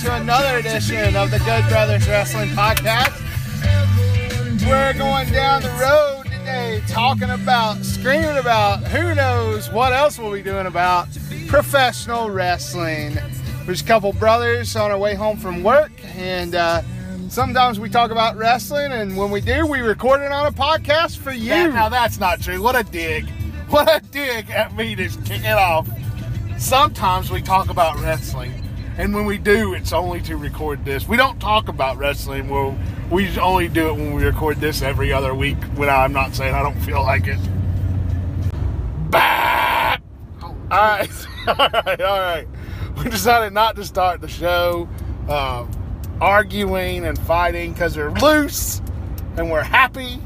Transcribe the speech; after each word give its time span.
to 0.00 0.14
another 0.14 0.58
edition 0.58 1.16
of 1.16 1.30
the 1.30 1.38
Good 1.38 1.66
Brothers 1.68 2.06
Wrestling 2.08 2.50
Podcast. 2.50 3.14
We're 4.66 4.92
going 4.94 5.30
down 5.32 5.62
the 5.62 5.70
road 5.80 6.24
today 6.24 6.82
talking 6.88 7.30
about, 7.30 7.84
screaming 7.84 8.36
about, 8.36 8.82
who 8.84 9.14
knows 9.14 9.70
what 9.70 9.92
else 9.92 10.18
we'll 10.18 10.32
be 10.32 10.42
doing 10.42 10.66
about 10.66 11.08
professional 11.46 12.30
wrestling. 12.30 13.16
There's 13.64 13.80
a 13.80 13.84
couple 13.84 14.12
brothers 14.12 14.76
on 14.76 14.90
our 14.90 14.98
way 14.98 15.14
home 15.14 15.38
from 15.38 15.62
work, 15.62 15.92
and 16.16 16.54
uh, 16.54 16.82
sometimes 17.28 17.80
we 17.80 17.88
talk 17.88 18.10
about 18.10 18.36
wrestling, 18.36 18.92
and 18.92 19.16
when 19.16 19.30
we 19.30 19.40
do, 19.40 19.66
we 19.66 19.80
record 19.80 20.20
it 20.20 20.32
on 20.32 20.46
a 20.46 20.52
podcast 20.52 21.18
for 21.18 21.32
you. 21.32 21.48
That- 21.50 21.72
now 21.74 21.88
that's 21.88 22.18
not 22.18 22.40
true. 22.40 22.60
What 22.62 22.76
a 22.76 22.82
dig. 22.84 23.28
What 23.70 23.88
a 23.88 24.00
dig 24.06 24.50
at 24.50 24.76
me 24.76 24.94
to 24.96 25.08
kick 25.24 25.42
it 25.44 25.52
off. 25.56 25.88
Sometimes 26.58 27.30
we 27.30 27.42
talk 27.42 27.68
about 27.70 27.98
wrestling, 28.00 28.52
and 28.98 29.14
when 29.14 29.26
we 29.26 29.36
do, 29.36 29.74
it's 29.74 29.92
only 29.92 30.20
to 30.22 30.36
record 30.36 30.84
this. 30.84 31.06
We 31.06 31.16
don't 31.16 31.38
talk 31.38 31.68
about 31.68 31.98
wrestling. 31.98 32.48
We'll, 32.48 32.76
we 33.10 33.38
only 33.38 33.68
do 33.68 33.88
it 33.88 33.92
when 33.92 34.14
we 34.14 34.24
record 34.24 34.56
this 34.56 34.80
every 34.80 35.12
other 35.12 35.34
week. 35.34 35.62
When 35.74 35.90
I'm 35.90 36.12
not 36.12 36.34
saying 36.34 36.54
I 36.54 36.62
don't 36.62 36.80
feel 36.80 37.02
like 37.02 37.26
it. 37.26 37.38
Bah! 39.10 39.98
All 40.42 40.50
right, 40.70 41.10
all 41.46 41.54
right, 41.56 42.00
all 42.00 42.20
right. 42.20 42.48
We 42.96 43.10
decided 43.10 43.52
not 43.52 43.76
to 43.76 43.84
start 43.84 44.22
the 44.22 44.28
show 44.28 44.88
uh, 45.28 45.66
arguing 46.20 47.04
and 47.04 47.18
fighting 47.18 47.72
because 47.72 47.96
we're 47.96 48.10
loose 48.10 48.80
and 49.36 49.50
we're 49.50 49.62
happy. 49.62 50.18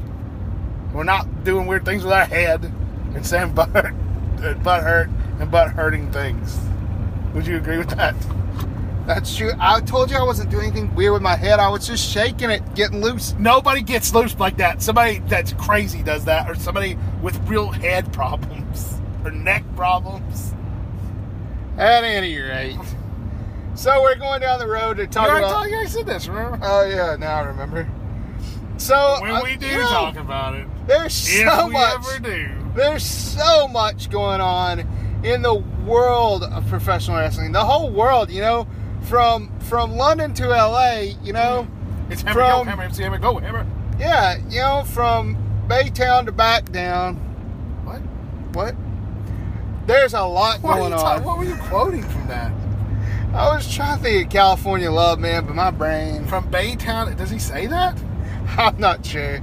We're 0.93 1.03
not 1.03 1.43
doing 1.43 1.67
weird 1.67 1.83
things 1.83 2.03
with 2.03 2.13
our 2.13 2.25
head 2.25 2.63
and 3.13 3.25
saying 3.25 3.53
butt 3.55 3.69
hurt, 3.69 4.63
butt 4.63 4.83
hurt 4.83 5.09
and 5.39 5.51
butt 5.51 5.71
hurting 5.71 6.11
things. 6.11 6.57
Would 7.33 7.45
you 7.45 7.57
agree 7.57 7.77
with 7.77 7.89
that? 7.89 8.15
That's 9.05 9.35
true. 9.35 9.51
I 9.59 9.81
told 9.81 10.11
you 10.11 10.17
I 10.17 10.23
wasn't 10.23 10.51
doing 10.51 10.67
anything 10.67 10.93
weird 10.93 11.13
with 11.13 11.21
my 11.21 11.35
head. 11.35 11.59
I 11.59 11.69
was 11.69 11.87
just 11.87 12.07
shaking 12.07 12.49
it, 12.49 12.75
getting 12.75 13.01
loose. 13.01 13.33
Nobody 13.39 13.81
gets 13.81 14.13
loose 14.13 14.37
like 14.39 14.57
that. 14.57 14.81
Somebody 14.81 15.19
that's 15.27 15.53
crazy 15.53 16.03
does 16.03 16.25
that, 16.25 16.49
or 16.49 16.55
somebody 16.55 16.97
with 17.21 17.37
real 17.49 17.71
head 17.71 18.11
problems 18.13 19.01
or 19.23 19.31
neck 19.31 19.63
problems. 19.75 20.53
At 21.77 22.03
any 22.03 22.37
rate. 22.37 22.77
So 23.73 24.01
we're 24.01 24.15
going 24.15 24.41
down 24.41 24.59
the 24.59 24.67
road 24.67 24.97
to 24.97 25.07
talk 25.07 25.29
already, 25.29 25.45
about. 25.45 25.69
you 25.69 25.87
said 25.87 26.05
this, 26.05 26.27
remember? 26.27 26.59
Oh 26.61 26.85
yeah, 26.85 27.15
now 27.15 27.37
I 27.37 27.41
remember. 27.41 27.89
So 28.77 29.17
when 29.21 29.31
uh, 29.31 29.41
we 29.43 29.55
do 29.55 29.67
you 29.67 29.77
know, 29.77 29.89
talk 29.89 30.17
about 30.17 30.55
it, 30.55 30.67
there's 30.87 31.27
if 31.29 31.47
so 31.47 31.67
we 31.67 31.73
much. 31.73 31.93
ever 31.93 32.19
do. 32.19 32.49
There's 32.75 33.03
so 33.03 33.67
much 33.67 34.09
going 34.09 34.41
on 34.41 34.79
in 35.23 35.41
the 35.41 35.55
world 35.55 36.43
of 36.43 36.67
professional 36.67 37.17
wrestling. 37.17 37.51
The 37.51 37.63
whole 37.63 37.89
world, 37.89 38.29
you 38.29 38.41
know, 38.41 38.67
from 39.01 39.49
from 39.61 39.95
London 39.95 40.33
to 40.35 40.47
LA, 40.49 41.13
you 41.23 41.33
know, 41.33 41.67
It's 42.09 42.21
hammer, 42.21 42.33
From- 42.41 42.65
go, 42.65 42.69
hammer, 42.69 42.83
MC 42.83 43.03
hammer, 43.03 43.17
go, 43.17 43.37
hammer. 43.39 43.65
yeah, 43.99 44.37
you 44.49 44.59
know, 44.59 44.83
from 44.85 45.37
Baytown 45.67 46.25
to 46.25 46.31
back 46.31 46.71
down. 46.71 47.15
What? 47.85 48.01
What? 48.53 48.75
There's 49.87 50.13
a 50.13 50.21
lot 50.23 50.61
What, 50.61 50.77
going 50.77 50.93
on. 50.93 50.99
talking- 50.99 51.23
what 51.23 51.37
were 51.37 51.43
you 51.45 51.55
quoting 51.55 52.03
from 52.03 52.27
that? 52.27 52.51
I 53.33 53.53
was 53.55 53.73
trying 53.73 53.97
to 53.97 54.03
think 54.03 54.25
of 54.27 54.31
California 54.31 54.91
love, 54.91 55.19
man, 55.19 55.45
but 55.45 55.55
my 55.55 55.71
brain. 55.71 56.25
From 56.25 56.49
Baytown? 56.51 57.15
Does 57.17 57.29
he 57.29 57.39
say 57.39 57.65
that? 57.67 57.97
I'm 58.57 58.77
not 58.77 59.05
sure. 59.05 59.39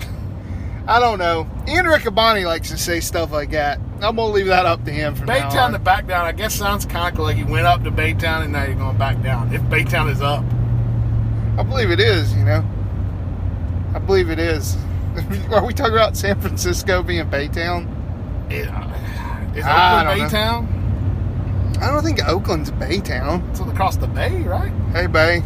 I 0.87 1.01
don't 1.01 1.19
know. 1.19 1.47
Ian 1.67 1.87
Riccaboni 1.87 2.45
likes 2.47 2.71
to 2.71 2.77
say 2.79 3.01
stuff 3.01 3.33
like 3.33 3.51
that. 3.53 3.81
I'm 4.01 4.17
gonna 4.17 4.33
leave 4.33 4.47
that 4.47 4.65
up 4.67 4.85
to 4.85 4.91
him 4.93 5.15
now 5.27 5.51
Baytown 5.51 5.65
on. 5.67 5.73
to 5.73 5.79
back 5.79 6.07
down, 6.07 6.25
I 6.25 6.33
guess 6.33 6.55
sounds 6.55 6.85
kind 6.85 7.15
of. 7.15 7.21
Like 7.21 7.37
you 7.37 7.47
went 7.47 7.67
up 7.67 7.83
to 7.85 7.91
Baytown 7.91 8.43
and 8.45 8.53
now 8.53 8.65
you're 8.65 8.75
going 8.77 8.97
back 8.97 9.21
down. 9.23 9.53
If 9.53 9.63
Baytown 9.63 10.11
is 10.11 10.21
up, 10.23 10.45
I 11.59 11.63
believe 11.69 11.91
it 11.91 12.01
is. 12.01 12.33
You 12.35 12.45
know. 12.45 12.65
I 13.95 13.99
believe 13.99 14.31
it 14.31 14.39
is. 14.39 14.77
Are 15.53 15.65
we 15.65 15.73
talking 15.75 15.95
about 15.95 16.17
San 16.17 16.41
Francisco 16.41 17.03
being 17.03 17.27
Baytown? 17.29 17.87
it, 18.51 18.69
uh, 18.69 19.55
is 19.57 19.65
I 19.65 20.01
Oakland 20.05 20.33
don't 20.33 20.33
know. 20.33 20.39
Baytown? 20.39 21.83
I 21.83 21.91
don't 21.91 22.03
think 22.05 22.25
Oakland's 22.27 22.71
Baytown. 22.73 23.49
It's 23.51 23.61
across 23.61 23.97
the 23.97 24.07
bay, 24.07 24.43
right? 24.43 24.73
Hey, 24.93 25.07
Bay. 25.07 25.43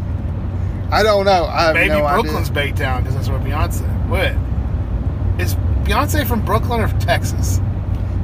I 0.91 1.03
don't 1.03 1.25
know. 1.25 1.47
I 1.47 1.63
have 1.65 1.75
Maybe 1.75 1.89
no 1.89 2.07
Brooklyn's 2.07 2.51
idea. 2.51 2.73
Baytown 2.75 2.99
because 2.99 3.15
that's 3.15 3.29
where 3.29 3.39
Beyonce. 3.39 3.83
What? 4.09 5.41
Is 5.41 5.55
Beyonce 5.87 6.27
from 6.27 6.45
Brooklyn 6.45 6.81
or 6.83 6.89
Texas? 7.01 7.61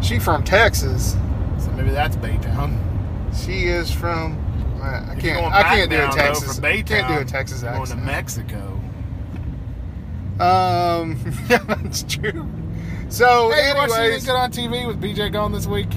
She 0.02 0.18
from 0.18 0.44
Texas. 0.44 1.12
So 1.58 1.70
maybe 1.72 1.90
that's 1.90 2.16
Baytown. 2.16 2.78
She 3.44 3.66
is 3.66 3.90
from. 3.90 4.44
I 4.82 5.16
can't. 5.18 5.52
I 5.52 5.62
can't 5.64 5.90
do 5.90 5.96
a 5.96 5.98
down, 6.00 6.10
though, 6.10 6.16
Texas. 6.16 6.58
from 6.58 6.62
Can't 6.84 7.08
do 7.08 7.18
a 7.18 7.24
Texas 7.24 7.62
you're 7.62 7.72
Going 7.72 7.86
to. 7.86 7.96
Mexico. 7.96 8.80
Um, 10.40 11.18
yeah, 11.48 11.58
that's 11.66 12.04
true. 12.04 12.48
So, 13.08 13.50
Hey, 13.50 13.70
you 13.70 13.74
watched 13.74 13.92
anything 13.94 14.04
anyways, 14.04 14.24
good 14.26 14.36
on 14.36 14.52
TV 14.52 14.86
with 14.86 15.00
BJ 15.02 15.32
gone 15.32 15.50
this 15.50 15.66
week? 15.66 15.88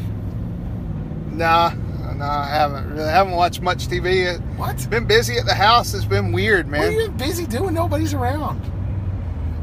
nah, 1.32 1.70
nah, 2.16 2.42
I 2.42 2.48
haven't 2.48 2.90
really 2.92 3.10
haven't 3.10 3.34
watched 3.34 3.62
much 3.62 3.88
TV. 3.88 4.40
What? 4.58 4.74
It's 4.76 4.88
been 4.88 5.06
busy 5.06 5.38
at 5.38 5.46
the 5.46 5.54
house. 5.54 5.94
It's 5.94 6.06
been 6.06 6.32
weird, 6.32 6.68
man. 6.68 6.82
What 6.82 6.90
are 6.90 7.02
you 7.02 7.12
busy 7.12 7.46
doing? 7.46 7.76
Nobody's 7.76 8.14
around. 8.16 8.60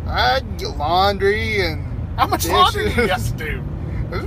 I 0.07 0.41
get 0.59 0.77
laundry 0.77 1.61
and 1.61 1.85
How 2.17 2.27
much 2.29 2.47
laundry 2.47 2.85
do 2.95 3.03
you 3.03 3.09
have 3.09 3.37
to 3.37 3.45
do? 3.45 3.65
there's 4.11 4.27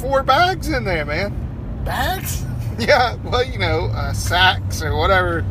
four 0.00 0.22
bags 0.22 0.68
in 0.68 0.84
there, 0.84 1.04
man. 1.04 1.82
Bags? 1.84 2.44
Yeah, 2.78 3.16
well, 3.22 3.44
you 3.44 3.58
know, 3.58 3.90
uh, 3.94 4.14
sacks 4.14 4.82
or 4.82 4.96
whatever. 4.96 5.44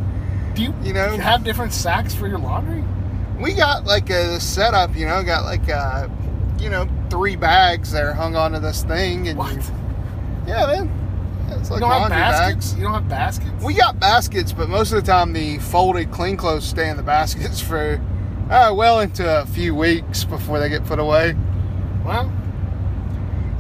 Do 0.56 0.64
you, 0.64 0.74
You 0.84 0.92
know? 0.92 1.16
have 1.18 1.44
different 1.44 1.72
sacks 1.72 2.16
for 2.16 2.28
your 2.28 2.40
laundry? 2.40 2.84
We 3.40 3.54
got 3.54 3.86
like 3.86 4.10
a 4.10 4.40
setup, 4.40 4.96
you 4.96 5.06
know, 5.06 5.22
got 5.24 5.44
like 5.46 5.70
uh 5.70 6.08
you 6.60 6.70
know, 6.72 6.88
three 7.12 7.36
bags 7.36 7.92
that 7.92 8.04
are 8.04 8.14
hung 8.14 8.36
onto 8.36 8.60
this 8.60 8.84
thing, 8.84 9.28
and 9.28 9.38
What? 9.38 9.54
you- 9.54 9.62
yeah, 10.48 10.66
man, 10.66 10.90
Yeah, 11.48 11.58
it's 11.60 11.70
You 11.70 11.80
don't 11.80 11.92
have 11.92 12.02
laundry 12.02 12.18
baskets? 12.18 12.66
bags. 12.72 12.76
You 12.78 12.84
don't 12.86 12.94
have 12.94 13.08
baskets? 13.10 13.64
We 13.64 13.74
got 13.76 14.00
baskets, 14.00 14.52
but 14.52 14.68
most 14.68 14.92
of 14.92 15.04
the 15.06 15.10
time 15.12 15.32
the 15.32 15.60
folded 15.60 16.12
clean 16.12 16.38
clothes 16.38 16.66
stay 16.66 16.90
in 16.90 16.98
the 16.98 17.04
baskets 17.04 17.62
for 17.70 18.02
uh, 18.50 18.74
well 18.76 19.00
into 19.00 19.42
a 19.42 19.46
few 19.46 19.76
weeks 19.76 20.24
before 20.24 20.60
they 20.60 20.70
get 20.70 20.84
put 20.86 20.98
away. 20.98 21.36
well, 22.04 22.32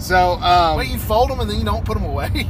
So, 0.01 0.33
um, 0.41 0.77
wait, 0.77 0.89
you 0.89 0.97
fold 0.97 1.29
them 1.29 1.39
and 1.39 1.49
then 1.49 1.59
you 1.59 1.63
don't 1.65 1.85
put 1.85 1.93
them 1.93 2.03
away? 2.05 2.47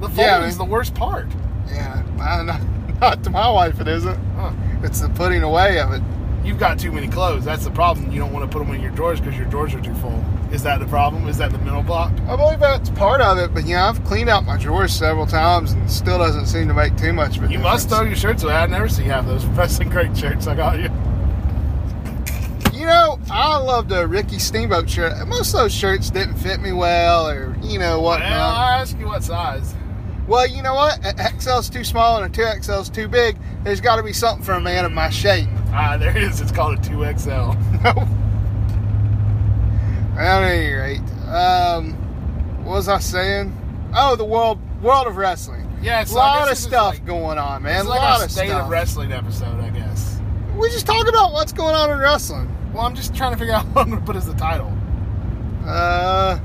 The 0.00 0.08
folding 0.08 0.24
Yeah, 0.24 0.46
is 0.46 0.56
the 0.56 0.64
worst 0.64 0.94
part. 0.94 1.28
yeah, 1.68 2.02
not, 2.16 2.60
not 3.00 3.22
to 3.24 3.30
my 3.30 3.50
wife, 3.50 3.78
it 3.80 3.86
isn't. 3.88 4.18
Huh. 4.34 4.52
It's 4.82 5.00
the 5.00 5.10
putting 5.10 5.42
away 5.42 5.78
of 5.78 5.92
it. 5.92 6.02
You've 6.42 6.58
got 6.58 6.78
too 6.78 6.90
many 6.90 7.06
clothes. 7.06 7.44
That's 7.44 7.64
the 7.64 7.70
problem. 7.70 8.10
You 8.10 8.18
don't 8.18 8.32
want 8.32 8.50
to 8.50 8.58
put 8.58 8.64
them 8.64 8.74
in 8.74 8.80
your 8.80 8.92
drawers 8.92 9.20
because 9.20 9.36
your 9.36 9.46
drawers 9.48 9.74
are 9.74 9.80
too 9.82 9.92
full. 9.96 10.24
Is 10.52 10.62
that 10.62 10.80
the 10.80 10.86
problem? 10.86 11.28
Is 11.28 11.36
that 11.36 11.52
the 11.52 11.58
mental 11.58 11.82
block? 11.82 12.12
I 12.26 12.34
believe 12.34 12.58
that's 12.60 12.88
part 12.90 13.20
of 13.20 13.36
it, 13.36 13.52
but 13.52 13.66
yeah, 13.66 13.86
I've 13.86 14.02
cleaned 14.06 14.30
out 14.30 14.46
my 14.46 14.56
drawers 14.56 14.94
several 14.94 15.26
times 15.26 15.72
and 15.72 15.88
still 15.90 16.16
doesn't 16.16 16.46
seem 16.46 16.66
to 16.68 16.74
make 16.74 16.96
too 16.96 17.12
much 17.12 17.36
of 17.36 17.44
a 17.44 17.52
You 17.52 17.58
must 17.58 17.90
throw 17.90 18.00
your 18.04 18.16
shirts 18.16 18.42
away. 18.42 18.54
I 18.54 18.64
never 18.66 18.88
see 18.88 19.02
half 19.04 19.26
those 19.26 19.44
wrestling 19.48 19.90
great 19.90 20.16
shirts 20.16 20.46
I 20.46 20.54
got 20.54 20.78
you. 20.78 20.88
You 22.72 22.86
know, 22.86 23.09
I 23.32 23.56
love 23.58 23.88
the 23.88 24.06
Ricky 24.06 24.38
Steamboat 24.38 24.90
shirt. 24.90 25.26
Most 25.28 25.54
of 25.54 25.60
those 25.60 25.74
shirts 25.74 26.10
didn't 26.10 26.34
fit 26.36 26.60
me 26.60 26.72
well, 26.72 27.28
or 27.28 27.56
you 27.62 27.78
know 27.78 28.00
Well, 28.00 28.12
whatnot. 28.18 28.30
I 28.30 28.78
ask 28.80 28.98
you 28.98 29.06
what 29.06 29.22
size. 29.22 29.74
Well, 30.26 30.46
you 30.48 30.62
know 30.62 30.74
what? 30.74 30.98
A 31.04 31.12
XL's 31.14 31.68
too 31.70 31.82
small 31.84 32.22
and 32.22 32.34
a 32.34 32.38
2XL's 32.38 32.88
too 32.90 33.08
big. 33.08 33.36
There's 33.64 33.80
got 33.80 33.96
to 33.96 34.02
be 34.02 34.12
something 34.12 34.44
for 34.44 34.52
a 34.52 34.60
man 34.60 34.84
of 34.84 34.92
my 34.92 35.10
shape. 35.10 35.48
Ah, 35.72 35.96
there 35.96 36.10
it 36.16 36.22
is. 36.22 36.40
It's 36.40 36.52
called 36.52 36.78
a 36.78 36.80
2XL. 36.82 37.56
No. 37.84 38.08
At 40.20 40.42
any 40.42 40.72
rate, 40.72 41.00
um, 41.28 41.94
what 42.64 42.74
was 42.74 42.88
I 42.88 42.98
saying? 42.98 43.56
Oh, 43.94 44.16
the 44.16 44.24
world 44.24 44.58
world 44.82 45.06
of 45.06 45.16
wrestling. 45.16 45.66
Yeah, 45.82 46.02
it's 46.02 46.12
A 46.12 46.14
lot 46.16 46.50
of 46.50 46.58
stuff 46.58 46.94
like- 46.94 47.06
going 47.06 47.38
on, 47.38 47.62
man. 47.62 47.76
It's 47.80 47.86
A 47.86 47.88
lot 47.88 48.20
a 48.20 48.24
of 48.24 48.30
state 48.30 48.48
stuff. 48.48 48.64
of 48.64 48.70
wrestling 48.70 49.12
episode, 49.12 49.58
I 49.60 49.70
guess. 49.70 50.20
we 50.56 50.68
just 50.68 50.84
talk 50.86 51.08
about 51.08 51.32
what's 51.32 51.52
going 51.52 51.74
on 51.74 51.90
in 51.90 51.98
wrestling. 51.98 52.54
Well, 52.80 52.88
I'm 52.88 52.94
just 52.94 53.14
trying 53.14 53.32
to 53.32 53.36
figure 53.38 53.52
out 53.52 53.66
what 53.74 53.82
I'm 53.82 53.90
going 53.90 54.00
to 54.00 54.06
put 54.06 54.16
as 54.16 54.24
the 54.24 54.32
title. 54.32 54.72
Uh, 55.66 56.38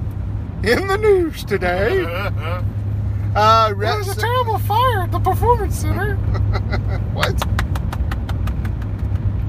In 0.63 0.85
the 0.85 0.97
news 0.97 1.45
today, 1.45 2.03
uh, 3.37 3.73
There's 3.73 4.09
a 4.09 4.15
terrible 4.19 4.57
fire 4.57 5.03
at 5.03 5.13
the 5.13 5.19
performance 5.19 5.79
center. 5.79 6.15
what? 7.13 7.41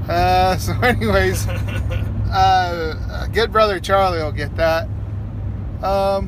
Uh, 0.09 0.55
so, 0.55 0.79
anyways, 0.79 1.45
uh, 2.31 3.27
good 3.33 3.51
brother 3.51 3.81
Charlie 3.81 4.19
will 4.19 4.31
get 4.31 4.55
that. 4.55 4.87
Um, 5.83 6.27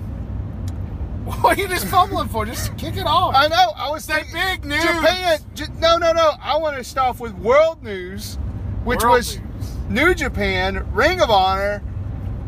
what 1.24 1.58
are 1.58 1.62
you 1.62 1.70
just 1.70 1.88
fumbling 1.88 2.28
for? 2.28 2.46
Just 2.46 2.76
kick 2.78 2.98
it 2.98 3.08
off. 3.08 3.34
I 3.34 3.48
know. 3.48 3.72
I 3.78 3.90
was 3.92 4.04
Say 4.04 4.24
thinking 4.24 4.34
big 4.42 4.66
news. 4.66 4.84
Japan. 4.84 5.40
J- 5.56 5.68
no, 5.78 5.96
no, 5.96 6.12
no. 6.12 6.34
I 6.42 6.58
want 6.58 6.76
to 6.76 6.84
start 6.84 7.12
off 7.12 7.22
with 7.22 7.32
world 7.36 7.82
news, 7.82 8.38
which 8.84 9.02
World 9.04 9.16
was 9.20 9.38
news. 9.38 9.49
New 9.90 10.14
Japan, 10.14 10.86
Ring 10.94 11.20
of 11.20 11.32
Honor, 11.32 11.82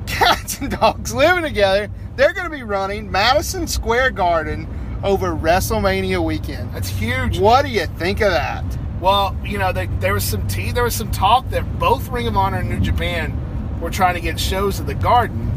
cats 0.05 0.59
and 0.59 0.69
dogs 0.71 1.13
living 1.13 1.43
together. 1.43 1.89
They're 2.15 2.33
going 2.33 2.49
to 2.49 2.55
be 2.55 2.61
running 2.61 3.09
Madison 3.09 3.65
Square 3.65 4.11
Garden 4.11 4.67
over 5.03 5.31
WrestleMania 5.31 6.23
weekend. 6.23 6.71
That's 6.75 6.89
huge. 6.89 7.39
What 7.39 7.65
do 7.65 7.71
you 7.71 7.87
think 7.87 8.21
of 8.21 8.31
that? 8.31 8.63
Well, 8.99 9.35
you 9.43 9.57
know, 9.57 9.71
they, 9.71 9.87
there 9.87 10.13
was 10.13 10.23
some 10.23 10.47
tea, 10.47 10.71
there 10.71 10.83
was 10.83 10.93
some 10.93 11.09
talk 11.09 11.49
that 11.49 11.79
both 11.79 12.09
Ring 12.09 12.27
of 12.27 12.37
Honor 12.37 12.57
and 12.57 12.69
New 12.69 12.79
Japan 12.79 13.79
were 13.81 13.89
trying 13.89 14.13
to 14.13 14.21
get 14.21 14.39
shows 14.39 14.79
at 14.79 14.85
the 14.85 14.93
Garden, 14.93 15.51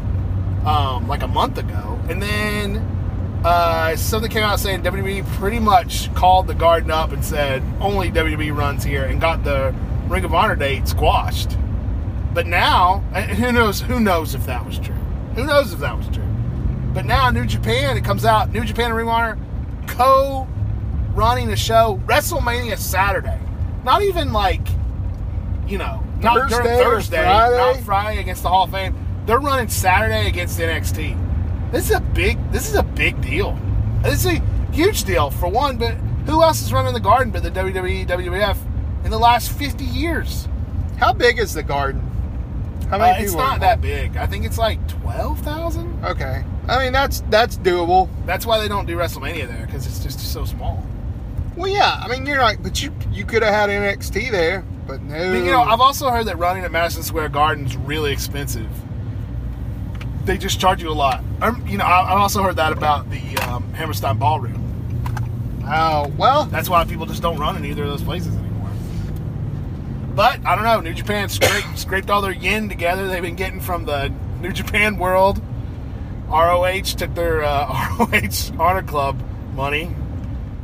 um, 0.65 1.07
like 1.07 1.21
a 1.21 1.27
month 1.27 1.59
ago, 1.59 1.99
and 2.09 2.19
then 2.19 2.77
uh, 3.45 3.95
something 3.95 4.31
came 4.31 4.41
out 4.41 4.59
saying 4.59 4.81
WWE 4.81 5.23
pretty 5.35 5.59
much 5.59 6.11
called 6.15 6.47
the 6.47 6.55
Garden 6.55 6.89
up 6.89 7.11
and 7.11 7.23
said 7.23 7.61
only 7.79 8.09
WWE 8.09 8.57
runs 8.57 8.83
here, 8.83 9.05
and 9.05 9.21
got 9.21 9.43
the 9.43 9.75
Ring 10.07 10.25
of 10.25 10.33
Honor 10.33 10.55
date 10.55 10.87
squashed. 10.87 11.55
But 12.35 12.47
now, 12.47 13.01
eh, 13.13 13.33
who 13.33 13.53
knows? 13.53 13.79
Who 13.79 14.01
knows 14.01 14.35
if 14.35 14.45
that 14.45 14.65
was 14.65 14.77
true? 14.77 14.93
Who 15.35 15.45
knows 15.45 15.71
if 15.71 15.79
that 15.79 15.97
was 15.97 16.05
true? 16.09 16.27
But 16.93 17.05
now, 17.05 17.29
New 17.29 17.45
Japan, 17.45 17.95
it 17.95 18.03
comes 18.03 18.25
out, 18.25 18.51
New 18.51 18.65
Japan 18.65 18.87
and 18.87 18.95
Ring 18.95 19.07
Honor 19.07 19.37
co 19.87 20.45
running 21.13 21.49
a 21.51 21.55
show 21.55 22.01
WrestleMania 22.05 22.77
Saturday. 22.77 23.39
Not 23.85 24.01
even 24.01 24.33
like, 24.33 24.67
you 25.65 25.77
know, 25.77 26.03
not 26.19 26.49
Thursday 26.49 26.83
Thursday, 26.83 27.23
Friday? 27.23 27.55
not 27.55 27.77
Friday 27.85 28.19
against 28.19 28.43
the 28.43 28.49
Hall 28.49 28.65
of 28.65 28.71
Fame. 28.71 28.93
They're 29.25 29.39
running 29.39 29.69
Saturday 29.69 30.27
against 30.27 30.59
NXT. 30.59 31.71
This 31.71 31.89
is 31.89 31.95
a 31.95 32.01
big. 32.01 32.37
This 32.51 32.67
is 32.67 32.75
a 32.75 32.83
big 32.83 33.21
deal. 33.21 33.57
This 34.03 34.25
is 34.25 34.39
a 34.39 34.43
huge 34.73 35.05
deal 35.05 35.31
for 35.31 35.47
one. 35.47 35.77
But 35.77 35.93
who 36.25 36.43
else 36.43 36.61
is 36.61 36.73
running 36.73 36.93
the 36.93 36.99
Garden 36.99 37.31
but 37.31 37.43
the 37.43 37.51
WWE, 37.51 38.05
WWF 38.05 38.57
in 39.05 39.11
the 39.11 39.19
last 39.19 39.53
fifty 39.53 39.85
years? 39.85 40.49
How 40.97 41.13
big 41.13 41.39
is 41.39 41.53
the 41.53 41.63
garden? 41.63 42.11
How 42.89 42.99
Uh, 42.99 43.15
it's 43.17 43.33
not 43.33 43.59
that 43.61 43.81
big. 43.81 44.15
I 44.17 44.25
think 44.27 44.45
it's 44.45 44.57
like 44.57 44.85
twelve 44.87 45.39
thousand. 45.39 46.03
Okay. 46.05 46.43
I 46.67 46.83
mean, 46.83 46.93
that's 46.93 47.21
that's 47.29 47.57
doable. 47.57 48.09
That's 48.25 48.45
why 48.45 48.59
they 48.59 48.67
don't 48.67 48.85
do 48.85 48.95
WrestleMania 48.95 49.47
there 49.47 49.65
because 49.65 49.85
it's 49.87 49.99
just 49.99 50.19
so 50.33 50.45
small. 50.45 50.83
Well, 51.55 51.69
yeah. 51.71 51.99
I 52.03 52.07
mean, 52.07 52.25
you're 52.25 52.37
not, 52.37 52.55
but 52.61 52.81
you 52.83 52.91
you 53.11 53.25
could 53.25 53.41
have 53.43 53.53
had 53.53 53.69
NXT 53.69 54.29
there, 54.31 54.63
but 54.87 55.01
no. 55.01 55.15
I 55.15 55.29
mean, 55.31 55.45
you 55.45 55.51
know, 55.51 55.61
I've 55.61 55.79
also 55.81 56.09
heard 56.09 56.25
that 56.27 56.37
running 56.37 56.63
at 56.63 56.71
Madison 56.71 57.01
Square 57.03 57.29
Garden's 57.29 57.75
really 57.77 58.11
expensive. 58.11 58.69
They 60.25 60.37
just 60.37 60.59
charge 60.59 60.81
you 60.81 60.89
a 60.89 60.93
lot. 60.93 61.23
Um, 61.41 61.63
you 61.67 61.77
know, 61.77 61.85
I- 61.85 62.11
I've 62.13 62.19
also 62.19 62.41
heard 62.41 62.55
that 62.55 62.71
about 62.73 63.09
the 63.11 63.37
um, 63.47 63.63
Hammerstein 63.73 64.17
Ballroom. 64.17 64.61
oh 65.67 66.11
well. 66.17 66.45
That's 66.45 66.69
why 66.69 66.83
people 66.85 67.05
just 67.05 67.21
don't 67.21 67.37
run 67.39 67.55
in 67.55 67.65
either 67.65 67.83
of 67.83 67.89
those 67.89 68.01
places. 68.03 68.35
But 70.15 70.45
I 70.45 70.55
don't 70.55 70.63
know. 70.63 70.79
New 70.79 70.93
Japan 70.93 71.27
scraped, 71.27 71.67
scraped 71.77 72.09
all 72.09 72.21
their 72.21 72.31
yen 72.31 72.69
together. 72.69 73.07
They've 73.07 73.21
been 73.21 73.35
getting 73.35 73.59
from 73.59 73.85
the 73.85 74.13
New 74.39 74.51
Japan 74.51 74.97
World. 74.97 75.41
ROH 76.27 76.95
took 76.97 77.13
their 77.13 77.43
uh, 77.43 77.97
ROH 77.99 78.57
Honor 78.57 78.83
Club 78.83 79.21
money, 79.53 79.85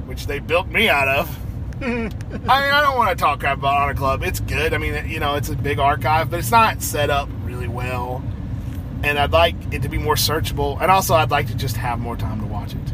which 0.06 0.26
they 0.26 0.40
built 0.40 0.68
me 0.68 0.90
out 0.90 1.08
of. 1.08 1.38
I 1.82 1.86
mean, 1.86 2.12
I 2.46 2.82
don't 2.82 2.96
want 2.96 3.10
to 3.10 3.22
talk 3.22 3.40
crap 3.40 3.58
about 3.58 3.76
Honor 3.76 3.94
Club. 3.94 4.24
It's 4.24 4.40
good. 4.40 4.74
I 4.74 4.78
mean, 4.78 5.10
you 5.10 5.20
know, 5.20 5.36
it's 5.36 5.50
a 5.50 5.56
big 5.56 5.80
archive, 5.80 6.30
but 6.30 6.40
it's 6.40 6.52
not 6.52 6.82
set 6.82 7.10
up 7.10 7.28
really 7.44 7.68
well. 7.68 8.24
And 9.04 9.18
I'd 9.18 9.32
like 9.32 9.56
it 9.72 9.82
to 9.82 9.90
be 9.90 9.98
more 9.98 10.16
searchable. 10.16 10.80
And 10.80 10.92
also, 10.92 11.16
I'd 11.16 11.32
like 11.32 11.48
to 11.48 11.56
just 11.56 11.76
have 11.76 12.00
more 12.00 12.16
time 12.16 12.40
to 12.40 12.46
watch 12.46 12.74
it. 12.74 12.94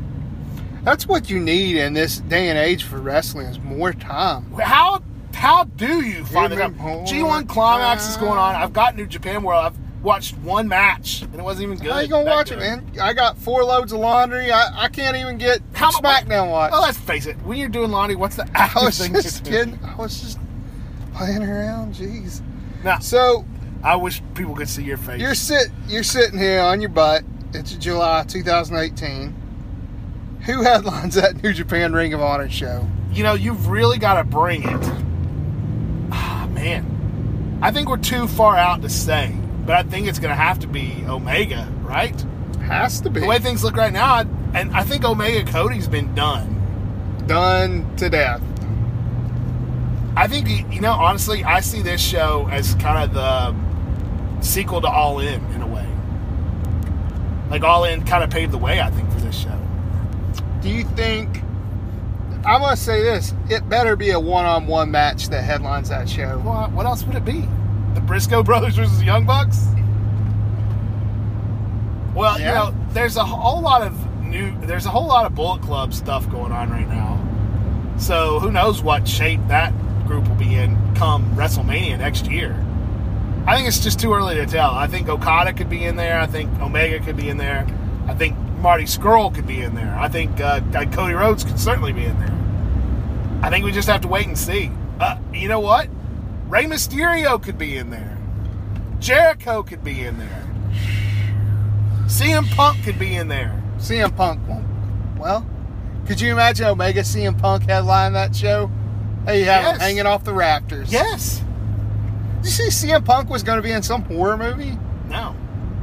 That's 0.83 1.05
what 1.05 1.29
you 1.29 1.39
need 1.39 1.75
in 1.75 1.93
this 1.93 2.19
day 2.19 2.47
and 2.47 2.57
age 2.57 2.85
for 2.85 2.97
wrestling 2.97 3.47
is 3.47 3.59
more 3.59 3.91
time. 3.91 4.49
How 4.53 4.99
how 5.37 5.63
do 5.65 6.01
you 6.01 6.25
find 6.25 6.51
the 6.51 6.55
time? 6.57 6.73
G1 6.75 7.47
Climax 7.47 8.09
is 8.09 8.17
going 8.17 8.39
on. 8.39 8.55
I've 8.55 8.73
got 8.73 8.95
New 8.95 9.05
Japan 9.05 9.43
World. 9.43 9.65
I've 9.65 10.03
watched 10.03 10.35
one 10.39 10.67
match 10.67 11.21
and 11.21 11.35
it 11.35 11.43
wasn't 11.43 11.63
even 11.65 11.77
good. 11.77 11.91
How 11.91 11.99
you 11.99 12.07
gonna 12.07 12.25
watch 12.25 12.49
good. 12.49 12.57
it, 12.57 12.61
man? 12.61 12.91
I 12.99 13.13
got 13.13 13.37
four 13.37 13.63
loads 13.63 13.91
of 13.91 13.99
laundry. 13.99 14.51
I, 14.51 14.85
I 14.85 14.87
can't 14.87 15.15
even 15.15 15.37
get 15.37 15.61
How 15.73 15.91
SmackDown 15.91 16.49
watch. 16.49 16.71
Well, 16.71 16.81
let's 16.81 16.97
face 16.97 17.27
it. 17.27 17.35
When 17.43 17.57
you're 17.59 17.69
doing 17.69 17.91
laundry, 17.91 18.15
what's 18.15 18.35
the 18.35 18.49
I 18.55 18.71
was 18.83 18.97
thing 18.97 19.13
just 19.13 19.45
kidding. 19.45 19.79
I 19.83 19.95
was 19.95 20.19
just 20.19 20.39
playing 21.13 21.43
around. 21.43 21.93
Jeez. 21.93 22.41
Now, 22.83 22.97
So 22.99 23.45
I 23.83 23.95
wish 23.95 24.23
people 24.33 24.55
could 24.55 24.69
see 24.69 24.83
your 24.83 24.97
face. 24.97 25.21
you're 25.21 25.35
sit 25.35 25.67
you're 25.87 26.01
sitting 26.03 26.39
here 26.39 26.61
on 26.61 26.81
your 26.81 26.89
butt. 26.89 27.23
It's 27.53 27.73
July 27.75 28.23
2018. 28.27 29.35
Who 30.47 30.63
headlines 30.63 31.13
that 31.15 31.43
New 31.43 31.53
Japan 31.53 31.93
Ring 31.93 32.13
of 32.13 32.21
Honor 32.21 32.49
show? 32.49 32.87
you 33.11 33.23
know, 33.23 33.33
you've 33.33 33.67
really 33.67 33.97
got 33.97 34.15
to 34.15 34.23
bring 34.23 34.63
it. 34.63 35.06
Man. 36.57 37.59
I 37.61 37.71
think 37.71 37.87
we're 37.87 37.97
too 37.97 38.27
far 38.27 38.57
out 38.57 38.81
to 38.81 38.89
say, 38.89 39.35
but 39.65 39.75
I 39.75 39.83
think 39.83 40.07
it's 40.07 40.19
going 40.19 40.31
to 40.35 40.41
have 40.41 40.59
to 40.59 40.67
be 40.67 41.03
Omega, 41.07 41.71
right? 41.81 42.19
Has 42.61 42.99
to 43.01 43.09
be 43.09 43.19
The 43.21 43.27
way 43.27 43.39
things 43.39 43.63
look 43.63 43.75
right 43.75 43.93
now, 43.93 44.25
and 44.53 44.71
I 44.75 44.83
think 44.83 45.05
Omega 45.05 45.49
Cody's 45.49 45.87
been 45.87 46.13
done. 46.15 47.23
done 47.27 47.95
to 47.97 48.09
death. 48.09 48.41
I 50.15 50.27
think 50.27 50.73
you 50.73 50.81
know 50.81 50.93
honestly, 50.93 51.43
I 51.43 51.59
see 51.59 51.83
this 51.83 52.01
show 52.01 52.47
as 52.51 52.73
kind 52.75 53.03
of 53.03 53.13
the 53.13 53.55
sequel 54.43 54.81
to 54.81 54.87
All 54.87 55.19
In 55.19 55.43
in 55.53 55.61
a 55.61 55.67
way. 55.67 55.87
Like 57.51 57.63
All 57.63 57.83
In 57.83 58.03
kind 58.03 58.23
of 58.23 58.31
paved 58.31 58.51
the 58.51 58.57
way, 58.57 58.81
I 58.81 58.89
think, 58.89 59.11
for 59.11 59.19
this 59.19 59.37
show. 59.37 59.59
Do 60.61 60.69
you 60.69 60.83
think? 60.83 61.41
I'm 62.47 62.61
gonna 62.61 62.77
say 62.77 63.03
this. 63.03 63.33
It 63.49 63.67
better 63.67 63.97
be 63.97 64.11
a 64.11 64.19
one-on-one 64.19 64.89
match 64.89 65.27
that 65.29 65.43
headlines 65.43 65.89
that 65.89 66.07
show. 66.07 66.37
What, 66.39 66.53
uh, 66.53 66.67
what 66.69 66.85
else 66.85 67.03
would 67.03 67.15
it 67.17 67.25
be? 67.25 67.45
The 67.93 67.99
Briscoe 67.99 68.41
brothers 68.41 68.75
versus 68.75 69.03
Young 69.03 69.25
Bucks? 69.25 69.65
Well, 72.15 72.39
Yeah. 72.39 72.47
you 72.47 72.53
know, 72.71 72.75
there's 72.93 73.17
a 73.17 73.23
whole 73.25 73.61
lot 73.61 73.81
of 73.81 73.93
new, 74.23 74.53
there's 74.61 74.85
a 74.85 74.89
whole 74.89 75.07
lot 75.07 75.25
of 75.25 75.35
Bullet 75.35 75.61
Club 75.61 75.93
stuff 75.93 76.29
going 76.29 76.51
on 76.53 76.69
right 76.71 76.87
now. 76.87 77.17
So 77.97 78.39
who 78.39 78.49
knows 78.51 78.81
what 78.81 79.07
shape 79.07 79.41
that 79.49 79.73
group 80.07 80.27
will 80.27 80.35
be 80.35 80.55
in 80.55 80.77
come 80.95 81.25
WrestleMania 81.35 81.97
next 81.99 82.31
year. 82.31 82.55
I 83.45 83.55
think 83.55 83.67
it's 83.67 83.79
just 83.79 83.99
too 83.99 84.13
early 84.13 84.35
to 84.35 84.45
tell. 84.45 84.71
I 84.71 84.87
think 84.87 85.09
Okada 85.09 85.51
could 85.53 85.69
be 85.69 85.83
in 85.83 85.95
there. 85.97 86.19
I 86.19 86.27
think 86.27 86.49
Omega 86.61 86.99
could 87.03 87.17
be 87.17 87.29
in 87.29 87.37
there. 87.37 87.67
I 88.07 88.13
think 88.13 88.35
Marty 88.59 88.85
Scurll 88.85 89.33
could 89.33 89.47
be 89.47 89.61
in 89.61 89.75
there. 89.75 89.95
I 89.97 90.07
think 90.07 90.39
uh, 90.39 90.61
Cody 90.91 91.13
Rhodes 91.13 91.43
could 91.43 91.59
certainly 91.59 91.93
be 91.93 92.05
in 92.05 92.17
there. 92.19 92.33
I 93.41 93.49
think 93.49 93.65
we 93.65 93.71
just 93.71 93.87
have 93.87 94.01
to 94.01 94.07
wait 94.07 94.27
and 94.27 94.37
see. 94.37 94.71
Uh, 94.99 95.17
you 95.33 95.47
know 95.47 95.59
what? 95.59 95.89
Rey 96.47 96.65
Mysterio 96.65 97.41
could 97.41 97.57
be 97.57 97.77
in 97.77 97.89
there. 97.89 98.17
Jericho 98.99 99.61
could 99.61 99.83
be 99.83 100.03
in 100.03 100.17
there. 100.17 100.43
CM 102.05 102.49
Punk 102.55 102.83
could 102.83 102.97
be 102.97 103.15
in 103.15 103.27
there. 103.27 103.61
CM 103.77 104.15
Punk 104.15 104.47
won't. 104.47 104.65
Well, 105.17 105.45
could 106.07 106.19
you 106.19 106.31
imagine 106.31 106.65
Omega 106.65 107.01
CM 107.01 107.37
Punk 107.37 107.63
headline 107.63 108.13
that 108.13 108.35
show? 108.35 108.71
Hey, 109.25 109.39
you 109.39 109.45
have 109.45 109.75
him 109.75 109.79
hanging 109.79 110.05
off 110.05 110.23
the 110.23 110.33
rafters. 110.33 110.91
Yes. 110.91 111.43
Did 112.37 112.45
you 112.45 112.71
see 112.71 112.87
CM 112.87 113.05
Punk 113.05 113.29
was 113.29 113.43
going 113.43 113.57
to 113.57 113.61
be 113.61 113.71
in 113.71 113.83
some 113.83 114.03
horror 114.03 114.37
movie? 114.37 114.77
No. 115.09 115.35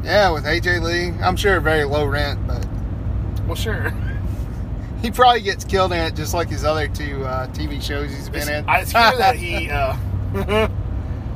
Yeah, 0.04 0.30
with 0.30 0.44
AJ 0.44 0.82
Lee. 0.82 1.18
I'm 1.22 1.34
sure 1.36 1.58
very 1.60 1.84
low 1.84 2.04
rent, 2.06 2.46
but 2.46 2.66
Well, 3.46 3.54
sure. 3.54 3.92
he 5.02 5.10
probably 5.10 5.40
gets 5.40 5.64
killed 5.64 5.92
in 5.92 5.98
it 5.98 6.14
just 6.14 6.34
like 6.34 6.48
his 6.48 6.64
other 6.64 6.88
two 6.88 7.24
uh, 7.24 7.46
TV 7.48 7.82
shows 7.82 8.10
he's 8.10 8.28
been 8.28 8.48
in. 8.48 8.68
I 8.68 8.84
hear 8.84 8.92
that 9.18 9.36
he. 9.36 9.70
Uh, 9.70 9.96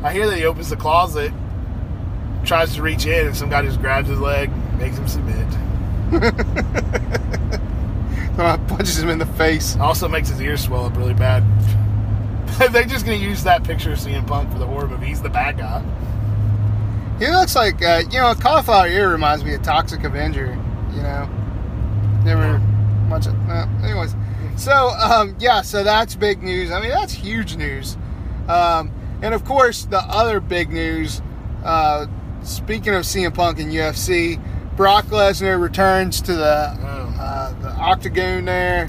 I 0.03 0.13
hear 0.13 0.29
that 0.29 0.37
he 0.37 0.45
opens 0.45 0.69
the 0.69 0.77
closet, 0.77 1.33
tries 2.45 2.75
to 2.75 2.83
reach 2.83 3.07
in, 3.07 3.27
and 3.27 3.37
some 3.37 3.49
guy 3.49 3.63
just 3.63 3.81
grabs 3.81 4.09
his 4.09 4.21
leg, 4.21 4.51
makes 4.79 4.97
him 4.97 5.09
submit. 5.09 5.47
punches 8.69 8.99
him 8.99 9.09
in 9.09 9.19
the 9.19 9.27
face. 9.37 9.77
Also 9.79 10.09
makes 10.09 10.29
his 10.29 10.41
ears 10.41 10.63
swell 10.63 10.85
up 10.87 10.97
really 10.97 11.15
bad. 11.15 11.43
They're 12.73 12.85
just 12.85 13.05
gonna 13.05 13.17
use 13.17 13.45
that 13.45 13.65
picture 13.65 13.93
of 13.93 13.99
CM 13.99 14.27
Punk 14.27 14.53
for 14.53 14.59
the 14.59 14.67
horror 14.67 14.89
movie. 14.89 15.07
He's 15.07 15.23
the 15.23 15.29
bad 15.31 15.59
guy. 15.59 15.83
He 17.19 17.27
looks 17.29 17.57
like, 17.57 17.83
uh, 17.83 18.03
you 18.11 18.19
know, 18.21 18.31
a 18.31 18.35
cauliflower 18.37 18.87
ear 18.87 19.11
reminds 19.11 19.45
me 19.45 19.55
of 19.55 19.63
Toxic 19.63 20.05
Avenger. 20.05 20.57
You 20.95 21.03
know, 21.03 21.29
never 22.25 22.59
much. 23.09 23.27
Of, 23.27 23.35
uh, 23.49 23.67
anyways, 23.83 24.15
so 24.57 24.91
um, 24.91 25.35
yeah, 25.39 25.63
so 25.63 25.83
that's 25.83 26.15
big 26.15 26.43
news. 26.43 26.71
I 26.71 26.81
mean, 26.81 26.91
that's 26.91 27.13
huge 27.13 27.57
news. 27.57 27.97
Um, 28.49 28.93
and 29.23 29.35
of 29.35 29.45
course, 29.45 29.85
the 29.87 29.99
other 29.99 30.41
big 30.41 30.71
news. 30.71 31.21
Uh, 31.65 32.07
speaking 32.43 32.95
of 32.95 33.03
CM 33.03 33.35
Punk 33.35 33.59
and 33.59 33.73
UFC, 33.73 34.41
Brock 34.77 35.07
Lesnar 35.07 35.61
returns 35.61 36.21
to 36.23 36.35
the 36.35 36.77
Oh. 36.81 37.15
uh, 37.21 37.53
the 37.61 37.71
octagon 37.71 38.45
there, 38.45 38.89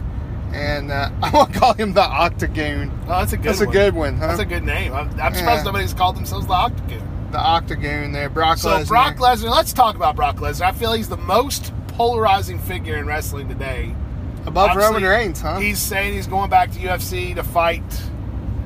and 0.53 0.91
uh, 0.91 1.09
I 1.24 1.31
want 1.31 1.51
to 1.53 1.59
call 1.59 1.74
him 1.74 1.93
the 1.93 2.03
octagon. 2.03 2.91
Oh, 3.05 3.19
that's 3.19 3.33
a 3.33 3.38
good 3.38 3.45
That's 3.45 3.62
a 3.62 3.65
one. 3.65 3.74
good 3.74 3.95
one, 3.95 4.17
huh? 4.17 4.27
That's 4.27 4.39
a 4.39 4.45
good 4.45 4.63
name. 4.63 4.93
I'm, 4.93 5.09
I'm 5.12 5.17
Yeah. 5.17 5.33
surprised 5.33 5.65
nobody's 5.65 5.95
called 5.95 6.15
themselves 6.15 6.45
the 6.45 6.53
Octagon. 6.53 7.07
The 7.31 7.39
octagon 7.39 8.12
there, 8.12 8.29
Brock 8.29 8.57
So 8.57 8.69
Lesnar. 8.69 8.81
So 8.83 8.88
Brock 8.88 9.15
Lesnar, 9.17 9.51
let's 9.51 9.74
talk 9.74 9.95
about 9.95 10.15
Brock 10.15 10.38
Lesnar. 10.38 10.62
I 10.67 10.71
feel 10.71 10.93
he's 10.93 11.09
the 11.09 11.17
most 11.17 11.74
polarizing 11.89 12.57
figure 12.59 12.95
in 12.98 13.05
wrestling 13.05 13.48
today. 13.48 13.93
above 14.45 14.69
Obviously, 14.71 14.95
Roman 14.95 15.09
Reigns, 15.09 15.41
huh? 15.41 15.59
He's 15.59 15.79
saying 15.79 16.13
he's 16.13 16.27
going 16.27 16.50
back 16.50 16.71
to 16.71 16.79
UFC 16.79 17.36
to 17.36 17.43
fight 17.43 17.83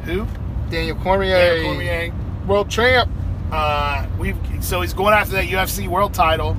who? 0.06 0.26
Daniel 0.70 0.96
Cormier, 0.98 1.36
Daniel 1.36 1.74
Cormier. 1.74 2.14
world 2.48 2.70
champ. 2.70 3.10
Uh, 3.52 4.08
we 4.18 4.34
so 4.62 4.82
he's 4.82 4.94
going 4.94 5.14
after 5.14 5.34
that 5.34 5.46
UFC 5.46 5.88
world 5.88 6.14
title. 6.14 6.58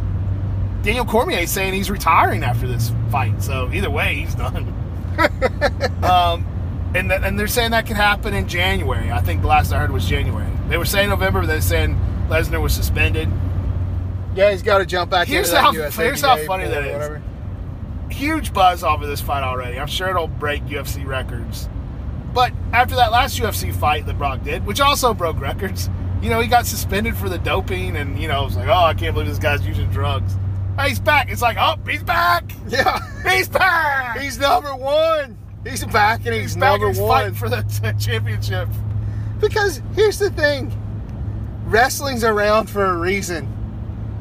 Daniel 0.82 1.04
Cormier 1.04 1.38
is 1.38 1.50
saying 1.50 1.75
he's 1.75 1.90
retiring 1.90 2.42
after 2.44 2.66
this 2.68 2.92
fight. 3.11 3.42
So 3.42 3.70
either 3.73 3.90
way, 3.90 4.16
he's 4.16 4.34
done. 4.34 4.68
um, 6.04 6.46
and 6.94 7.08
th- 7.08 7.20
and 7.25 7.38
they're 7.38 7.49
saying 7.49 7.70
that 7.73 7.87
could 7.87 7.96
happen 7.96 8.34
in 8.34 8.46
January. 8.46 9.11
I 9.11 9.20
think 9.20 9.40
the 9.42 9.49
last 9.49 9.73
I 9.73 9.78
heard 9.78 9.90
was 9.90 10.06
January. 10.06 10.50
They 10.68 10.78
were 10.78 10.85
saying 10.85 11.11
November, 11.11 11.40
but 11.40 11.47
they're 11.49 11.61
saying 11.61 11.99
Lesnar 12.28 12.61
was 12.61 12.73
suspended. 12.75 13.28
Yeah, 14.35 14.50
he's 14.50 14.62
got 14.62 14.78
to 14.78 14.87
jump 14.87 15.11
back 15.11 15.28
Here's 15.28 15.50
into 15.50 15.61
how- 15.61 15.73
here's 15.73 16.21
how 16.23 16.37
funny 16.38 16.66
that 16.66 16.83
is. 16.85 17.21
Huge 18.11 18.52
buzz 18.52 18.83
over 18.85 19.06
this 19.06 19.21
fight 19.21 19.42
already. 19.42 19.78
I'm 19.78 19.87
sure 19.87 20.09
it'll 20.09 20.28
break 20.28 20.64
UFC 20.66 21.04
records. 21.06 21.68
But 22.33 22.52
after 22.73 22.97
that 22.97 23.12
last 23.12 23.38
UFC 23.38 23.73
fight 23.75 24.06
that 24.06 24.18
Brock 24.18 24.42
did, 24.42 24.66
which 24.66 24.80
also 24.80 25.14
broke 25.14 25.40
records, 25.40 25.88
you 26.21 26.30
know, 26.30 26.40
he 26.40 26.49
got 26.49 26.66
suspended 26.66 27.16
for 27.16 27.28
the 27.28 27.38
doping, 27.38 27.97
and 27.97 28.18
you 28.18 28.28
know, 28.28 28.42
it 28.42 28.44
was 28.47 28.56
like, 28.56 28.68
oh, 28.68 28.73
I 28.85 28.94
can't 28.94 29.14
believe 29.14 29.28
this 29.28 29.38
guy's 29.38 29.64
using 29.66 29.88
drugs. 29.90 30.37
Hey, 30.78 30.88
he's 30.88 30.99
back. 31.00 31.30
It's 31.30 31.42
like, 31.42 31.56
oh, 31.59 31.76
he's 31.88 32.02
back. 32.02 32.50
Yeah, 32.68 32.99
He's 33.30 33.49
back. 33.49 34.18
he's 34.18 34.38
number 34.38 34.75
one. 34.75 35.38
He's 35.64 35.85
back 35.85 36.25
and 36.26 36.35
he's, 36.35 36.42
He's 36.42 36.56
back. 36.56 36.73
number 36.80 36.88
He's 36.88 36.99
one. 37.00 37.35
for 37.35 37.49
the 37.49 37.62
championship. 38.00 38.68
Because 39.47 39.83
here's 39.95 40.19
the 40.19 40.31
thing 40.31 40.73
wrestling's 41.67 42.25
around 42.25 42.71
for 42.71 42.83
a 42.83 42.97
reason. 42.97 43.47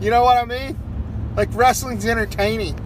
You 0.02 0.10
know 0.10 0.24
what 0.24 0.38
I 0.38 0.44
mean? 0.44 0.78
Like, 1.38 1.48
wrestling's 1.54 2.06
entertaining. 2.06 2.78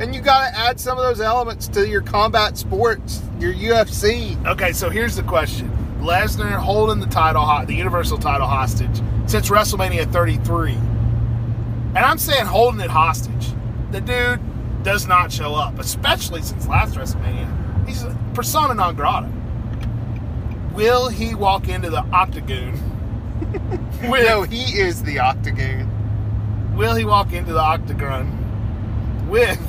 And 0.00 0.12
you 0.12 0.20
got 0.20 0.48
to 0.50 0.58
add 0.58 0.80
some 0.80 0.98
of 0.98 1.04
those 1.04 1.20
elements 1.20 1.68
to 1.68 1.88
your 1.88 2.02
combat 2.02 2.58
sports, 2.58 3.22
your 3.38 3.54
UFC. 3.54 4.44
Okay, 4.44 4.72
so 4.72 4.90
here's 4.90 5.14
the 5.14 5.22
question: 5.22 5.70
Lesnar 6.00 6.56
holding 6.56 6.98
the 6.98 7.06
title, 7.06 7.46
the 7.64 7.74
Universal 7.74 8.18
title 8.18 8.48
hostage 8.48 9.00
since 9.26 9.48
WrestleMania 9.48 10.12
33, 10.12 10.72
and 10.72 11.98
I'm 11.98 12.18
saying 12.18 12.46
holding 12.46 12.80
it 12.80 12.90
hostage. 12.90 13.52
The 13.92 14.00
dude 14.00 14.40
does 14.82 15.06
not 15.06 15.30
show 15.30 15.54
up, 15.54 15.78
especially 15.78 16.42
since 16.42 16.66
last 16.66 16.94
WrestleMania. 16.94 17.86
He's 17.86 18.04
persona 18.34 18.74
non 18.74 18.96
grata. 18.96 19.30
Will 20.74 21.08
he 21.08 21.34
walk 21.34 21.68
into 21.68 21.90
the 21.90 22.02
octagon? 22.12 22.72
with, 24.10 24.26
No, 24.26 24.42
he 24.42 24.78
is 24.80 25.02
the 25.02 25.18
octagon. 25.18 26.76
will 26.76 26.94
he 26.94 27.04
walk 27.04 27.32
into 27.32 27.52
the 27.52 27.60
octagon 27.60 29.26
with 29.28 29.60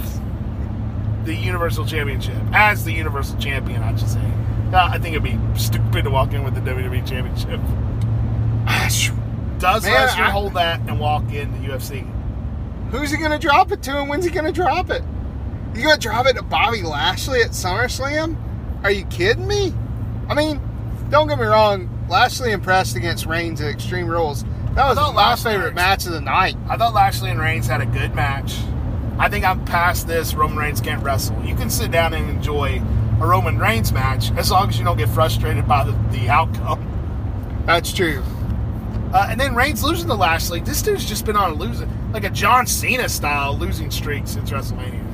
the 1.26 1.34
Universal 1.36 1.86
Championship 1.86 2.36
as 2.54 2.84
the 2.86 2.94
Universal 2.94 3.38
Champion? 3.40 3.82
I 3.84 3.96
should 3.96 4.10
say. 4.10 4.32
Uh, 4.74 4.88
I 4.92 5.00
think 5.00 5.16
it'd 5.16 5.24
be 5.24 5.40
stupid 5.60 6.04
to 6.04 6.10
walk 6.12 6.34
in 6.34 6.44
with 6.44 6.54
the 6.54 6.62
WWE 6.62 7.08
Championship. 7.08 7.60
Does 9.60 9.84
Man, 9.84 10.08
Lesnar 10.08 10.20
I- 10.28 10.30
hold 10.32 10.54
that 10.54 10.80
and 10.82 11.00
walk 11.00 11.32
in 11.34 11.52
the 11.62 11.68
UFC? 11.70 12.08
Who's 12.92 13.12
he 13.12 13.18
going 13.18 13.32
to 13.32 13.38
drop 13.40 13.72
it 13.72 13.84
to 13.84 13.98
and 14.00 14.10
when's 14.10 14.24
he 14.26 14.32
going 14.32 14.46
to 14.46 14.52
drop 14.52 14.90
it? 14.90 15.04
You 15.76 15.84
going 15.84 15.96
to 15.96 16.00
drop 16.02 16.26
it 16.28 16.36
to 16.38 16.44
Bobby 16.44 16.82
Lashley 16.82 17.42
at 17.42 17.52
SummerSlam? 17.52 18.36
Are 18.84 18.92
you 18.92 19.06
kidding 19.06 19.48
me? 19.48 19.74
I 20.30 20.34
mean, 20.34 20.62
don't 21.10 21.28
get 21.28 21.40
me 21.40 21.46
wrong. 21.46 21.90
Lashley 22.10 22.52
impressed 22.52 22.96
against 22.96 23.26
Reigns 23.26 23.62
at 23.62 23.70
Extreme 23.70 24.08
Rules. 24.08 24.44
That 24.76 24.88
was 24.88 24.96
my 24.98 25.12
last 25.12 25.44
favorite 25.44 25.74
match- 25.74 26.06
match 26.06 26.06
of 26.06 26.14
the 26.14 26.22
night. 26.22 26.56
I 26.68 26.78
thought 26.78 26.94
Lashley 26.94 27.32
and 27.32 27.40
Reigns 27.40 27.68
had 27.68 27.82
a 27.82 27.86
good 27.86 28.16
match. 28.16 28.56
I 29.18 29.28
think 29.28 29.44
I'm 29.44 29.66
past 29.66 30.08
this. 30.08 30.34
Roman 30.34 30.58
Reigns 30.58 30.80
can't 30.80 31.04
wrestle. 31.04 31.44
You 31.44 31.56
can 31.56 31.70
sit 31.70 31.92
down 31.92 32.14
and 32.14 32.30
enjoy 32.30 32.82
a 33.20 33.28
Roman 33.28 33.58
Reigns 33.58 33.92
match 33.92 34.32
as 34.38 34.50
long 34.52 34.70
as 34.70 34.78
you 34.80 34.86
don't 34.86 34.98
get 34.98 35.10
frustrated 35.10 35.68
by 35.68 35.84
the, 35.84 35.92
the 36.12 36.30
outcome. 36.30 36.86
That's 37.66 37.92
true. 37.92 38.24
Uh, 39.12 39.28
and 39.30 39.40
then 39.40 39.56
Reigns 39.56 39.84
losing 39.84 40.08
to 40.08 40.14
Lashley. 40.14 40.62
This 40.62 40.82
dude's 40.82 41.04
just 41.04 41.26
been 41.26 41.36
on 41.36 41.52
a 41.52 41.54
losing, 41.56 41.90
like 42.14 42.24
a 42.24 42.30
John 42.30 42.68
Cena 42.68 43.10
style 43.10 43.58
losing 43.58 43.92
streak 43.92 44.28
since 44.28 44.52
WrestleMania. 44.52 45.06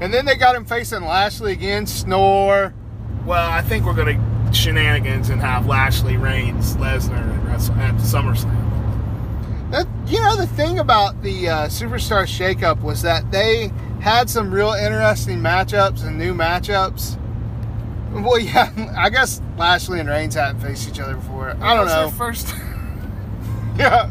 And 0.00 0.12
then 0.14 0.26
they 0.26 0.36
got 0.36 0.54
him 0.54 0.64
facing 0.64 1.02
Lashley 1.02 1.52
again. 1.52 1.86
Snore. 1.86 2.74
Well, 3.24 3.50
I 3.50 3.62
think 3.62 3.84
we're 3.84 3.94
gonna 3.94 4.27
shenanigans 4.54 5.28
and 5.30 5.40
have 5.40 5.66
Lashley, 5.66 6.16
Reigns, 6.16 6.76
Lesnar 6.76 7.48
at, 7.78 7.94
SummerSlam. 7.96 9.70
That, 9.70 9.86
you 10.06 10.20
know, 10.20 10.36
the 10.36 10.46
thing 10.46 10.78
about 10.78 11.22
the 11.22 11.48
uh, 11.48 11.66
Superstar 11.68 12.24
Shakeup 12.24 12.80
was 12.82 13.02
that 13.02 13.30
they 13.30 13.70
had 14.00 14.30
some 14.30 14.50
real 14.52 14.72
interesting 14.72 15.38
matchups 15.40 16.04
and 16.06 16.18
new 16.18 16.32
matchups. 16.34 17.18
Well, 18.12 18.38
yeah, 18.38 18.72
I 18.96 19.10
guess 19.10 19.42
Lashley 19.58 20.00
and 20.00 20.08
Reigns 20.08 20.34
hadn't 20.34 20.60
faced 20.60 20.88
each 20.88 21.00
other 21.00 21.16
before. 21.16 21.50
I 21.50 21.52
don't 21.52 21.60
That 21.60 21.82
was 21.84 21.92
their 21.92 22.04
know. 22.04 22.10
First, 22.10 22.54
Yeah. 23.78 24.10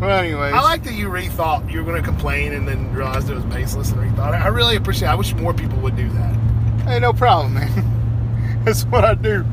Well, 0.00 0.18
anyways. 0.18 0.54
I 0.54 0.60
like 0.62 0.84
that 0.84 0.94
you 0.94 1.08
rethought 1.08 1.70
you 1.70 1.78
were 1.82 1.84
gonna 1.84 2.02
complain 2.02 2.52
and 2.54 2.66
then 2.66 2.92
realized 2.94 3.28
it 3.28 3.34
was 3.34 3.44
baseless 3.44 3.90
and 3.92 4.00
rethought 4.00 4.34
it. 4.34 4.42
I 4.42 4.48
really 4.48 4.76
appreciate. 4.76 5.08
it. 5.08 5.12
I 5.12 5.14
wish 5.14 5.34
more 5.34 5.52
people 5.52 5.78
would 5.80 5.96
do 5.96 6.08
that. 6.10 6.34
Hey, 6.84 7.00
no 7.00 7.12
problem, 7.12 7.54
man. 7.54 8.62
That's 8.64 8.84
what 8.84 9.04
I 9.04 9.14
do. 9.14 9.44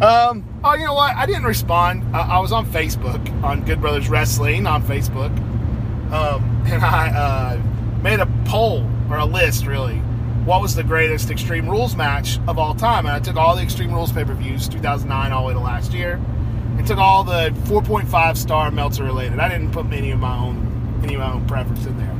Um, 0.00 0.48
Oh, 0.64 0.74
you 0.74 0.84
know 0.86 0.94
what? 0.94 1.14
I 1.14 1.24
didn't 1.24 1.44
respond. 1.44 2.16
I, 2.16 2.40
was 2.40 2.50
on 2.50 2.66
Facebook 2.66 3.42
on 3.44 3.64
Good 3.64 3.80
Brothers 3.80 4.08
Wrestling 4.08 4.66
on 4.66 4.82
Facebook, 4.82 5.30
um, 6.12 6.64
and 6.66 6.84
I 6.84 7.08
uh, 7.10 7.62
made 8.02 8.18
a 8.18 8.26
poll 8.44 8.84
or 9.08 9.18
a 9.18 9.24
list, 9.24 9.66
really. 9.66 9.98
What 10.44 10.60
was 10.60 10.74
the 10.74 10.82
greatest 10.82 11.30
Extreme 11.30 11.68
Rules 11.68 11.94
match 11.94 12.40
of 12.48 12.58
all 12.58 12.74
time? 12.74 13.06
And 13.06 13.14
I 13.14 13.20
took 13.20 13.36
all 13.36 13.54
the 13.54 13.62
Extreme 13.62 13.92
Rules 13.92 14.10
pay 14.10 14.24
per 14.24 14.34
views, 14.34 14.68
2009 14.68 15.30
all 15.30 15.42
the 15.42 15.48
way 15.48 15.54
to 15.54 15.60
last 15.60 15.92
year, 15.92 16.14
and 16.76 16.84
took 16.84 16.98
all 16.98 17.22
the 17.22 17.50
4.5 17.66 18.36
star 18.36 18.72
Meltzer 18.72 19.04
related. 19.04 19.38
I 19.38 19.48
didn't 19.48 19.70
put 19.70 19.86
any 19.92 20.10
of 20.10 20.18
my 20.18 20.36
own 20.36 21.00
any 21.04 21.14
of 21.14 21.20
my 21.20 21.32
own 21.32 21.46
preference 21.46 21.86
in 21.86 21.96
there. 21.98 22.14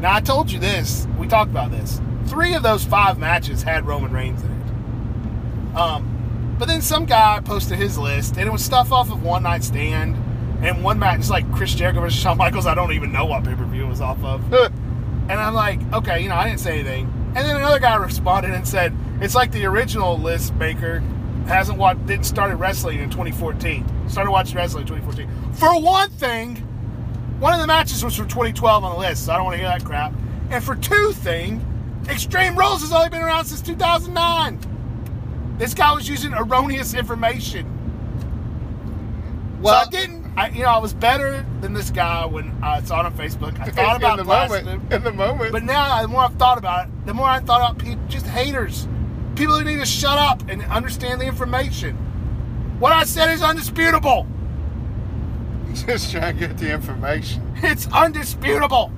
Now 0.00 0.14
I 0.14 0.20
told 0.20 0.52
you 0.52 0.60
this. 0.60 1.08
We 1.18 1.26
talked 1.26 1.50
about 1.50 1.72
this. 1.72 2.00
Three 2.26 2.54
of 2.54 2.62
those 2.62 2.84
five 2.84 3.18
matches 3.18 3.64
had 3.64 3.84
Roman 3.84 4.12
Reigns 4.12 4.42
in 4.44 4.50
it. 4.52 5.76
Um, 5.76 6.13
but 6.58 6.68
then 6.68 6.80
some 6.82 7.04
guy 7.04 7.40
posted 7.44 7.78
his 7.78 7.98
list, 7.98 8.36
and 8.36 8.46
it 8.46 8.52
was 8.52 8.64
stuff 8.64 8.92
off 8.92 9.10
of 9.10 9.22
One 9.22 9.42
Night 9.42 9.64
Stand, 9.64 10.16
and 10.64 10.82
one 10.82 10.98
match. 10.98 11.18
It's 11.18 11.30
like 11.30 11.50
Chris 11.52 11.74
Jericho 11.74 12.00
versus 12.00 12.18
Shawn 12.18 12.38
Michaels. 12.38 12.66
I 12.66 12.74
don't 12.74 12.92
even 12.92 13.12
know 13.12 13.26
what 13.26 13.44
pay 13.44 13.54
per 13.54 13.64
view 13.64 13.84
it 13.84 13.88
was 13.88 14.00
off 14.00 14.22
of. 14.24 14.52
And 14.52 15.32
I'm 15.32 15.54
like, 15.54 15.80
okay, 15.92 16.22
you 16.22 16.28
know, 16.28 16.36
I 16.36 16.48
didn't 16.48 16.60
say 16.60 16.80
anything. 16.80 17.06
And 17.34 17.46
then 17.46 17.56
another 17.56 17.78
guy 17.78 17.94
responded 17.96 18.52
and 18.52 18.66
said, 18.66 18.94
it's 19.20 19.34
like 19.34 19.52
the 19.52 19.64
original 19.66 20.18
list 20.18 20.54
maker 20.54 21.00
hasn't 21.46 21.78
watched, 21.78 22.06
didn't 22.06 22.24
started 22.24 22.56
wrestling 22.56 23.00
in 23.00 23.10
2014. 23.10 24.08
Started 24.08 24.30
watching 24.30 24.56
wrestling 24.56 24.82
in 24.82 24.88
2014. 24.88 25.52
For 25.54 25.80
one 25.80 26.10
thing, 26.10 26.56
one 27.40 27.52
of 27.52 27.60
the 27.60 27.66
matches 27.66 28.04
was 28.04 28.16
from 28.16 28.28
2012 28.28 28.84
on 28.84 28.92
the 28.92 28.98
list, 28.98 29.26
so 29.26 29.32
I 29.32 29.36
don't 29.36 29.46
want 29.46 29.54
to 29.54 29.58
hear 29.58 29.68
that 29.68 29.84
crap. 29.84 30.14
And 30.50 30.62
for 30.62 30.76
two 30.76 31.12
thing, 31.12 31.60
Extreme 32.08 32.56
Rules 32.56 32.82
has 32.82 32.92
only 32.92 33.08
been 33.08 33.22
around 33.22 33.46
since 33.46 33.60
2009. 33.62 34.60
This 35.58 35.74
guy 35.74 35.92
was 35.92 36.08
using 36.08 36.32
erroneous 36.34 36.94
information. 36.94 37.66
well, 39.62 39.82
so 39.82 39.86
I 39.86 39.90
didn't. 39.90 40.24
I, 40.36 40.48
you 40.48 40.62
know, 40.62 40.70
I 40.70 40.78
was 40.78 40.92
better 40.92 41.46
than 41.60 41.74
this 41.74 41.90
guy 41.90 42.26
when 42.26 42.50
I 42.62 42.82
saw 42.82 43.00
it 43.00 43.06
on 43.06 43.16
Facebook. 43.16 43.58
I 43.60 43.64
thought 43.70 43.96
about 43.96 44.18
in 44.18 44.26
the 44.26 44.32
moment. 44.32 44.66
him. 44.68 44.88
In 44.90 45.04
the 45.04 45.12
moment. 45.12 45.52
But 45.52 45.62
now, 45.62 46.02
the 46.02 46.08
more 46.08 46.22
I've 46.22 46.34
thought 46.34 46.58
about 46.58 46.88
it, 46.88 47.06
the 47.06 47.14
more 47.14 47.26
I 47.26 47.38
thought 47.38 47.60
about 47.60 47.78
people, 47.78 48.04
just 48.08 48.26
haters. 48.26 48.88
People 49.36 49.58
who 49.58 49.64
need 49.64 49.78
to 49.78 49.86
shut 49.86 50.18
up 50.18 50.48
and 50.48 50.62
understand 50.64 51.20
the 51.20 51.26
information. 51.26 51.96
What 52.80 52.92
I 52.92 53.04
said 53.04 53.30
is 53.30 53.42
undisputable. 53.42 54.26
just 55.86 56.10
trying 56.10 56.36
to 56.36 56.48
get 56.48 56.58
the 56.58 56.72
information. 56.72 57.42
It's 57.62 57.86
undisputable. 57.92 58.92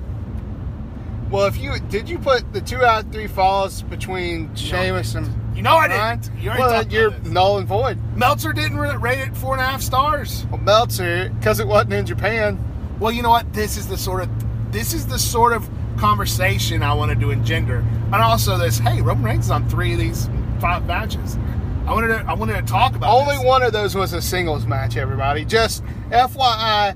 Well, 1.29 1.45
if 1.45 1.57
you 1.57 1.77
did, 1.89 2.09
you 2.09 2.17
put 2.17 2.51
the 2.51 2.61
two 2.61 2.83
out 2.83 3.05
of 3.05 3.11
three 3.11 3.27
falls 3.27 3.81
between 3.83 4.53
Sheamus 4.55 5.15
and 5.15 5.27
You 5.57 5.63
know 5.63 5.75
I 5.75 5.87
didn't. 5.87 6.39
You 6.39 6.51
well, 6.51 6.85
you're 6.85 7.19
null 7.21 7.57
and 7.57 7.67
void. 7.67 7.97
Meltzer 8.15 8.53
didn't 8.53 8.77
rate 8.77 9.17
it 9.17 9.35
four 9.35 9.53
and 9.53 9.61
a 9.61 9.65
half 9.65 9.81
stars. 9.81 10.45
Well, 10.51 10.61
Meltzer, 10.61 11.29
because 11.29 11.59
it 11.59 11.67
wasn't 11.67 11.93
in 11.93 12.05
Japan. 12.05 12.63
Well, 12.99 13.11
you 13.11 13.23
know 13.23 13.31
what? 13.31 13.51
This 13.53 13.75
is 13.75 13.87
the 13.87 13.97
sort 13.97 14.21
of 14.21 14.29
this 14.71 14.93
is 14.93 15.07
the 15.07 15.17
sort 15.17 15.53
of 15.53 15.67
conversation 15.97 16.83
I 16.83 16.93
wanted 16.93 17.19
to 17.21 17.31
engender, 17.31 17.77
and 17.77 18.15
also 18.15 18.55
this. 18.59 18.77
Hey, 18.77 19.01
Roman 19.01 19.23
Reigns 19.23 19.45
is 19.45 19.51
on 19.51 19.67
three 19.67 19.93
of 19.93 19.99
these 19.99 20.29
five 20.59 20.85
matches. 20.85 21.39
I 21.87 21.93
wanted 21.93 22.09
to 22.09 22.25
I 22.27 22.33
wanted 22.35 22.57
to 22.57 22.61
talk 22.71 22.95
about 22.95 23.11
Only 23.11 23.37
this. 23.37 23.43
one 23.43 23.63
of 23.63 23.73
those 23.73 23.95
was 23.95 24.13
a 24.13 24.21
singles 24.21 24.67
match. 24.67 24.95
Everybody, 24.95 25.43
just 25.43 25.83
FYI, 26.11 26.37
I, 26.37 26.95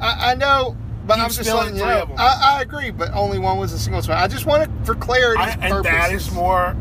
I 0.00 0.34
know 0.34 0.76
but 1.06 1.14
Keep 1.14 1.24
I'm 1.24 1.30
just 1.30 1.54
letting 1.54 1.76
you 1.76 1.84
know. 1.84 2.14
I, 2.18 2.56
I 2.56 2.62
agree, 2.62 2.90
but 2.90 3.12
only 3.12 3.38
one 3.38 3.58
was 3.58 3.72
a 3.72 3.78
single 3.78 4.00
match. 4.02 4.10
I 4.10 4.26
just 4.26 4.46
wanted 4.46 4.70
for 4.84 4.94
clarity 4.94 5.40
I, 5.40 5.50
and 5.60 5.84
that 5.84 6.12
is 6.12 6.32
more. 6.32 6.76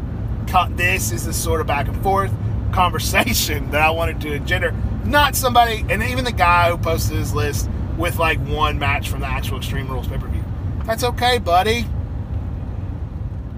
This 0.50 1.12
is 1.12 1.26
the 1.26 1.34
sort 1.34 1.62
of 1.62 1.68
back 1.68 1.88
and 1.88 2.02
forth 2.02 2.32
conversation 2.72 3.70
that 3.72 3.82
I 3.82 3.92
wanted 3.92 4.20
to 4.22 4.34
engender. 4.34 4.72
Not 5.06 5.36
somebody, 5.36 5.86
and 5.90 6.02
even 6.02 6.26
the 6.26 6.32
guy 6.32 6.72
who 6.72 6.78
posted 6.78 7.18
his 7.18 7.34
list 7.36 7.70
with 7.98 8.18
like 8.18 8.40
one 8.40 8.80
match 8.80 9.10
from 9.10 9.20
the 9.20 9.28
actual 9.28 9.58
Extreme 9.58 9.90
Rules 9.90 10.08
pay 10.08 10.18
per 10.18 10.28
view. 10.28 10.44
That's 10.86 11.04
okay, 11.04 11.38
buddy. 11.38 11.86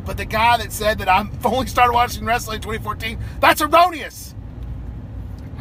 But 0.06 0.18
the 0.18 0.26
guy 0.26 0.58
that 0.58 0.74
said 0.74 1.00
that 1.00 1.08
I'm 1.08 1.32
only 1.46 1.68
started 1.68 1.94
watching 1.94 2.26
wrestling 2.26 2.58
in 2.58 2.62
2014, 2.62 3.18
that's 3.40 3.62
erroneous. 3.62 4.36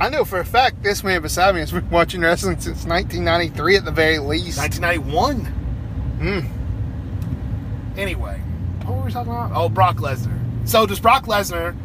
I 0.00 0.08
know 0.08 0.24
for 0.24 0.40
a 0.40 0.44
fact 0.44 0.82
this 0.82 1.04
man 1.04 1.22
beside 1.22 1.54
me 1.54 1.60
has 1.60 1.70
been 1.70 1.88
watching 1.90 2.22
wrestling 2.22 2.58
since 2.58 2.84
1993 2.86 3.76
at 3.76 3.84
the 3.84 3.92
very 3.92 4.18
least. 4.18 4.58
1991. 4.58 5.44
Hmm. 6.18 7.98
Anyway, 7.98 8.40
what 8.84 8.96
were 8.96 9.04
we 9.04 9.12
talking 9.12 9.30
about? 9.30 9.52
Oh, 9.54 9.68
Brock 9.68 9.98
Lesnar. 9.98 10.39
So 10.64 10.86
does 10.86 11.00
Brock 11.00 11.24
Lesnar, 11.26 11.76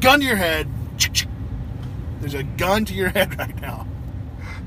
gun 0.00 0.20
to 0.20 0.26
your 0.26 0.36
head. 0.36 0.68
There's 2.20 2.34
a 2.34 2.42
gun 2.42 2.84
to 2.86 2.94
your 2.94 3.08
head 3.10 3.38
right 3.38 3.60
now. 3.60 3.86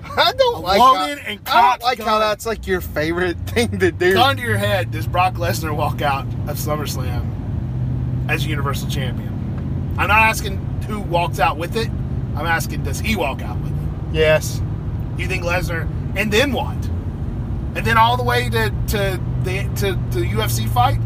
I 0.03 0.33
don't 0.33 0.63
like 0.63 0.79
loaded 0.79 1.19
how, 1.19 1.31
and 1.31 1.39
I 1.47 1.69
don't 1.71 1.83
like 1.83 1.99
how 1.99 2.19
that's 2.19 2.45
like 2.45 2.67
your 2.67 2.81
favorite 2.81 3.37
thing 3.47 3.79
to 3.79 3.91
do. 3.91 4.13
Gun 4.13 4.37
to 4.37 4.41
your 4.41 4.57
head. 4.57 4.91
Does 4.91 5.07
Brock 5.07 5.35
Lesnar 5.35 5.75
walk 5.75 6.01
out 6.01 6.25
of 6.25 6.57
SummerSlam 6.57 8.29
as 8.29 8.45
Universal 8.45 8.89
Champion? 8.89 9.29
I'm 9.97 10.07
not 10.07 10.21
asking 10.21 10.57
who 10.87 11.01
walks 11.01 11.39
out 11.39 11.57
with 11.57 11.75
it. 11.75 11.89
I'm 12.35 12.45
asking 12.45 12.83
does 12.83 12.99
he 12.99 13.15
walk 13.15 13.41
out 13.41 13.59
with 13.59 13.71
it? 13.71 14.15
Yes. 14.15 14.61
You 15.17 15.27
think 15.27 15.43
Lesnar, 15.43 15.87
and 16.17 16.31
then 16.31 16.53
what? 16.53 16.77
And 17.75 17.85
then 17.85 17.97
all 17.97 18.17
the 18.17 18.23
way 18.23 18.49
to 18.49 18.69
to 18.69 19.19
the 19.43 19.69
to 19.77 19.93
the 20.17 20.25
UFC 20.25 20.67
fight? 20.67 20.99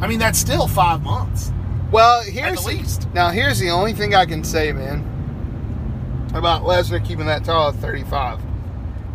I 0.00 0.06
mean, 0.06 0.18
that's 0.18 0.38
still 0.38 0.68
five 0.68 1.02
months. 1.02 1.52
Well, 1.90 2.22
here's 2.22 2.62
the 2.62 2.68
least. 2.68 3.08
now 3.14 3.30
here's 3.30 3.58
the 3.58 3.70
only 3.70 3.92
thing 3.92 4.14
I 4.14 4.26
can 4.26 4.42
say, 4.42 4.72
man, 4.72 5.04
about 6.34 6.62
Lesnar 6.62 7.04
keeping 7.04 7.26
that 7.26 7.44
title 7.44 7.68
at 7.68 7.76
35. 7.76 8.40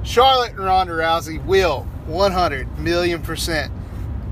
Charlotte 0.04 0.52
and 0.52 0.60
Ronda 0.60 0.94
Rousey 0.94 1.44
will 1.46 1.84
100 2.08 2.80
million 2.80 3.22
percent 3.22 3.72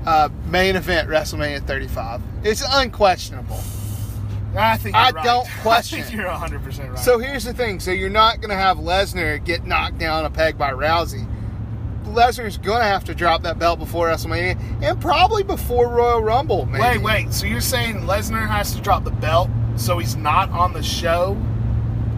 uh, 0.06 0.28
main 0.46 0.76
event 0.76 1.08
WrestleMania 1.08 1.66
35. 1.66 2.22
It's 2.42 2.64
unquestionable. 2.66 3.60
I 4.56 4.76
think 4.78 4.96
I 4.96 5.10
right. 5.10 5.24
don't 5.24 5.48
question 5.62 6.00
I 6.00 6.02
think 6.02 6.16
you're 6.16 6.26
100 6.26 6.64
percent 6.64 6.90
right. 6.90 6.98
So 6.98 7.18
here's 7.18 7.44
the 7.44 7.54
thing: 7.54 7.78
so 7.78 7.92
you're 7.92 8.08
not 8.08 8.40
going 8.40 8.50
to 8.50 8.56
have 8.56 8.78
Lesnar 8.78 9.44
get 9.44 9.64
knocked 9.64 9.98
down 9.98 10.24
a 10.24 10.30
peg 10.30 10.58
by 10.58 10.72
Rousey. 10.72 11.26
Lesnar's 12.14 12.58
going 12.58 12.78
to 12.78 12.84
have 12.84 13.04
to 13.04 13.14
drop 13.14 13.42
that 13.42 13.58
belt 13.58 13.78
before 13.78 14.08
WrestleMania 14.08 14.82
and 14.82 15.00
probably 15.00 15.42
before 15.42 15.88
Royal 15.88 16.22
Rumble. 16.22 16.66
Maybe. 16.66 16.82
wait, 16.82 16.98
wait. 16.98 17.32
So 17.32 17.46
you're 17.46 17.60
saying 17.60 17.96
Lesnar 18.02 18.46
has 18.46 18.74
to 18.74 18.80
drop 18.80 19.04
the 19.04 19.10
belt 19.10 19.48
so 19.76 19.98
he's 19.98 20.16
not 20.16 20.50
on 20.50 20.72
the 20.72 20.82
show 20.82 21.34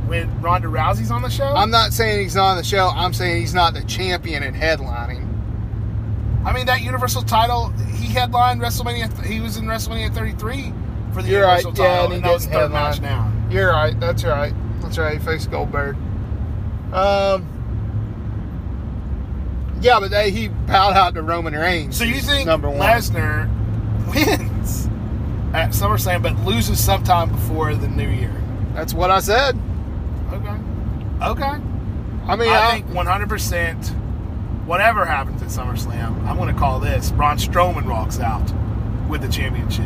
when 0.07 0.41
Ronda 0.43 0.69
Rousey's 0.69 1.11
on 1.11 1.23
the 1.23 1.31
show? 1.31 1.47
I'm 1.47 1.71
not 1.71 1.93
saying 1.93 2.21
he's 2.23 2.35
not 2.35 2.51
on 2.51 2.57
the 2.59 2.65
show. 2.65 2.89
I'm 2.89 3.15
saying 3.15 3.41
he's 3.41 3.55
not 3.55 3.73
the 3.73 3.83
champion 3.85 4.43
and 4.43 4.55
headlining. 4.55 5.29
I 6.45 6.53
mean, 6.53 6.67
that 6.67 6.83
Universal 6.83 7.23
title, 7.23 7.69
he 7.95 8.07
headlined 8.09 8.61
WrestleMania. 8.61 9.25
He 9.25 9.41
was 9.41 9.57
in 9.57 9.65
WrestleMania 9.65 10.13
33 10.13 10.73
for 11.15 11.23
the 11.23 11.29
You're 11.29 11.45
right. 11.45 11.63
Universal 11.65 11.85
Yeah, 11.85 11.91
title, 11.91 12.05
and 12.05 12.13
he 12.13 12.17
and 12.17 12.25
that 12.25 12.33
was 12.33 12.45
the 12.47 12.51
didn't 12.51 12.63
third 12.63 12.73
match 12.73 13.01
now. 13.01 13.33
You're 13.51 13.71
right. 13.71 13.99
That's 14.01 14.25
right. 14.25 14.53
That's 14.81 14.99
right. 14.99 15.19
He 15.19 15.25
faced 15.25 15.51
Goldberg. 15.51 15.97
Um. 16.93 17.47
Yeah, 19.83 19.99
but 19.99 20.11
they, 20.13 20.31
he 20.31 20.49
bowed 20.49 20.95
out 20.95 21.15
to 21.15 21.23
Roman 21.23 21.55
Reigns. 21.55 21.97
So 21.97 22.05
you 22.05 22.21
think 22.21 22.47
number 22.47 22.71
one? 22.71 22.81
Lesnar 22.81 23.49
wins 24.15 24.87
at 25.53 25.71
SummerSlam, 25.71 26.23
but 26.23 26.37
loses 26.45 26.83
sometime 26.83 27.31
before 27.31 27.75
the 27.75 27.89
New 27.89 28.09
Year? 28.09 28.35
That's 28.75 28.95
what 28.95 29.11
I 29.11 29.21
said. 29.21 29.59
Okay. 30.33 30.57
Okay. 31.23 31.61
I 32.27 32.37
mean, 32.37 32.49
I 32.49 32.69
I, 32.69 32.81
think 32.81 32.87
100%, 32.87 33.89
whatever 34.67 35.05
happens 35.05 35.43
at 35.43 35.49
SummerSlam, 35.49 36.25
I'm 36.27 36.37
going 36.37 36.53
to 36.53 36.59
call 36.59 36.79
this 36.79 37.11
Braun 37.11 37.37
Strowman 37.37 37.87
walks 37.87 38.21
out 38.21 38.53
with 39.09 39.21
the 39.21 39.29
championship. 39.29 39.85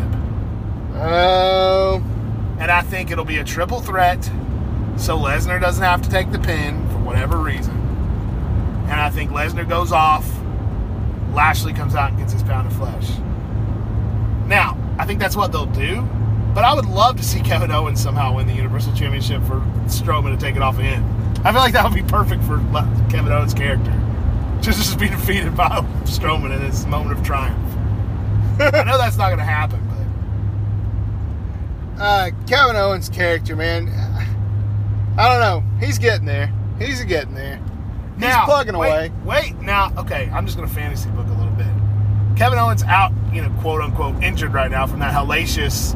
Oh, 0.94 2.02
And 2.58 2.70
I 2.70 2.82
think 2.82 3.10
it'll 3.10 3.24
be 3.24 3.38
a 3.38 3.44
triple 3.44 3.80
threat, 3.80 4.22
so 4.96 5.18
Lesnar 5.18 5.60
doesn't 5.60 5.82
have 5.82 6.02
to 6.02 6.10
take 6.10 6.30
the 6.32 6.38
pin 6.38 6.86
for 6.90 6.98
whatever 6.98 7.38
reason. 7.38 7.85
And 8.88 9.00
I 9.00 9.10
think 9.10 9.30
Lesnar 9.30 9.68
goes 9.68 9.92
off, 9.92 10.28
Lashley 11.32 11.72
comes 11.72 11.94
out 11.94 12.10
and 12.10 12.18
gets 12.18 12.32
his 12.32 12.42
pound 12.42 12.66
of 12.66 12.72
flesh. 12.74 13.10
Now, 14.46 14.78
I 14.98 15.04
think 15.04 15.20
that's 15.20 15.36
what 15.36 15.52
they'll 15.52 15.66
do, 15.66 16.02
but 16.54 16.64
I 16.64 16.72
would 16.72 16.86
love 16.86 17.16
to 17.16 17.24
see 17.24 17.40
Kevin 17.44 17.70
Owens 17.70 18.00
somehow 18.00 18.36
win 18.36 18.46
the 18.46 18.54
Universal 18.54 18.94
Championship 18.94 19.42
for 19.42 19.60
Strowman 19.86 20.34
to 20.34 20.40
take 20.40 20.56
it 20.56 20.62
off 20.62 20.76
of 20.78 20.84
him. 20.84 21.04
I 21.44 21.52
feel 21.52 21.60
like 21.60 21.72
that 21.74 21.84
would 21.84 21.94
be 21.94 22.02
perfect 22.02 22.42
for 22.44 22.58
Kevin 23.10 23.30
Owens' 23.32 23.54
character. 23.54 23.92
Just 24.60 24.78
just 24.78 24.98
be 24.98 25.08
defeated 25.08 25.56
by 25.56 25.68
Strowman 26.04 26.54
in 26.54 26.60
his 26.62 26.86
moment 26.86 27.18
of 27.18 27.24
triumph. 27.24 27.58
I 28.58 28.84
know 28.84 28.96
that's 28.96 29.18
not 29.18 29.28
going 29.28 29.38
to 29.38 29.44
happen, 29.44 29.80
but 31.96 32.02
uh, 32.02 32.30
Kevin 32.46 32.76
Owens' 32.76 33.08
character, 33.08 33.54
man. 33.54 33.88
I 35.18 35.28
don't 35.28 35.40
know. 35.40 35.62
He's 35.84 35.98
getting 35.98 36.26
there. 36.26 36.52
He's 36.78 37.02
getting 37.04 37.34
there. 37.34 37.60
He's 38.16 38.22
now 38.22 38.44
plugging 38.46 38.76
wait, 38.78 38.88
away. 38.88 39.12
Wait, 39.24 39.56
now, 39.60 39.92
okay, 39.98 40.30
I'm 40.32 40.46
just 40.46 40.56
going 40.56 40.68
to 40.68 40.74
fantasy 40.74 41.10
book 41.10 41.26
a 41.26 41.32
little 41.32 41.52
bit. 41.54 41.66
Kevin 42.36 42.58
Owens 42.58 42.82
out, 42.82 43.12
you 43.32 43.42
know, 43.42 43.50
quote 43.60 43.80
unquote, 43.80 44.22
injured 44.22 44.52
right 44.52 44.70
now 44.70 44.86
from 44.86 45.00
that 45.00 45.14
hellacious 45.14 45.94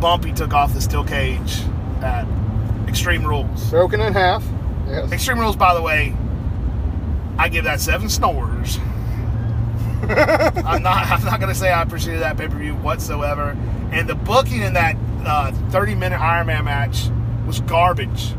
bump 0.00 0.24
he 0.24 0.32
took 0.32 0.52
off 0.52 0.74
the 0.74 0.80
steel 0.80 1.04
cage 1.04 1.60
at 2.00 2.26
Extreme 2.88 3.24
Rules. 3.24 3.70
Broken 3.70 4.00
in 4.00 4.12
half. 4.12 4.44
Yes. 4.86 5.12
Extreme 5.12 5.38
Rules, 5.38 5.56
by 5.56 5.74
the 5.74 5.82
way, 5.82 6.16
I 7.38 7.48
give 7.48 7.64
that 7.64 7.80
seven 7.80 8.08
snores. 8.08 8.78
I'm 10.02 10.82
not. 10.82 11.06
I'm 11.06 11.24
not 11.24 11.38
going 11.38 11.52
to 11.52 11.58
say 11.58 11.70
I 11.70 11.82
appreciated 11.82 12.22
that 12.22 12.36
pay 12.36 12.48
per 12.48 12.58
view 12.58 12.74
whatsoever. 12.74 13.56
And 13.92 14.08
the 14.08 14.16
booking 14.16 14.62
in 14.62 14.74
that 14.74 14.96
uh, 15.24 15.52
30 15.70 15.94
minute 15.94 16.20
Iron 16.20 16.48
Man 16.48 16.64
match 16.64 17.08
was 17.46 17.60
garbage. 17.60 18.34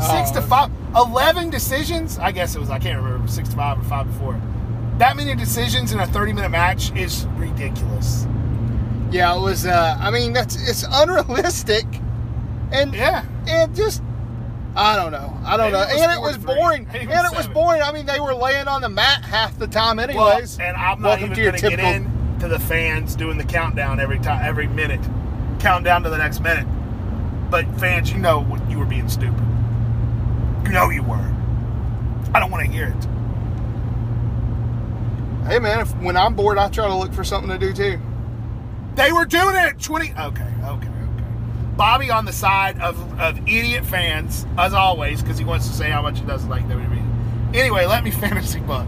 Six 0.00 0.30
to 0.32 0.38
Oh. 0.38 0.42
five, 0.42 0.70
11 0.96 1.50
decisions. 1.50 2.18
I 2.18 2.30
guess 2.32 2.54
it 2.54 2.60
was. 2.60 2.70
I 2.70 2.78
can't 2.78 3.02
remember. 3.02 3.26
Six 3.28 3.48
to 3.50 3.56
five 3.56 3.78
or 3.78 3.82
five 3.84 4.06
to 4.06 4.12
four. 4.14 4.40
That 4.98 5.16
many 5.16 5.34
decisions 5.34 5.92
in 5.92 6.00
a 6.00 6.06
30 6.06 6.32
minute 6.32 6.50
match 6.50 6.92
is 6.96 7.26
ridiculous. 7.36 8.26
Yeah, 9.10 9.34
it 9.36 9.40
was. 9.40 9.66
Uh, 9.66 9.96
I 10.00 10.10
mean, 10.10 10.32
that's 10.32 10.56
it's 10.68 10.84
unrealistic, 10.90 11.84
and 12.72 12.94
Yeah. 12.94 13.22
and 13.46 13.74
just 13.74 14.02
I 14.76 14.94
don't 14.96 15.10
know. 15.12 15.36
I 15.44 15.56
don't 15.56 15.72
Maybe 15.72 15.82
know. 15.84 15.88
it 15.88 16.00
and 16.02 16.12
it 16.12 16.20
was 16.20 16.36
three. 16.36 16.54
boring. 16.54 16.86
And 16.92 17.02
it 17.02 17.08
was 17.08 17.32
it 17.32 17.36
was 17.36 17.48
boring. 17.48 17.82
I 17.82 17.90
mean, 17.90 18.06
they 18.06 18.20
were 18.20 18.34
laying 18.34 18.68
on 18.68 18.80
the 18.82 18.88
mat 18.88 19.24
half 19.24 19.58
the 19.58 19.66
time, 19.66 19.96
Well, 19.96 20.08
anyways. 20.10 20.58
and 20.60 20.76
I'm 20.76 21.00
not 21.00 21.08
Welcome 21.20 21.24
even 21.32 21.36
to 21.36 21.42
your 21.42 21.50
going 21.52 21.62
to 21.62 21.68
get 21.70 21.76
typical- 21.78 21.92
in 21.94 22.38
to 22.40 22.48
the 22.48 22.58
fans 22.60 23.16
doing 23.16 23.38
the 23.38 23.44
countdown 23.44 23.98
every 23.98 24.18
time, 24.20 24.44
every 24.44 24.68
minute, 24.68 25.00
count 25.58 25.84
down 25.84 26.04
to 26.04 26.10
the 26.10 26.18
next 26.18 26.40
minute. 26.40 26.66
But 27.50 27.64
fans, 27.80 28.12
you 28.12 28.18
know 28.18 28.40
what 28.40 28.60
you 28.70 28.78
were 28.78 28.84
being 28.84 29.08
stupid. 29.08 29.42
You 30.68 30.74
know 30.74 30.90
you 30.90 31.02
were. 31.02 31.34
I 32.34 32.40
don't 32.40 32.50
want 32.50 32.66
to 32.66 32.70
hear 32.70 32.88
it. 32.88 33.04
Hey, 35.48 35.58
man, 35.60 35.80
if, 35.80 35.96
when 35.96 36.14
I'm 36.14 36.34
bored, 36.34 36.58
I 36.58 36.68
try 36.68 36.86
to 36.86 36.94
look 36.94 37.14
for 37.14 37.24
something 37.24 37.48
to 37.48 37.56
do 37.56 37.72
too. 37.72 37.98
They 38.94 39.10
were 39.10 39.24
doing 39.24 39.54
it 39.54 39.60
at 39.60 39.80
20. 39.80 40.10
Okay, 40.10 40.18
okay, 40.18 40.88
okay. 40.88 41.24
Bobby 41.74 42.10
on 42.10 42.26
the 42.26 42.34
side 42.34 42.78
of, 42.82 43.18
of 43.18 43.38
idiot 43.48 43.86
fans, 43.86 44.44
as 44.58 44.74
always, 44.74 45.22
because 45.22 45.38
he 45.38 45.44
wants 45.46 45.66
to 45.68 45.72
say 45.72 45.88
how 45.88 46.02
much 46.02 46.20
he 46.20 46.26
doesn't 46.26 46.50
like 46.50 46.64
WWE. 46.68 47.54
Anyway, 47.54 47.86
let 47.86 48.04
me 48.04 48.10
fantasy 48.10 48.60
book. 48.60 48.86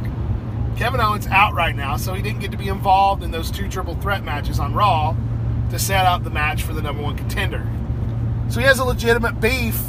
Kevin 0.76 1.00
Owens 1.00 1.28
out 1.28 1.54
right 1.54 1.74
now, 1.74 1.96
so 1.96 2.12
he 2.12 2.20
didn't 2.20 2.40
get 2.40 2.50
to 2.50 2.58
be 2.58 2.68
involved 2.68 3.22
in 3.22 3.30
those 3.30 3.50
two 3.50 3.70
triple 3.70 3.94
threat 3.94 4.22
matches 4.22 4.60
on 4.60 4.74
Raw 4.74 5.16
to 5.70 5.78
set 5.78 6.04
up 6.04 6.24
the 6.24 6.30
match 6.30 6.62
for 6.62 6.74
the 6.74 6.82
number 6.82 7.02
one 7.02 7.16
contender. 7.16 7.66
So 8.50 8.60
he 8.60 8.66
has 8.66 8.80
a 8.80 8.84
legitimate 8.84 9.40
beef, 9.40 9.80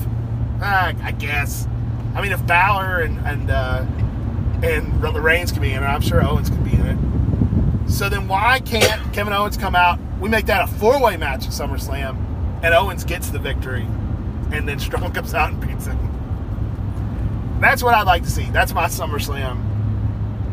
uh, 0.61 0.93
I 1.03 1.11
guess. 1.11 1.67
I 2.15 2.21
mean, 2.21 2.31
if 2.31 2.45
Balor 2.45 3.01
and 3.01 3.19
and 3.25 3.51
uh, 3.51 3.85
and 4.63 5.23
Reigns 5.23 5.51
can 5.51 5.61
be 5.61 5.71
in 5.71 5.83
it, 5.83 5.87
I'm 5.87 6.01
sure 6.01 6.23
Owens 6.23 6.49
can 6.49 6.63
be 6.63 6.73
in 6.73 6.85
it. 6.85 7.89
So 7.89 8.09
then 8.09 8.27
why 8.27 8.59
can't 8.59 9.13
Kevin 9.13 9.33
Owens 9.33 9.57
come 9.57 9.75
out? 9.75 9.99
We 10.19 10.29
make 10.29 10.45
that 10.45 10.69
a 10.69 10.71
four-way 10.73 11.17
match 11.17 11.45
at 11.45 11.51
SummerSlam, 11.51 12.15
and 12.63 12.73
Owens 12.73 13.03
gets 13.03 13.29
the 13.29 13.39
victory, 13.39 13.87
and 14.51 14.67
then 14.67 14.79
Strong 14.91 15.13
comes 15.13 15.33
out 15.33 15.51
and 15.51 15.61
beats 15.61 15.85
him. 15.85 15.97
That's 17.59 17.83
what 17.83 17.93
I'd 17.93 18.07
like 18.07 18.23
to 18.23 18.29
see. 18.29 18.45
That's 18.51 18.73
my 18.73 18.85
SummerSlam. 18.85 19.67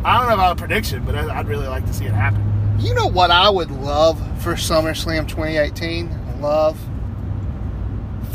I 0.05 0.19
don't 0.19 0.29
know 0.29 0.35
about 0.35 0.53
a 0.53 0.61
prediction, 0.61 1.05
but 1.05 1.15
I'd 1.15 1.49
really 1.49 1.67
like 1.67 1.87
to 1.87 1.93
see 1.93 2.05
it 2.05 2.13
happen. 2.13 2.45
You 2.79 2.95
know 2.95 3.07
what 3.09 3.31
I 3.31 3.51
would 3.51 3.71
love 3.71 4.19
for 4.43 4.55
SummerSlam 4.55 5.27
2018? 5.27 6.41
Love 6.41 6.79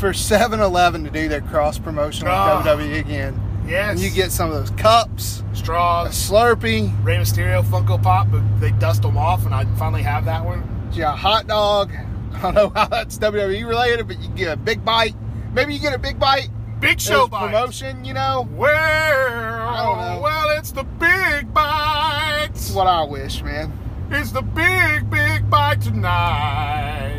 for 0.04 0.12
7-Eleven 0.12 1.02
to 1.04 1.08
do 1.08 1.28
their 1.28 1.40
cross 1.40 1.78
promotion 1.78 2.26
with 2.26 2.34
Oh. 2.34 2.62
WWE 2.62 2.98
again. 3.00 3.40
Yes. 3.66 3.92
And 3.92 4.00
you 4.00 4.10
get 4.10 4.30
some 4.30 4.50
of 4.50 4.54
those 4.56 4.68
cups, 4.78 5.42
a 5.50 5.56
straws. 5.56 6.14
Slurpee, 6.14 6.92
Rey 7.02 7.16
Mysterio 7.16 7.62
Funko 7.64 8.02
Pop, 8.02 8.30
but 8.30 8.42
they 8.60 8.70
dust 8.72 9.00
them 9.00 9.16
off, 9.16 9.46
and 9.46 9.54
I 9.54 9.64
finally 9.76 10.02
have 10.02 10.26
that 10.26 10.44
one. 10.44 10.62
you 10.92 10.98
got 10.98 11.14
a 11.14 11.16
hot 11.16 11.46
dog. 11.46 11.90
I 12.34 12.40
don't 12.42 12.54
know 12.54 12.68
how 12.68 12.86
that's 12.86 13.16
WWE 13.16 13.66
related, 13.66 14.06
but 14.06 14.20
you 14.20 14.28
get 14.28 14.52
a 14.52 14.56
big 14.58 14.84
bite. 14.84 15.14
Maybe 15.54 15.72
you 15.72 15.80
get 15.80 15.94
a 15.94 15.98
big 15.98 16.18
bite. 16.18 16.50
Big 16.80 17.00
show 17.00 17.26
bite. 17.26 17.46
promotion, 17.46 18.04
you 18.04 18.12
know. 18.12 18.46
Don't 18.46 18.58
know. 18.60 20.20
well, 20.22 20.50
it's 20.58 20.72
the 20.72 20.84
big 20.84 21.54
bite. 21.54 22.48
That's 22.52 22.72
what 22.72 22.86
I 22.86 23.04
wish, 23.04 23.42
man. 23.42 23.72
It's 24.10 24.32
the 24.32 24.42
big, 24.42 25.08
big 25.08 25.48
bite 25.48 25.80
tonight. 25.80 27.13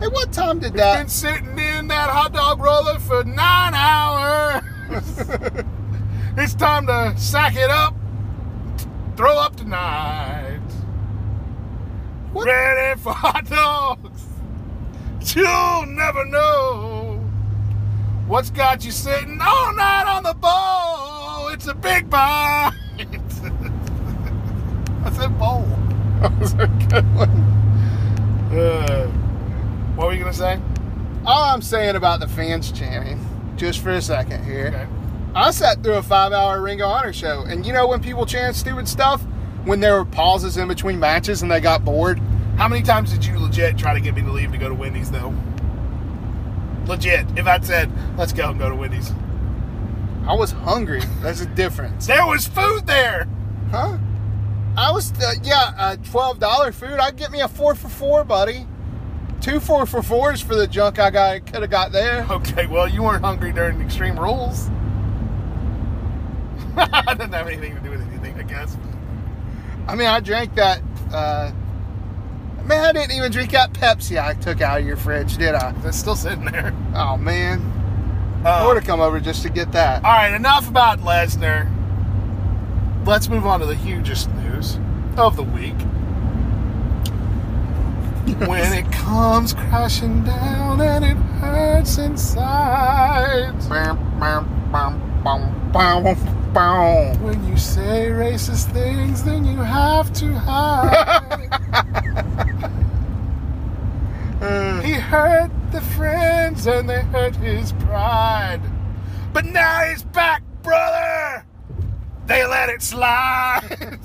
Hey, 0.00 0.06
what 0.06 0.32
time 0.32 0.60
did 0.60 0.74
that? 0.74 0.98
Been 0.98 1.08
sitting 1.08 1.58
in 1.58 1.88
that 1.88 2.08
hot 2.08 2.32
dog 2.32 2.60
roller 2.60 3.00
for 3.00 3.24
nine 3.24 3.74
hours. 3.74 4.62
it's 6.36 6.54
time 6.54 6.86
to 6.86 7.14
sack 7.16 7.56
it 7.56 7.68
up, 7.68 7.96
throw 9.16 9.36
up 9.36 9.56
tonight. 9.56 10.60
What? 12.32 12.46
Ready 12.46 13.00
for 13.00 13.12
hot 13.12 13.46
dogs. 13.46 14.24
You'll 15.34 15.86
never 15.86 16.24
know 16.26 17.20
what's 18.28 18.50
got 18.50 18.84
you 18.84 18.92
sitting 18.92 19.40
all 19.40 19.74
night 19.74 20.06
on 20.06 20.22
the 20.22 20.34
bowl. 20.34 21.48
It's 21.48 21.66
a 21.66 21.74
big 21.74 22.08
bite. 22.08 22.70
I 25.04 25.10
said 25.10 25.36
bowl. 25.40 25.66
That 26.18 26.36
was 26.40 26.52
a 26.54 26.66
good 26.88 27.14
one. 27.14 27.30
Uh, 28.52 29.27
what 29.98 30.06
were 30.06 30.12
you 30.12 30.20
gonna 30.20 30.32
say? 30.32 30.60
All 31.26 31.42
I'm 31.42 31.60
saying 31.60 31.96
about 31.96 32.20
the 32.20 32.28
fans 32.28 32.70
chanting, 32.70 33.18
just 33.56 33.80
for 33.80 33.90
a 33.90 34.00
second 34.00 34.44
here. 34.44 34.68
Okay. 34.68 34.86
I 35.34 35.50
sat 35.50 35.82
through 35.82 35.94
a 35.94 36.02
five 36.02 36.30
hour 36.30 36.62
Ring 36.62 36.80
of 36.80 36.88
Honor 36.88 37.12
show, 37.12 37.42
and 37.42 37.66
you 37.66 37.72
know 37.72 37.88
when 37.88 38.00
people 38.00 38.24
chant 38.24 38.54
stupid 38.54 38.86
stuff? 38.86 39.20
When 39.64 39.80
there 39.80 39.96
were 39.96 40.04
pauses 40.04 40.56
in 40.56 40.68
between 40.68 41.00
matches 41.00 41.42
and 41.42 41.50
they 41.50 41.60
got 41.60 41.84
bored? 41.84 42.20
How 42.56 42.68
many 42.68 42.82
times 42.82 43.12
did 43.12 43.24
you 43.24 43.40
legit 43.40 43.76
try 43.76 43.92
to 43.92 43.98
get 43.98 44.14
me 44.14 44.22
to 44.22 44.30
leave 44.30 44.52
to 44.52 44.58
go 44.58 44.68
to 44.68 44.74
Wendy's 44.74 45.10
though? 45.10 45.34
Legit. 46.86 47.26
If 47.36 47.48
I'd 47.48 47.64
said, 47.64 47.90
let's 48.16 48.32
go 48.32 48.50
and 48.50 48.58
go 48.58 48.68
to 48.68 48.76
Wendy's. 48.76 49.12
I 50.28 50.34
was 50.34 50.52
hungry. 50.52 51.02
That's 51.22 51.40
a 51.40 51.46
difference. 51.46 52.06
There 52.06 52.24
was 52.24 52.46
food 52.46 52.86
there. 52.86 53.26
Huh? 53.72 53.98
I 54.76 54.92
was, 54.92 55.12
uh, 55.20 55.32
yeah, 55.42 55.72
uh, 55.76 55.96
$12 55.96 56.72
food. 56.72 57.00
I'd 57.00 57.16
get 57.16 57.32
me 57.32 57.40
a 57.40 57.48
four 57.48 57.74
for 57.74 57.88
four, 57.88 58.22
buddy. 58.22 58.64
Two 59.48 59.60
four 59.60 59.86
for 59.86 60.02
fours 60.02 60.42
for 60.42 60.54
the 60.54 60.66
junk 60.66 60.98
I 60.98 61.08
got 61.08 61.46
could 61.46 61.62
have 61.62 61.70
got 61.70 61.90
there. 61.90 62.22
Okay, 62.30 62.66
well, 62.66 62.86
you 62.86 63.02
weren't 63.02 63.24
hungry 63.24 63.50
during 63.50 63.80
Extreme 63.80 64.20
Rules. 64.20 64.68
I 66.76 67.14
didn't 67.14 67.32
have 67.32 67.46
anything 67.46 67.74
to 67.74 67.80
do 67.80 67.88
with 67.88 68.02
anything, 68.02 68.38
I 68.38 68.42
guess. 68.42 68.76
I 69.86 69.94
mean, 69.94 70.06
I 70.06 70.20
drank 70.20 70.54
that. 70.56 70.82
Uh, 71.10 71.52
man, 72.64 72.84
I 72.84 72.92
didn't 72.92 73.12
even 73.12 73.32
drink 73.32 73.52
that 73.52 73.72
Pepsi 73.72 74.22
I 74.22 74.34
took 74.34 74.60
out 74.60 74.80
of 74.80 74.86
your 74.86 74.98
fridge, 74.98 75.38
did 75.38 75.54
I? 75.54 75.74
It's 75.82 75.96
still 75.96 76.14
sitting 76.14 76.44
there. 76.44 76.74
Oh, 76.94 77.16
man. 77.16 77.62
Uh, 78.44 78.50
I 78.50 78.66
would 78.66 78.76
have 78.76 78.84
come 78.84 79.00
over 79.00 79.18
just 79.18 79.42
to 79.44 79.48
get 79.48 79.72
that. 79.72 80.04
all 80.04 80.12
right, 80.12 80.34
enough 80.34 80.68
about 80.68 80.98
Lesnar. 80.98 81.74
Let's 83.06 83.30
move 83.30 83.46
on 83.46 83.60
to 83.60 83.66
the 83.66 83.74
hugest 83.74 84.30
news 84.34 84.78
of 85.16 85.36
the 85.36 85.42
week. 85.42 85.76
When 88.34 88.72
it 88.72 88.90
comes 88.92 89.54
crashing 89.54 90.24
down 90.24 90.80
and 90.80 91.04
it 91.04 91.16
hurts 91.40 91.98
inside. 91.98 93.52
Bam, 93.68 93.96
bam, 94.18 94.70
bam, 94.72 95.22
bam, 95.22 95.72
bam, 95.72 96.52
bam. 96.52 97.22
When 97.22 97.46
you 97.46 97.56
say 97.56 98.08
racist 98.10 98.72
things, 98.72 99.24
then 99.24 99.44
you 99.44 99.58
have 99.58 100.12
to 100.14 100.32
hide. 100.32 101.48
He 104.40 104.92
hurt 104.92 105.50
the 105.72 105.80
friends 105.80 106.66
and 106.68 106.88
they 106.88 107.02
hurt 107.02 107.34
his 107.36 107.72
pride. 107.72 108.60
But 109.32 109.44
now 109.44 109.80
he's 109.84 110.04
back, 110.04 110.42
brother. 110.62 111.44
They 112.26 112.46
let 112.46 112.68
it 112.68 112.80
slide. 112.80 113.60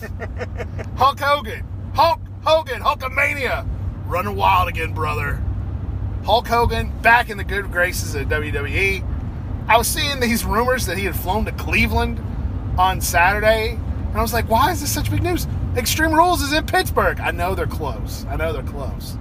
Hulk 0.96 1.20
Hogan. 1.20 1.64
Hulk 1.94 2.20
Hogan. 2.44 2.82
Hulkamania. 2.82 3.68
Running 4.06 4.36
wild 4.36 4.70
again, 4.70 4.94
brother. 4.94 5.42
Hulk 6.26 6.48
Hogan 6.48 6.92
back 7.02 7.30
in 7.30 7.38
the 7.38 7.44
good 7.44 7.72
graces 7.72 8.16
of 8.16 8.28
WWE. 8.28 9.04
I 9.68 9.78
was 9.78 9.88
seeing 9.88 10.20
these 10.20 10.46
rumors 10.46 10.86
that 10.86 10.98
he 10.98 11.06
had 11.06 11.16
flown 11.16 11.46
to 11.46 11.52
Cleveland 11.54 12.20
on 12.78 13.02
Saturday, 13.02 13.72
and 13.72 14.18
I 14.18 14.22
was 14.22 14.34
like, 14.34 14.50
why 14.50 14.72
is 14.72 14.82
this 14.82 14.94
such 14.94 15.10
big 15.10 15.24
news? 15.24 15.48
Extreme 15.76 16.14
Rules 16.14 16.42
is 16.42 16.54
in 16.54 16.66
Pittsburgh. 16.66 17.20
I 17.20 17.32
know 17.32 17.56
they're 17.56 17.66
close. 17.66 18.26
I 18.30 18.36
know 18.36 18.54
they're 18.54 18.64
close. 18.64 19.18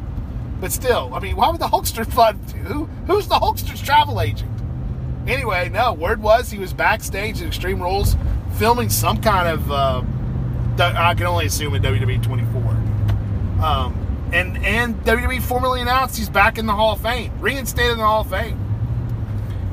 But 0.60 0.70
still, 0.70 1.10
I 1.14 1.20
mean, 1.20 1.36
why 1.36 1.50
would 1.50 1.60
the 1.60 1.66
Hulkster 1.66 2.06
fly? 2.12 2.32
Who, 2.32 2.84
who's 3.06 3.26
the 3.28 3.36
Hulkster's 3.36 3.82
travel 3.82 4.20
agent? 4.20 4.50
Anyway, 5.26 5.68
no, 5.68 5.92
word 5.92 6.20
was 6.20 6.50
he 6.50 6.58
was 6.58 6.72
backstage 6.72 7.40
at 7.40 7.46
Extreme 7.46 7.80
Rules 7.80 8.16
filming 8.58 8.88
some 8.88 9.20
kind 9.20 9.48
of, 9.48 9.70
uh, 9.70 10.02
I 10.78 11.14
can 11.14 11.26
only 11.26 11.46
assume 11.46 11.74
at 11.74 11.82
WWE 11.82 12.22
24. 12.22 12.62
Um, 13.64 14.01
and, 14.32 14.64
and 14.64 14.96
WWE 15.04 15.42
formally 15.42 15.80
announced 15.80 16.16
he's 16.16 16.28
back 16.30 16.58
in 16.58 16.66
the 16.66 16.72
Hall 16.72 16.92
of 16.94 17.00
Fame, 17.00 17.32
reinstated 17.40 17.92
in 17.92 17.98
the 17.98 18.04
Hall 18.04 18.22
of 18.22 18.30
Fame. 18.30 18.58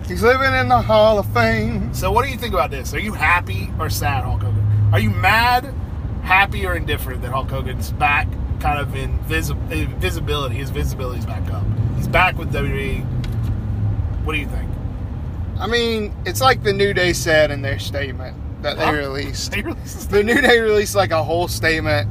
he's 0.08 0.22
living 0.24 0.54
in 0.54 0.67
the 0.67 0.82
Hall 0.82 1.19
of 1.19 1.26
Fame. 1.34 1.93
So, 1.93 2.12
what 2.12 2.26
do 2.26 2.32
you 2.32 2.38
think 2.38 2.54
about 2.54 2.72
this? 2.72 2.93
Are 2.93 3.00
you 3.00 3.13
happy 3.13 3.69
or 3.80 3.89
sad, 3.89 4.24
Hulk 4.24 4.41
Hogan? 4.41 4.65
Are 4.91 5.00
you 5.00 5.10
mad, 5.12 5.74
happy, 6.24 6.65
or 6.65 6.76
indifferent 6.76 7.22
that 7.22 7.32
Hulk 7.32 7.50
Hogan's 7.50 7.91
back, 7.93 8.28
kind 8.60 8.80
of 8.80 8.95
in 8.95 9.17
visi- 9.19 9.54
in 9.72 9.88
visibility? 10.00 10.56
His 10.56 10.69
visibility's 10.72 11.26
back 11.26 11.50
up. 11.52 11.63
He's 11.95 12.08
back 12.08 12.38
with 12.38 12.52
WWE. 12.52 13.06
What 14.26 14.34
do 14.34 14.39
you 14.39 14.48
think? 14.48 14.69
I 15.60 15.67
mean, 15.67 16.13
it's 16.26 16.41
like 16.41 16.63
the 16.63 16.74
New 16.74 16.93
Day 16.93 17.13
said 17.13 17.52
in 17.52 17.62
their 17.62 17.80
statement 17.80 18.36
that 18.63 18.78
they 18.78 18.86
Huh? 18.86 18.91
released. 18.93 19.52
They 19.56 19.62
released 19.62 20.10
The 20.10 20.24
New 20.24 20.41
Day 20.41 20.60
released 20.60 20.95
like 20.95 21.12
a 21.12 21.24
whole 21.24 21.48
statement 21.48 22.10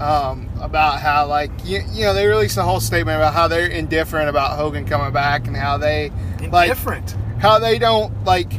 um, 0.00 0.48
about 0.60 1.00
how, 1.00 1.26
like, 1.26 1.50
you, 1.64 1.80
you 1.92 2.04
know, 2.04 2.14
they 2.14 2.26
released 2.26 2.56
a 2.56 2.62
whole 2.62 2.80
statement 2.80 3.16
about 3.16 3.32
how 3.34 3.48
they're 3.48 3.66
indifferent 3.66 4.28
about 4.28 4.56
Hogan 4.58 4.84
coming 4.86 5.12
back 5.12 5.46
and 5.46 5.56
how 5.56 5.76
they, 5.78 6.10
like, 6.50 6.68
indifferent. 6.70 7.16
how 7.38 7.58
they 7.58 7.78
don't 7.78 8.24
like 8.24 8.52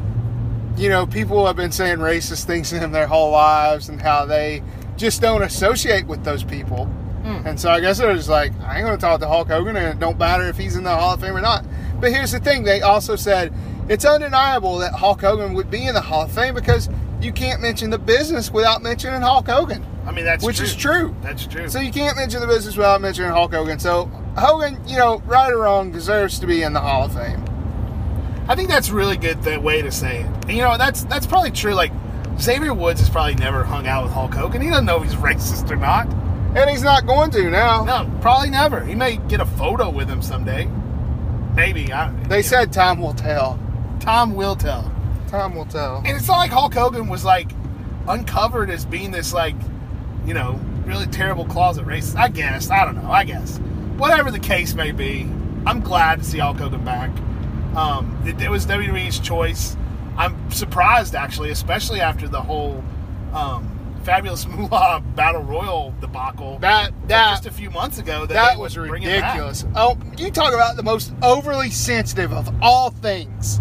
you 0.77 0.89
know 0.89 1.05
people 1.07 1.47
have 1.47 1.55
been 1.55 1.71
saying 1.71 1.99
racist 1.99 2.43
things 2.43 2.69
to 2.69 2.77
them 2.79 2.91
their 2.91 3.07
whole 3.07 3.31
lives 3.31 3.87
and 3.87 4.01
how 4.01 4.25
they 4.25 4.61
just 4.97 5.21
don't 5.21 5.41
associate 5.41 6.05
with 6.05 6.23
those 6.25 6.43
people 6.43 6.85
Hmm. 7.23 7.47
and 7.47 7.59
so 7.59 7.71
i 7.71 7.79
guess 7.79 7.99
it 8.01 8.05
was 8.07 8.27
like 8.27 8.51
i 8.61 8.75
ain't 8.77 8.85
gonna 8.85 8.97
talk 8.97 9.21
to 9.21 9.27
hulk 9.27 9.47
hogan 9.47 9.77
and 9.77 9.87
it 9.87 9.99
don't 9.99 10.19
matter 10.19 10.43
if 10.49 10.57
he's 10.57 10.75
in 10.75 10.83
the 10.83 10.93
hall 10.93 11.13
of 11.13 11.21
fame 11.21 11.33
or 11.35 11.39
not 11.41 11.63
but 12.01 12.11
here's 12.11 12.33
the 12.33 12.39
thing 12.41 12.63
they 12.63 12.81
also 12.81 13.15
said 13.15 13.53
it's 13.87 14.03
undeniable 14.03 14.77
that 14.79 14.91
hulk 14.93 15.21
hogan 15.21 15.53
would 15.53 15.71
be 15.71 15.87
in 15.87 15.93
the 15.95 16.01
hall 16.01 16.23
of 16.23 16.31
fame 16.33 16.53
because 16.53 16.89
you 17.21 17.31
can't 17.31 17.61
mention 17.61 17.89
the 17.89 17.97
business 17.97 18.51
without 18.51 18.83
mentioning 18.83 19.21
hulk 19.21 19.47
hogan 19.47 19.83
I 20.05 20.11
mean, 20.11 20.25
that's 20.25 20.43
which 20.45 20.57
true. 20.57 20.65
is 20.65 20.75
true 20.75 21.15
That's 21.21 21.47
true. 21.47 21.67
so 21.67 21.79
you 21.79 21.91
can't 21.91 22.15
mention 22.15 22.39
the 22.41 22.47
business 22.47 22.77
without 22.77 23.01
mentioning 23.01 23.31
hulk 23.31 23.53
hogan 23.53 23.79
so 23.79 24.05
hogan 24.37 24.77
you 24.87 24.97
know 24.97 25.19
right 25.25 25.51
or 25.51 25.59
wrong 25.59 25.91
deserves 25.91 26.37
to 26.39 26.45
be 26.47 26.61
in 26.61 26.73
the 26.73 26.79
hall 26.81 27.05
of 27.05 27.13
fame 27.13 27.43
I 28.47 28.55
think 28.55 28.69
that's 28.69 28.91
really 28.91 29.17
good 29.17 29.41
th- 29.43 29.59
way 29.59 29.81
to 29.81 29.91
say 29.91 30.19
it. 30.19 30.25
And, 30.27 30.51
you 30.51 30.59
know, 30.61 30.77
that's 30.77 31.03
that's 31.05 31.25
probably 31.25 31.49
true. 31.49 31.73
Like 31.73 31.91
Xavier 32.39 32.75
Woods 32.75 32.99
has 32.99 33.09
probably 33.09 33.33
never 33.33 33.63
hung 33.63 33.87
out 33.87 34.03
with 34.03 34.13
Hulk 34.13 34.35
Hogan. 34.35 34.61
He 34.61 34.69
doesn't 34.69 34.85
know 34.85 34.97
if 34.97 35.03
he's 35.09 35.15
racist 35.15 35.71
or 35.71 35.75
not. 35.77 36.05
and 36.55 36.69
he's 36.69 36.83
not 36.83 37.07
going 37.07 37.31
to 37.31 37.49
now 37.49 37.83
No, 37.85 38.07
probably 38.21 38.51
never. 38.51 38.85
He 38.85 38.93
may 38.93 39.17
get 39.17 39.39
a 39.39 39.45
photo 39.47 39.89
with 39.89 40.07
him 40.07 40.21
someday. 40.21 40.69
Maybe. 41.55 41.91
I, 41.91 42.11
They 42.27 42.43
said 42.43 42.71
time 42.71 42.99
will 43.01 43.15
tell. 43.15 43.59
Tom 43.99 44.35
will 44.35 44.55
tell. 44.55 44.91
Time 45.29 45.55
will 45.55 45.65
tell. 45.65 46.03
And 46.05 46.15
it's 46.15 46.27
not 46.27 46.37
like 46.37 46.51
Hulk 46.51 46.75
Hogan 46.75 47.07
was 47.07 47.25
like 47.25 47.49
uncovered 48.07 48.69
as 48.69 48.85
being 48.85 49.09
this 49.09 49.33
like, 49.33 49.55
you 50.25 50.33
know, 50.33 50.59
really 50.85 51.07
terrible 51.07 51.45
closet 51.45 51.85
racist. 51.85 52.15
I 52.15 52.29
guess. 52.29 52.69
I 52.69 52.85
don't 52.85 52.95
know. 52.95 53.09
I 53.09 53.23
guess. 53.23 53.57
Whatever 53.97 54.31
the 54.31 54.39
case 54.39 54.73
may 54.73 54.91
be, 54.91 55.29
I'm 55.65 55.81
glad 55.81 56.19
to 56.19 56.25
see 56.25 56.39
Hulk 56.39 56.57
Hogan 56.57 56.83
back. 56.83 57.09
Um, 57.75 58.21
it, 58.25 58.41
it 58.41 58.49
was 58.49 58.65
WWE's 58.65 59.19
choice. 59.19 59.75
I'm 60.17 60.49
surprised 60.51 61.15
actually, 61.15 61.51
especially 61.51 62.01
after 62.01 62.27
the 62.27 62.41
whole 62.41 62.83
um, 63.33 63.99
fabulous 64.03 64.47
Moolah 64.47 65.03
Battle 65.15 65.43
Royal 65.43 65.93
debacle 65.99 66.59
That 66.59 66.91
just 67.07 67.45
a 67.45 67.51
few 67.51 67.69
months 67.69 67.97
ago. 67.97 68.25
That, 68.25 68.33
that 68.33 68.59
was 68.59 68.77
ridiculous. 68.77 69.65
Oh, 69.75 69.97
you 70.17 70.31
talk 70.31 70.53
about 70.53 70.77
the 70.77 70.83
most 70.83 71.13
overly 71.21 71.69
sensitive 71.69 72.31
of 72.31 72.53
all 72.61 72.91
things. 72.91 73.59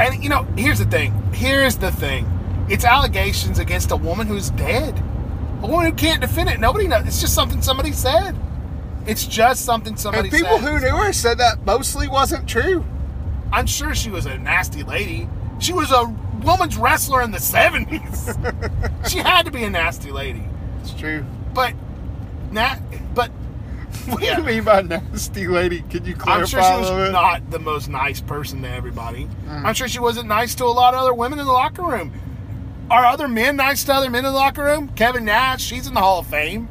And 0.00 0.22
you 0.22 0.28
know, 0.28 0.42
here's 0.56 0.80
the 0.80 0.86
thing. 0.86 1.12
Here's 1.32 1.76
the 1.76 1.92
thing. 1.92 2.26
It's 2.68 2.84
allegations 2.84 3.58
against 3.58 3.90
a 3.90 3.96
woman 3.96 4.26
who's 4.26 4.50
dead. 4.50 5.00
A 5.64 5.66
woman 5.66 5.86
who 5.86 5.92
can't 5.92 6.20
defend 6.20 6.50
it. 6.50 6.60
Nobody 6.60 6.86
knows. 6.86 7.06
It's 7.06 7.22
just 7.22 7.34
something 7.34 7.62
somebody 7.62 7.92
said. 7.92 8.36
It's 9.06 9.26
just 9.26 9.64
something 9.64 9.96
somebody 9.96 10.28
said. 10.28 10.40
And 10.40 10.46
people 10.46 10.58
said. 10.58 10.80
who 10.80 10.86
knew 10.86 10.96
her 11.04 11.12
said 11.14 11.38
that 11.38 11.64
mostly 11.64 12.06
wasn't 12.06 12.46
true. 12.46 12.84
I'm 13.50 13.66
sure 13.66 13.94
she 13.94 14.10
was 14.10 14.26
a 14.26 14.36
nasty 14.36 14.82
lady. 14.82 15.26
She 15.60 15.72
was 15.72 15.90
a 15.90 16.04
woman's 16.44 16.76
wrestler 16.76 17.22
in 17.22 17.30
the 17.30 17.38
70s. 17.38 19.08
she 19.10 19.18
had 19.18 19.46
to 19.46 19.50
be 19.50 19.64
a 19.64 19.70
nasty 19.70 20.10
lady. 20.10 20.44
It's 20.80 20.92
true. 20.92 21.24
But, 21.54 21.72
na- 22.50 22.76
but 23.14 23.30
What 24.06 24.22
Yeah. 24.22 24.36
do 24.36 24.42
you 24.42 24.46
mean 24.48 24.64
by 24.64 24.82
nasty 24.82 25.46
lady? 25.48 25.80
Could 25.80 26.06
you 26.06 26.14
clarify 26.14 26.40
I'm 26.42 26.46
sure 26.46 26.84
she 26.84 26.92
was 27.00 27.10
not 27.12 27.50
the 27.50 27.58
most 27.58 27.88
nice 27.88 28.20
person 28.20 28.60
to 28.62 28.68
everybody. 28.68 29.28
Mm. 29.46 29.64
I'm 29.64 29.72
sure 29.74 29.88
she 29.88 30.00
wasn't 30.00 30.28
nice 30.28 30.54
to 30.56 30.64
a 30.64 30.66
lot 30.66 30.92
of 30.92 31.00
other 31.00 31.14
women 31.14 31.38
in 31.38 31.46
the 31.46 31.52
locker 31.52 31.84
room. 31.84 32.12
Are 32.90 33.04
other 33.06 33.28
men 33.28 33.56
nice 33.56 33.84
to 33.84 33.94
other 33.94 34.10
men 34.10 34.24
in 34.24 34.32
the 34.32 34.36
locker 34.38 34.62
room? 34.64 34.88
Kevin 34.88 35.24
Nash, 35.24 35.62
she's 35.64 35.86
in 35.86 35.94
the 35.94 36.00
Hall 36.00 36.20
of 36.20 36.26
Fame. 36.26 36.68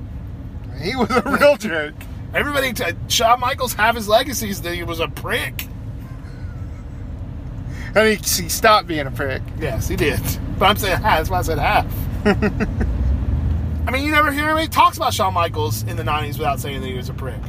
He 0.82 0.96
was 0.96 1.10
a 1.10 1.22
real 1.26 1.58
jerk. 1.58 1.96
Everybody, 2.34 2.74
t- 2.74 2.84
Shawn 3.08 3.40
Michaels, 3.40 3.74
half 3.74 3.96
his 3.96 4.08
legacy 4.08 4.50
is 4.50 4.62
that 4.62 4.74
he 4.74 4.84
was 4.84 5.00
a 5.00 5.08
prick. 5.08 5.68
And 7.96 8.08
he, 8.10 8.16
he 8.16 8.50
stopped 8.50 8.88
being 8.88 9.06
a 9.06 9.12
prick. 9.12 9.42
Yes, 9.60 9.88
he 9.88 9.96
did. 9.96 10.20
But 10.58 10.66
I'm 10.66 10.78
saying 10.78 11.00
half. 11.02 11.18
That's 11.20 11.30
why 11.30 11.40
I 11.40 11.42
said 11.44 11.60
half. 11.60 11.86
I 13.88 13.92
mean, 13.92 14.06
you 14.06 14.12
never 14.12 14.32
hear 14.32 14.46
anybody 14.46 14.68
talks 14.68 14.98
about 14.98 15.14
Shawn 15.14 15.34
Michaels 15.34 15.84
in 15.84 15.96
the 15.98 16.04
90s 16.04 16.38
without 16.38 16.60
saying 16.60 16.82
that 16.82 16.88
he 16.88 16.96
was 16.96 17.10
a 17.10 17.14
prick. 17.14 17.40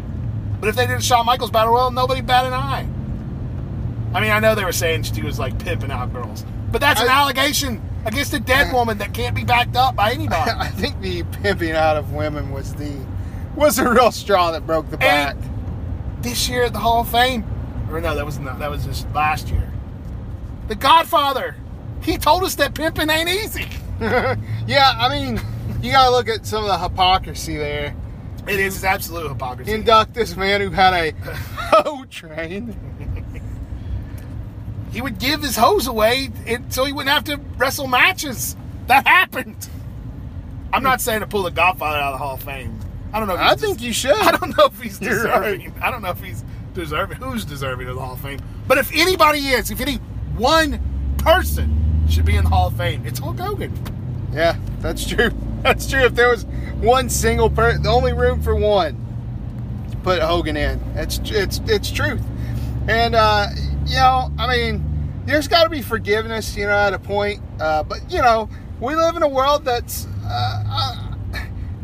But 0.60 0.68
if 0.68 0.76
they 0.76 0.86
did 0.86 0.98
a 0.98 1.02
Shawn 1.02 1.24
Michaels 1.26 1.50
battle 1.50 1.72
royal, 1.72 1.90
nobody 1.90 2.20
bat 2.20 2.44
an 2.44 2.52
eye. 2.52 2.86
I 4.14 4.20
mean, 4.20 4.30
I 4.30 4.38
know 4.40 4.54
they 4.54 4.64
were 4.64 4.72
saying 4.72 5.04
she 5.04 5.22
was 5.22 5.38
like 5.38 5.58
pimping 5.58 5.90
out 5.90 6.12
girls. 6.12 6.44
But 6.70 6.80
that's 6.80 7.00
an 7.00 7.08
I- 7.08 7.20
allegation 7.22 7.80
against 8.04 8.32
a 8.34 8.40
dead 8.40 8.72
woman 8.72 8.98
that 8.98 9.14
can't 9.14 9.34
be 9.34 9.44
backed 9.44 9.76
up 9.76 9.96
by 9.96 10.12
anybody. 10.14 10.50
I 10.50 10.68
think 10.68 11.00
the 11.00 11.22
pimping 11.42 11.72
out 11.72 11.96
of 11.96 12.12
women 12.12 12.50
was 12.50 12.74
the 12.74 12.94
was 13.56 13.76
the 13.76 13.88
real 13.88 14.10
straw 14.10 14.50
that 14.50 14.66
broke 14.66 14.90
the 14.90 14.96
back. 14.96 15.36
this 16.22 16.48
year 16.48 16.64
at 16.64 16.72
the 16.72 16.78
Hall 16.80 17.02
of 17.02 17.08
Fame, 17.08 17.44
or 17.90 18.00
no, 18.00 18.14
that 18.16 18.26
was 18.26 18.38
not, 18.38 18.58
that 18.58 18.70
was 18.70 18.84
just 18.84 19.08
last 19.14 19.48
year. 19.48 19.70
The 20.66 20.74
Godfather, 20.74 21.54
he 22.02 22.18
told 22.18 22.42
us 22.42 22.56
that 22.56 22.74
pimping 22.74 23.10
ain't 23.10 23.28
easy. 23.28 23.66
yeah, 24.00 24.92
I 24.98 25.08
mean, 25.08 25.40
you 25.82 25.92
gotta 25.92 26.10
look 26.10 26.28
at 26.28 26.46
some 26.46 26.64
of 26.64 26.68
the 26.68 26.78
hypocrisy 26.78 27.56
there. 27.56 27.94
It 28.48 28.58
is 28.60 28.82
absolute 28.84 29.28
hypocrisy. 29.28 29.72
Induct 29.72 30.14
this 30.14 30.36
man 30.36 30.60
who 30.60 30.70
had 30.70 30.92
a 30.94 31.10
hoe 31.22 32.04
train. 32.06 32.76
He 34.94 35.02
would 35.02 35.18
give 35.18 35.42
his 35.42 35.56
hose 35.56 35.88
away 35.88 36.30
so 36.68 36.84
he 36.84 36.92
wouldn't 36.92 37.12
have 37.12 37.24
to 37.24 37.36
wrestle 37.58 37.88
matches. 37.88 38.56
That 38.86 39.06
happened. 39.06 39.68
I'm 40.72 40.84
not 40.84 41.00
saying 41.00 41.20
to 41.20 41.26
pull 41.26 41.42
the 41.42 41.50
Godfather 41.50 41.98
out 41.98 42.12
of 42.12 42.20
the 42.20 42.24
Hall 42.24 42.34
of 42.34 42.42
Fame. 42.44 42.78
I 43.12 43.18
don't 43.18 43.26
know. 43.26 43.34
If 43.34 43.40
I 43.40 43.54
think 43.56 43.78
des- 43.78 43.86
you 43.86 43.92
should. 43.92 44.12
I 44.16 44.30
don't 44.36 44.56
know 44.56 44.66
if 44.66 44.80
he's 44.80 45.00
deserving. 45.00 45.74
I 45.82 45.90
don't 45.90 46.02
know 46.02 46.10
if 46.10 46.20
he's 46.20 46.44
deserving. 46.74 47.16
Who's 47.16 47.44
deserving 47.44 47.88
of 47.88 47.96
the 47.96 48.00
Hall 48.00 48.14
of 48.14 48.20
Fame? 48.20 48.38
But 48.68 48.78
if 48.78 48.92
anybody 48.94 49.40
is, 49.48 49.72
if 49.72 49.80
any 49.80 49.96
one 50.36 50.80
person 51.18 52.06
should 52.08 52.24
be 52.24 52.36
in 52.36 52.44
the 52.44 52.50
Hall 52.50 52.68
of 52.68 52.76
Fame, 52.76 53.04
it's 53.04 53.18
Hulk 53.18 53.38
Hogan. 53.38 53.72
Yeah, 54.32 54.56
that's 54.80 55.06
true. 55.06 55.30
That's 55.62 55.88
true. 55.88 56.00
If 56.00 56.14
there 56.14 56.28
was 56.28 56.44
one 56.82 57.08
single 57.08 57.48
person, 57.48 57.82
the 57.84 57.88
only 57.88 58.12
room 58.12 58.42
for 58.42 58.54
one, 58.54 59.00
put 60.02 60.20
Hogan 60.20 60.58
in. 60.58 60.78
It's 60.94 61.18
it's 61.24 61.58
it's 61.66 61.90
truth. 61.90 62.20
And 62.86 63.14
uh, 63.14 63.46
you 63.86 63.96
know, 63.96 64.32
I 64.38 64.48
mean, 64.48 65.22
there's 65.26 65.48
got 65.48 65.64
to 65.64 65.70
be 65.70 65.82
forgiveness, 65.82 66.56
you 66.56 66.66
know, 66.66 66.76
at 66.76 66.94
a 66.94 66.98
point. 66.98 67.40
Uh, 67.60 67.82
but 67.82 68.00
you 68.10 68.20
know, 68.20 68.48
we 68.80 68.94
live 68.94 69.16
in 69.16 69.22
a 69.22 69.28
world 69.28 69.64
that's 69.64 70.06
uh, 70.24 70.64
uh, 70.66 71.04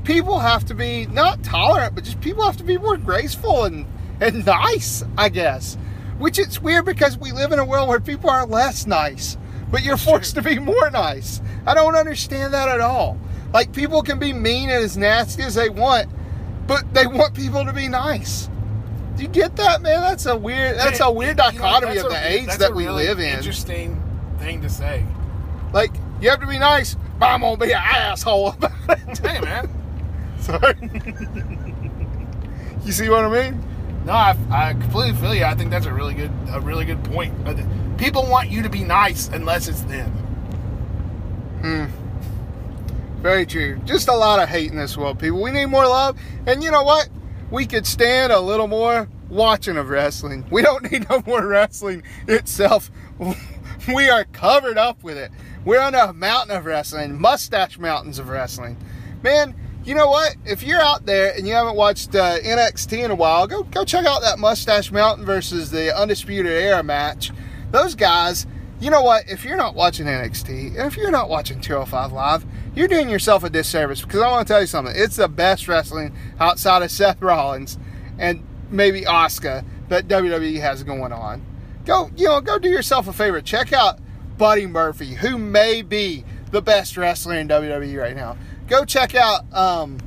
people 0.05 0.39
have 0.39 0.65
to 0.67 0.75
be 0.75 1.07
not 1.07 1.43
tolerant, 1.43 1.95
but 1.95 2.05
just 2.05 2.21
people 2.21 2.45
have 2.45 2.57
to 2.59 2.65
be 2.65 2.79
more 2.79 2.97
graceful 2.97 3.65
and 3.65 3.87
and 4.21 4.45
nice, 4.47 5.03
I 5.17 5.29
guess. 5.29 5.77
Which 6.19 6.39
it's 6.39 6.61
weird 6.61 6.85
because 6.85 7.17
we 7.17 7.33
live 7.33 7.53
in 7.53 7.59
a 7.59 7.65
world 7.65 7.89
where 7.89 8.01
people 8.01 8.29
are 8.29 8.45
less 8.45 8.87
nice, 8.87 9.39
but 9.71 9.83
you're 9.83 9.97
forced 9.97 10.35
to 10.35 10.43
be 10.43 10.59
more 10.59 10.91
nice. 10.91 11.41
I 11.67 11.75
don't 11.75 11.95
understand 11.95 12.53
that 12.53 12.69
at 12.69 12.81
all. 12.81 13.19
Like 13.55 13.73
people 13.73 14.03
can 14.03 14.19
be 14.19 14.33
mean 14.33 14.69
and 14.69 14.85
as 14.85 14.99
nasty 14.99 15.43
as 15.43 15.55
they 15.55 15.71
want, 15.71 16.09
but 16.67 16.93
they 16.93 17.07
want 17.07 17.35
people 17.35 17.65
to 17.65 17.73
be 17.73 17.89
nice. 17.89 18.50
You 19.21 19.29
get 19.29 19.55
that, 19.57 19.83
man? 19.83 20.01
That's 20.01 20.27
a 20.27 20.37
weird. 20.37 20.79
That's 20.79 21.01
a 21.01 21.11
weird 21.11 21.37
You 21.39 21.45
know, 21.45 21.51
dichotomy 21.51 21.99
of 21.99 22.07
a- 22.07 22.09
the 22.09 22.31
age 22.33 22.57
that 22.57 22.75
we 22.75 22.87
really 22.87 23.05
live 23.07 23.19
in. 23.21 23.37
Interesting 23.37 24.03
thing 24.39 24.63
to 24.63 24.71
say. 24.71 25.05
Like 25.73 25.91
you 26.21 26.31
have 26.31 26.41
to 26.41 26.47
be 26.47 26.59
nice, 26.59 26.97
but 27.19 27.27
I'm 27.27 27.41
gonna 27.43 27.57
be 27.59 27.73
an 27.73 27.83
asshole 27.83 28.49
about 28.51 28.73
it. 28.89 29.19
Hey, 29.27 29.41
man. 29.41 29.69
Sorry. 30.41 30.75
you 32.85 32.93
see 32.93 33.09
what 33.09 33.25
I 33.25 33.51
mean? 33.51 33.63
No, 34.07 34.13
I, 34.15 34.35
I 34.51 34.73
completely 34.73 35.13
feel 35.21 35.35
you. 35.35 35.45
I 35.45 35.55
think 35.55 35.71
that's 35.71 35.85
a 35.87 35.93
really 35.93 36.15
good, 36.15 36.31
a 36.51 36.61
really 36.61 36.87
good 36.87 37.05
point. 37.05 37.35
People 37.99 38.27
want 38.27 38.51
you 38.51 38.63
to 38.63 38.71
be 38.71 38.83
nice 38.83 39.29
unless 39.29 39.69
it's 39.69 39.83
them. 39.83 40.11
Hmm. 41.61 41.85
Very 43.21 43.45
true. 43.45 43.79
Just 43.85 44.09
a 44.09 44.15
lot 44.15 44.41
of 44.41 44.49
hate 44.49 44.71
in 44.71 44.79
this 44.79 44.97
world, 44.97 45.19
people. 45.19 45.43
We 45.43 45.51
need 45.51 45.67
more 45.67 45.87
love. 45.87 46.19
And 46.47 46.65
you 46.65 46.71
know 46.71 46.83
what? 46.83 47.11
We 47.51 47.67
could 47.67 47.87
stand 47.87 48.33
a 48.33 48.41
little 48.41 48.69
more 48.69 49.09
watching 49.29 49.77
of 49.77 49.89
wrestling. 49.89 50.45
We 50.51 50.63
don't 50.63 50.91
need 50.93 51.09
no 51.09 51.23
more 51.27 51.47
wrestling 51.47 52.03
itself. 52.27 52.91
We 53.89 54.11
are 54.11 54.25
covered 54.25 54.77
up 54.77 55.03
with 55.03 55.17
it. 55.17 55.33
We're 55.65 55.81
on 55.81 55.95
a 55.95 56.13
mountain 56.13 56.55
of 56.55 56.67
wrestling, 56.67 57.19
mustache 57.19 57.79
mountains 57.79 58.19
of 58.19 58.29
wrestling. 58.29 58.77
Man, 59.23 59.55
you 59.85 59.95
know 59.95 60.09
what? 60.09 60.37
If 60.45 60.63
you're 60.63 60.81
out 60.81 61.07
there 61.07 61.33
and 61.35 61.47
you 61.47 61.55
haven't 61.55 61.77
watched 61.77 62.15
uh, 62.15 62.39
NXT 62.41 63.05
in 63.05 63.11
a 63.11 63.15
while, 63.15 63.47
go 63.47 63.63
go 63.63 63.85
check 63.85 64.05
out 64.05 64.21
that 64.21 64.39
Mustache 64.39 64.93
Mountain 64.93 65.25
versus 65.25 65.71
the 65.71 65.97
Undisputed 65.97 66.53
Era 66.53 66.83
match. 66.83 67.33
Those 67.71 67.95
guys, 67.95 68.47
you 68.81 68.91
know 68.91 69.03
what? 69.03 69.29
If 69.29 69.45
you're 69.45 69.57
not 69.57 69.75
watching 69.75 70.07
NXT, 70.07 70.79
and 70.79 70.87
if 70.87 70.97
you're 70.97 71.11
not 71.11 71.31
watching 71.31 71.61
205 71.61 72.13
Live, 72.13 72.45
you're 72.75 72.89
doing 72.89 73.09
yourself 73.09 73.45
a 73.45 73.51
disservice 73.51 74.03
because 74.03 74.21
I 74.21 74.31
want 74.31 74.47
to 74.47 74.53
tell 74.53 74.61
you 74.61 74.67
something. 74.67 74.95
It's 74.97 75.17
the 75.17 75.29
best 75.29 75.69
wrestling 75.69 76.15
outside 76.39 76.83
of 76.83 76.91
Seth 76.91 77.21
Rollins 77.21 77.79
and 78.19 78.47
maybe 78.71 79.03
Asuka 79.03 79.65
that 79.89 80.09
WWE 80.09 80.61
has 80.61 80.83
going 80.83 81.13
on. 81.13 81.45
Go, 81.85 82.11
you 82.17 82.27
know, 82.27 82.41
go 82.41 82.59
do 82.59 82.69
yourself 82.69 83.09
a 83.09 83.13
favor. 83.13 83.41
Check 83.41 83.73
out 83.73 83.99
Buddy 84.39 84.67
Murphy, 84.67 85.15
who 85.15 85.39
may 85.39 85.83
be 85.83 86.25
the 86.51 86.63
best 86.63 86.97
wrestler 86.97 87.35
in 87.35 87.49
WWE 87.49 88.01
right 88.01 88.17
now. 88.17 88.37
Go 88.69 88.85
check 88.85 89.15
out 89.15 89.53
um, 89.53 89.99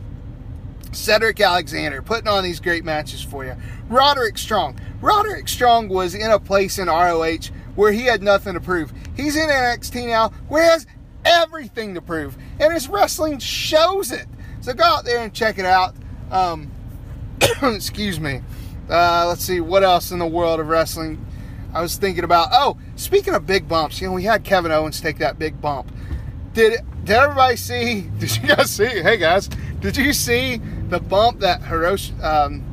Cedric 0.93 1.39
Alexander 1.41 2.01
putting 2.01 2.27
on 2.27 2.43
these 2.43 2.59
great 2.59 2.85
matches 2.85 3.21
for 3.21 3.43
you. 3.43 3.55
Roderick 3.89 4.37
Strong. 4.37 4.79
Roderick 5.01 5.47
Strong 5.47 5.89
was 5.89 6.15
in 6.15 6.31
a 6.31 6.39
place 6.39 6.79
in 6.79 6.87
ROH 6.87 7.49
where 7.75 7.91
he 7.91 8.03
had 8.03 8.21
nothing 8.21 8.53
to 8.53 8.61
prove. 8.61 8.93
He's 9.15 9.35
in 9.35 9.49
NXT 9.49 10.07
now 10.07 10.29
where 10.47 10.63
he 10.63 10.69
has 10.69 10.87
everything 11.25 11.93
to 11.95 12.01
prove. 12.01 12.37
And 12.59 12.73
his 12.73 12.87
wrestling 12.87 13.39
shows 13.39 14.11
it. 14.11 14.27
So 14.61 14.73
go 14.73 14.83
out 14.83 15.05
there 15.05 15.19
and 15.19 15.33
check 15.33 15.59
it 15.59 15.65
out. 15.65 15.95
Um, 16.31 16.71
excuse 17.61 18.19
me. 18.19 18.41
Uh, 18.89 19.25
let's 19.27 19.43
see 19.43 19.59
what 19.59 19.83
else 19.83 20.11
in 20.11 20.19
the 20.19 20.27
world 20.27 20.59
of 20.59 20.67
wrestling 20.67 21.25
I 21.73 21.81
was 21.81 21.97
thinking 21.97 22.23
about. 22.23 22.49
Oh, 22.51 22.77
speaking 22.95 23.33
of 23.33 23.45
big 23.45 23.67
bumps, 23.67 23.99
you 23.99 24.07
know, 24.07 24.13
we 24.13 24.23
had 24.23 24.43
Kevin 24.43 24.71
Owens 24.71 25.01
take 25.01 25.17
that 25.17 25.39
big 25.39 25.59
bump. 25.59 25.91
Did 26.53 26.81
did 27.03 27.15
everybody 27.15 27.55
see? 27.55 28.01
Did 28.19 28.35
you 28.37 28.47
guys 28.47 28.69
see? 28.69 28.85
Hey 28.85 29.17
guys, 29.17 29.49
did 29.79 29.97
you 29.97 30.13
see 30.13 30.61
the 30.89 30.99
bump 30.99 31.39
that 31.39 31.61
Hiroshi, 31.61 32.21
um, 32.23 32.63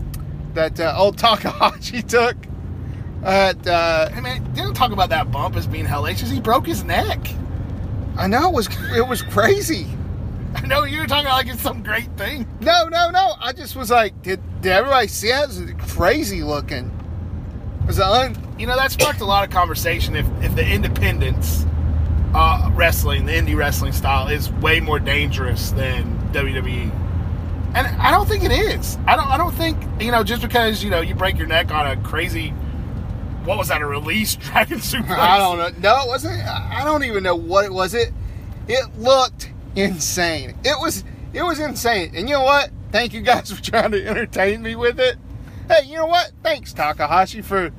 that 0.54 0.78
uh, 0.78 0.94
old 0.96 1.18
Takahashi 1.18 2.02
took? 2.08 2.36
At 3.22 3.66
uh, 3.66 4.08
Hey, 4.10 4.20
man, 4.20 4.52
didn't 4.54 4.74
talk 4.74 4.92
about 4.92 5.10
that 5.10 5.30
bump 5.30 5.56
as 5.56 5.66
being 5.66 5.84
hellacious. 5.84 6.30
He 6.30 6.40
broke 6.40 6.66
his 6.66 6.84
neck. 6.84 7.18
I 8.20 8.26
know 8.26 8.48
it 8.48 8.52
was 8.52 8.68
it 8.94 9.09
was 9.09 9.22
crazy. 9.22 9.87
I 10.54 10.66
know 10.66 10.85
you 10.85 10.98
were 11.00 11.06
talking 11.06 11.24
about 11.24 11.37
like 11.37 11.48
it's 11.48 11.62
some 11.62 11.83
great 11.83 12.14
thing. 12.18 12.46
No, 12.61 12.87
no, 12.88 13.09
no. 13.09 13.33
I 13.40 13.54
just 13.54 13.74
was 13.74 13.90
like, 13.90 14.20
did 14.22 14.40
did 14.61 14.72
everybody 14.72 15.09
see 15.09 15.28
that? 15.28 15.44
It 15.44 15.74
was 15.78 15.94
crazy 15.94 16.42
looking. 16.42 16.90
It 17.80 17.87
was 17.87 17.98
un, 17.98 18.37
You 18.59 18.66
know, 18.66 18.76
that 18.76 18.92
sparked 18.92 19.22
a 19.22 19.24
lot 19.24 19.42
of 19.42 19.50
conversation 19.50 20.16
if, 20.16 20.26
if 20.42 20.54
the 20.54 20.66
independence 20.66 21.64
uh, 22.35 22.70
wrestling, 22.74 23.24
the 23.24 23.33
indie 23.33 23.56
wrestling 23.56 23.92
style, 23.92 24.28
is 24.28 24.50
way 24.52 24.80
more 24.80 24.98
dangerous 24.98 25.70
than 25.70 26.18
WWE. 26.33 26.94
And 27.74 27.87
I 27.87 28.11
don't 28.11 28.28
think 28.28 28.44
it 28.44 28.52
is. 28.52 28.98
I 29.06 29.16
don't. 29.16 29.28
I 29.28 29.38
don't 29.38 29.54
think 29.54 29.78
you 29.98 30.11
know 30.11 30.22
just 30.24 30.42
because 30.42 30.85
you 30.85 30.90
know 30.90 31.00
you 31.00 31.14
break 31.14 31.38
your 31.38 31.46
neck 31.46 31.70
on 31.70 31.87
a 31.87 31.96
crazy, 32.02 32.52
what 33.44 33.59
was 33.59 33.68
that? 33.68 33.81
A 33.83 33.87
release 33.87 34.37
dragon 34.37 34.79
suplex? 34.79 35.18
I 35.18 35.38
don't 35.38 35.59
know. 35.59 35.68
No, 35.96 36.03
it 36.05 36.09
wasn't. 36.09 36.42
I 36.46 36.83
don't 36.85 37.05
even 37.05 37.22
know 37.22 37.37
what 37.37 37.64
it 37.64 37.72
was. 37.72 37.94
It 37.94 38.12
it 38.68 38.98
looked 38.98 39.50
insane. 39.76 40.55
It 40.64 40.79
was 40.81 41.05
it 41.33 41.42
was 41.42 41.59
insane. 41.61 42.12
And 42.14 42.29
you 42.29 42.35
know 42.37 42.44
what? 42.44 42.70
Thank 42.92 43.12
you 43.14 43.20
guys 43.20 43.50
for 43.53 43.62
trying 43.62 43.92
to 43.92 44.07
entertain 44.07 44.62
me 44.62 44.74
with 44.76 44.98
it. 45.00 45.16
Hey, 45.68 45.87
you 45.87 45.96
know 45.96 46.07
what? 46.07 46.33
Thanks 46.42 46.72
Takahashi 46.72 47.40
for 47.42 47.70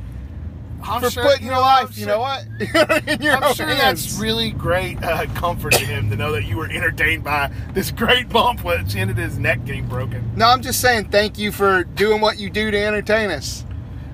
I'm 0.84 1.02
for 1.02 1.12
sure- 1.12 1.24
putting 1.24 1.46
you 1.46 1.52
your 1.52 1.60
life. 1.62 1.88
I'm 1.88 1.88
You 1.90 1.94
sure- 1.94 2.08
know 2.08 2.20
what? 2.20 2.46
In 3.08 3.22
your 3.22 3.36
I'm 3.36 3.54
sure 3.54 3.68
hands. 3.68 4.06
that's 4.06 4.20
really 4.20 4.52
great 4.52 5.04
uh, 5.04 5.26
comfort 5.36 5.74
to 5.74 5.86
him 5.86 6.10
to 6.10 6.16
know 6.16 6.32
that 6.32 6.46
you 6.46 6.58
were 6.58 6.66
entertained 6.72 7.24
by 7.24 7.52
this 7.74 7.92
great 7.92 8.30
bump 8.30 8.64
which 8.64 8.96
ended 8.96 9.18
his 9.18 9.38
neck 9.38 9.64
getting 9.66 9.88
broken. 9.88 10.32
No, 10.36 10.48
I'm 10.48 10.62
just 10.64 10.80
saying 10.82 11.10
thank 11.10 11.38
you 11.38 11.52
for 11.52 11.84
doing 11.84 12.20
what 12.22 12.40
you 12.40 12.50
do 12.50 12.72
to 12.72 12.78
entertain 12.80 13.30
us. 13.30 13.64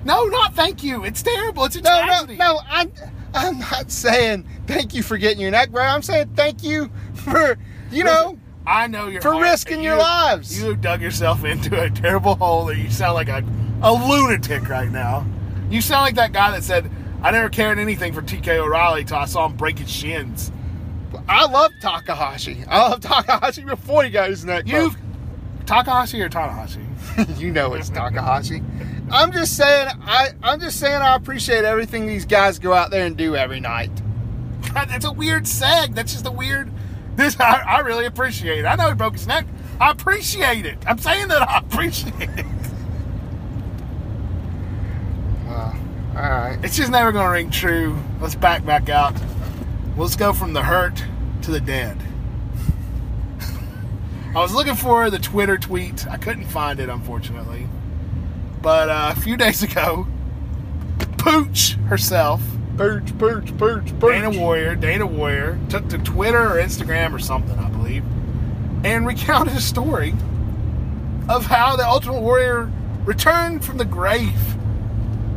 No, 0.08 0.24
not 0.24 0.54
thank 0.54 0.82
you. 0.82 1.04
It's 1.04 1.22
terrible. 1.22 1.64
It's 1.66 1.76
a 1.76 1.82
No, 1.82 1.90
no, 2.00 2.06
tragedy. 2.06 2.36
no. 2.36 2.60
I'm, 2.68 2.90
I'm 3.34 3.58
not 3.58 3.90
saying 3.90 4.48
thank 4.66 4.94
you 4.94 5.02
for 5.02 5.18
getting 5.18 5.38
your 5.40 5.50
neck 5.50 5.70
broke. 5.70 5.86
I'm 5.86 6.02
saying 6.02 6.30
thank 6.34 6.64
you 6.64 6.90
for, 7.12 7.58
you 7.90 8.04
know, 8.04 8.38
I 8.66 8.86
know 8.86 9.08
you're 9.08 9.20
For 9.20 9.38
risking 9.40 9.82
your 9.82 9.96
lives. 9.96 10.58
You 10.60 10.74
dug 10.76 11.02
yourself 11.02 11.44
into 11.44 11.78
a 11.80 11.90
terrible 11.90 12.36
hole 12.36 12.64
that 12.66 12.78
you 12.78 12.90
sound 12.90 13.14
like 13.14 13.28
a, 13.28 13.44
a 13.82 13.92
lunatic 13.92 14.68
right 14.68 14.90
now. 14.90 15.26
You 15.70 15.82
sound 15.82 16.02
like 16.02 16.14
that 16.14 16.32
guy 16.32 16.50
that 16.52 16.64
said, 16.64 16.90
I 17.22 17.30
never 17.30 17.50
cared 17.50 17.78
anything 17.78 18.14
for 18.14 18.22
TK 18.22 18.48
O'Reilly 18.58 19.04
till 19.04 19.18
I 19.18 19.26
saw 19.26 19.44
him 19.46 19.56
break 19.56 19.78
his 19.78 19.90
shins. 19.90 20.50
I 21.28 21.44
love 21.46 21.70
Takahashi. 21.82 22.64
I 22.68 22.88
love 22.88 23.00
Takahashi 23.00 23.64
before 23.64 24.04
he 24.04 24.10
got 24.10 24.30
his 24.30 24.44
neck 24.44 24.66
You. 24.66 24.90
Takahashi 25.66 26.20
or 26.22 26.30
Tanahashi? 26.30 27.38
you 27.38 27.50
know 27.52 27.74
it's 27.74 27.90
Takahashi. 27.90 28.62
I'm 29.10 29.32
just 29.32 29.56
saying, 29.56 29.88
I, 30.02 30.30
I'm 30.42 30.60
just 30.60 30.78
saying 30.78 31.00
I 31.00 31.16
appreciate 31.16 31.64
everything 31.64 32.06
these 32.06 32.26
guys 32.26 32.58
go 32.58 32.74
out 32.74 32.90
there 32.90 33.06
and 33.06 33.16
do 33.16 33.36
every 33.36 33.60
night. 33.60 33.90
God, 34.74 34.88
that's 34.88 35.06
a 35.06 35.12
weird 35.12 35.44
seg. 35.44 35.94
That's 35.94 36.12
just 36.12 36.26
a 36.26 36.30
weird. 36.30 36.70
This 37.16 37.38
I, 37.40 37.62
I 37.66 37.78
really 37.80 38.04
appreciate 38.04 38.60
it. 38.60 38.64
I 38.66 38.76
know 38.76 38.88
he 38.88 38.94
broke 38.94 39.14
his 39.14 39.26
neck. 39.26 39.46
I 39.80 39.90
appreciate 39.90 40.66
it. 40.66 40.78
I'm 40.86 40.98
saying 40.98 41.28
that 41.28 41.42
I 41.42 41.58
appreciate 41.58 42.14
it. 42.20 42.46
Uh, 45.48 45.74
all 46.14 46.30
right. 46.30 46.58
It's 46.62 46.76
just 46.76 46.90
never 46.90 47.10
going 47.10 47.24
to 47.24 47.30
ring 47.30 47.50
true. 47.50 47.98
Let's 48.20 48.34
back 48.34 48.66
back 48.66 48.88
out. 48.88 49.14
Let's 49.96 50.16
go 50.16 50.32
from 50.32 50.52
the 50.52 50.62
hurt 50.62 51.02
to 51.42 51.50
the 51.50 51.60
dead. 51.60 51.96
I 54.34 54.40
was 54.42 54.52
looking 54.54 54.74
for 54.74 55.08
the 55.10 55.18
Twitter 55.18 55.56
tweet. 55.56 56.06
I 56.06 56.18
couldn't 56.18 56.46
find 56.46 56.78
it, 56.78 56.88
unfortunately. 56.88 57.66
But 58.68 58.90
uh, 58.90 59.14
a 59.16 59.18
few 59.18 59.38
days 59.38 59.62
ago, 59.62 60.06
Pooch 61.16 61.72
herself, 61.86 62.42
Pooch, 62.76 63.16
pooch, 63.16 63.56
pooch, 63.56 63.98
pooch. 63.98 64.10
Dana 64.12 64.38
Warrior, 64.38 64.74
Dana 64.74 65.06
Warrior, 65.06 65.58
took 65.70 65.88
to 65.88 65.96
Twitter 65.96 66.36
or 66.36 66.62
Instagram 66.62 67.14
or 67.14 67.18
something, 67.18 67.58
I 67.58 67.70
believe, 67.70 68.04
and 68.84 69.06
recounted 69.06 69.56
a 69.56 69.60
story 69.62 70.10
of 71.30 71.46
how 71.46 71.76
the 71.76 71.88
Ultimate 71.88 72.20
Warrior 72.20 72.70
returned 73.06 73.64
from 73.64 73.78
the 73.78 73.86
grave 73.86 74.38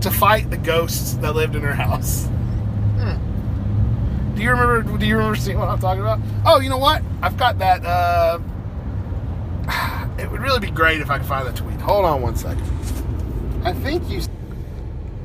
to 0.01 0.11
fight 0.11 0.49
the 0.49 0.57
ghosts 0.57 1.13
that 1.13 1.33
lived 1.33 1.55
in 1.55 1.61
her 1.61 1.73
house. 1.73 2.27
Do 4.35 4.41
you 4.43 4.49
remember? 4.49 4.97
Do 4.97 5.05
you 5.05 5.15
remember 5.15 5.37
seeing 5.37 5.57
what 5.57 5.69
I'm 5.69 5.79
talking 5.79 6.01
about? 6.01 6.19
Oh, 6.45 6.59
you 6.59 6.69
know 6.69 6.79
what? 6.79 7.01
I've 7.21 7.37
got 7.37 7.59
that. 7.59 7.85
Uh, 7.85 8.39
it 10.19 10.29
would 10.29 10.41
really 10.41 10.59
be 10.59 10.69
great 10.69 10.99
if 10.99 11.09
I 11.09 11.17
could 11.17 11.27
find 11.27 11.47
the 11.47 11.53
tweet. 11.53 11.79
Hold 11.79 12.03
on 12.03 12.21
one 12.21 12.35
second. 12.35 12.67
I 13.63 13.73
think 13.73 14.09
you. 14.09 14.21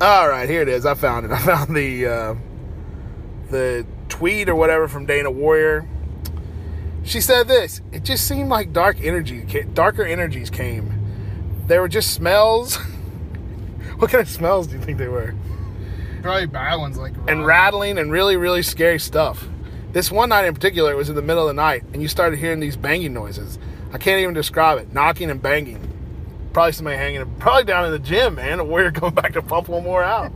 All 0.01 0.29
right, 0.29 0.49
here 0.49 0.62
it 0.62 0.68
is. 0.68 0.85
I 0.85 0.94
found 0.94 1.27
it. 1.27 1.33
I 1.33 1.38
found 1.38 1.75
the 1.75 2.07
uh, 2.07 2.35
the 3.51 3.87
tweet 4.09 4.49
or 4.49 4.55
whatever 4.55 4.88
from 4.88 5.07
Dana 5.07 5.31
Warrior. 5.31 5.87
She 7.05 7.20
said 7.20 7.46
this. 7.46 7.81
It 7.92 8.03
just 8.03 8.27
seemed 8.27 8.49
like 8.49 8.72
dark 8.72 9.01
energy, 9.01 9.42
darker 9.72 10.03
energies 10.03 10.51
came. 10.51 10.92
There 11.66 11.81
were 11.81 11.88
just 11.88 12.12
smells. 12.12 12.77
what 13.99 14.11
kind 14.11 14.22
of 14.22 14.29
smells 14.29 14.66
do 14.66 14.77
you 14.77 14.83
think 14.83 14.99
they 14.99 15.09
were? 15.09 15.35
Probably 16.22 16.46
bad 16.46 16.77
ones 16.77 16.99
like 16.99 17.14
And 17.29 17.46
rattling 17.46 17.99
and 17.99 18.11
really, 18.11 18.37
really 18.37 18.62
scary 18.62 18.99
stuff. 18.99 19.49
This 19.92 20.11
one 20.11 20.31
night 20.31 20.44
in 20.46 20.55
particular, 20.55 20.90
it 20.90 20.96
was 20.96 21.09
in 21.09 21.14
the 21.14 21.22
middle 21.22 21.44
of 21.44 21.49
the 21.49 21.62
night, 21.62 21.85
and 21.92 22.03
you 22.03 22.09
started 22.09 22.38
hearing 22.38 22.59
these 22.59 22.77
banging 22.77 23.14
noises. 23.14 23.59
I 23.92 23.99
can't 23.99 24.20
even 24.20 24.35
describe 24.35 24.79
it. 24.79 24.92
Knocking 24.92 25.31
and 25.31 25.40
banging. 25.40 25.86
Probably 26.57 26.73
somebody 26.73 26.97
hanging, 26.97 27.35
probably 27.38 27.64
down 27.64 27.85
in 27.85 27.92
the 27.92 27.99
gym, 27.99 28.37
man. 28.37 28.61
A 28.61 28.64
warrior 28.64 28.90
coming 28.90 29.14
back 29.14 29.35
to 29.35 29.42
pump 29.42 29.69
one 29.69 29.83
more 29.83 30.03
out. 30.03 30.33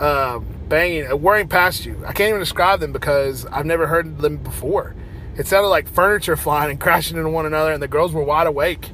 uh, 0.00 0.38
banging, 0.38 1.06
uh, 1.06 1.16
whirring 1.16 1.48
past 1.48 1.84
you. 1.84 2.02
I 2.06 2.14
can't 2.14 2.30
even 2.30 2.40
describe 2.40 2.80
them 2.80 2.90
because 2.90 3.44
I've 3.44 3.66
never 3.66 3.86
heard 3.86 4.16
them 4.16 4.38
before. 4.38 4.94
It 5.36 5.46
sounded 5.46 5.68
like 5.68 5.86
furniture 5.86 6.34
flying 6.38 6.70
and 6.70 6.80
crashing 6.80 7.18
into 7.18 7.28
one 7.28 7.44
another, 7.44 7.72
and 7.72 7.82
the 7.82 7.88
girls 7.88 8.14
were 8.14 8.24
wide 8.24 8.46
awake. 8.46 8.88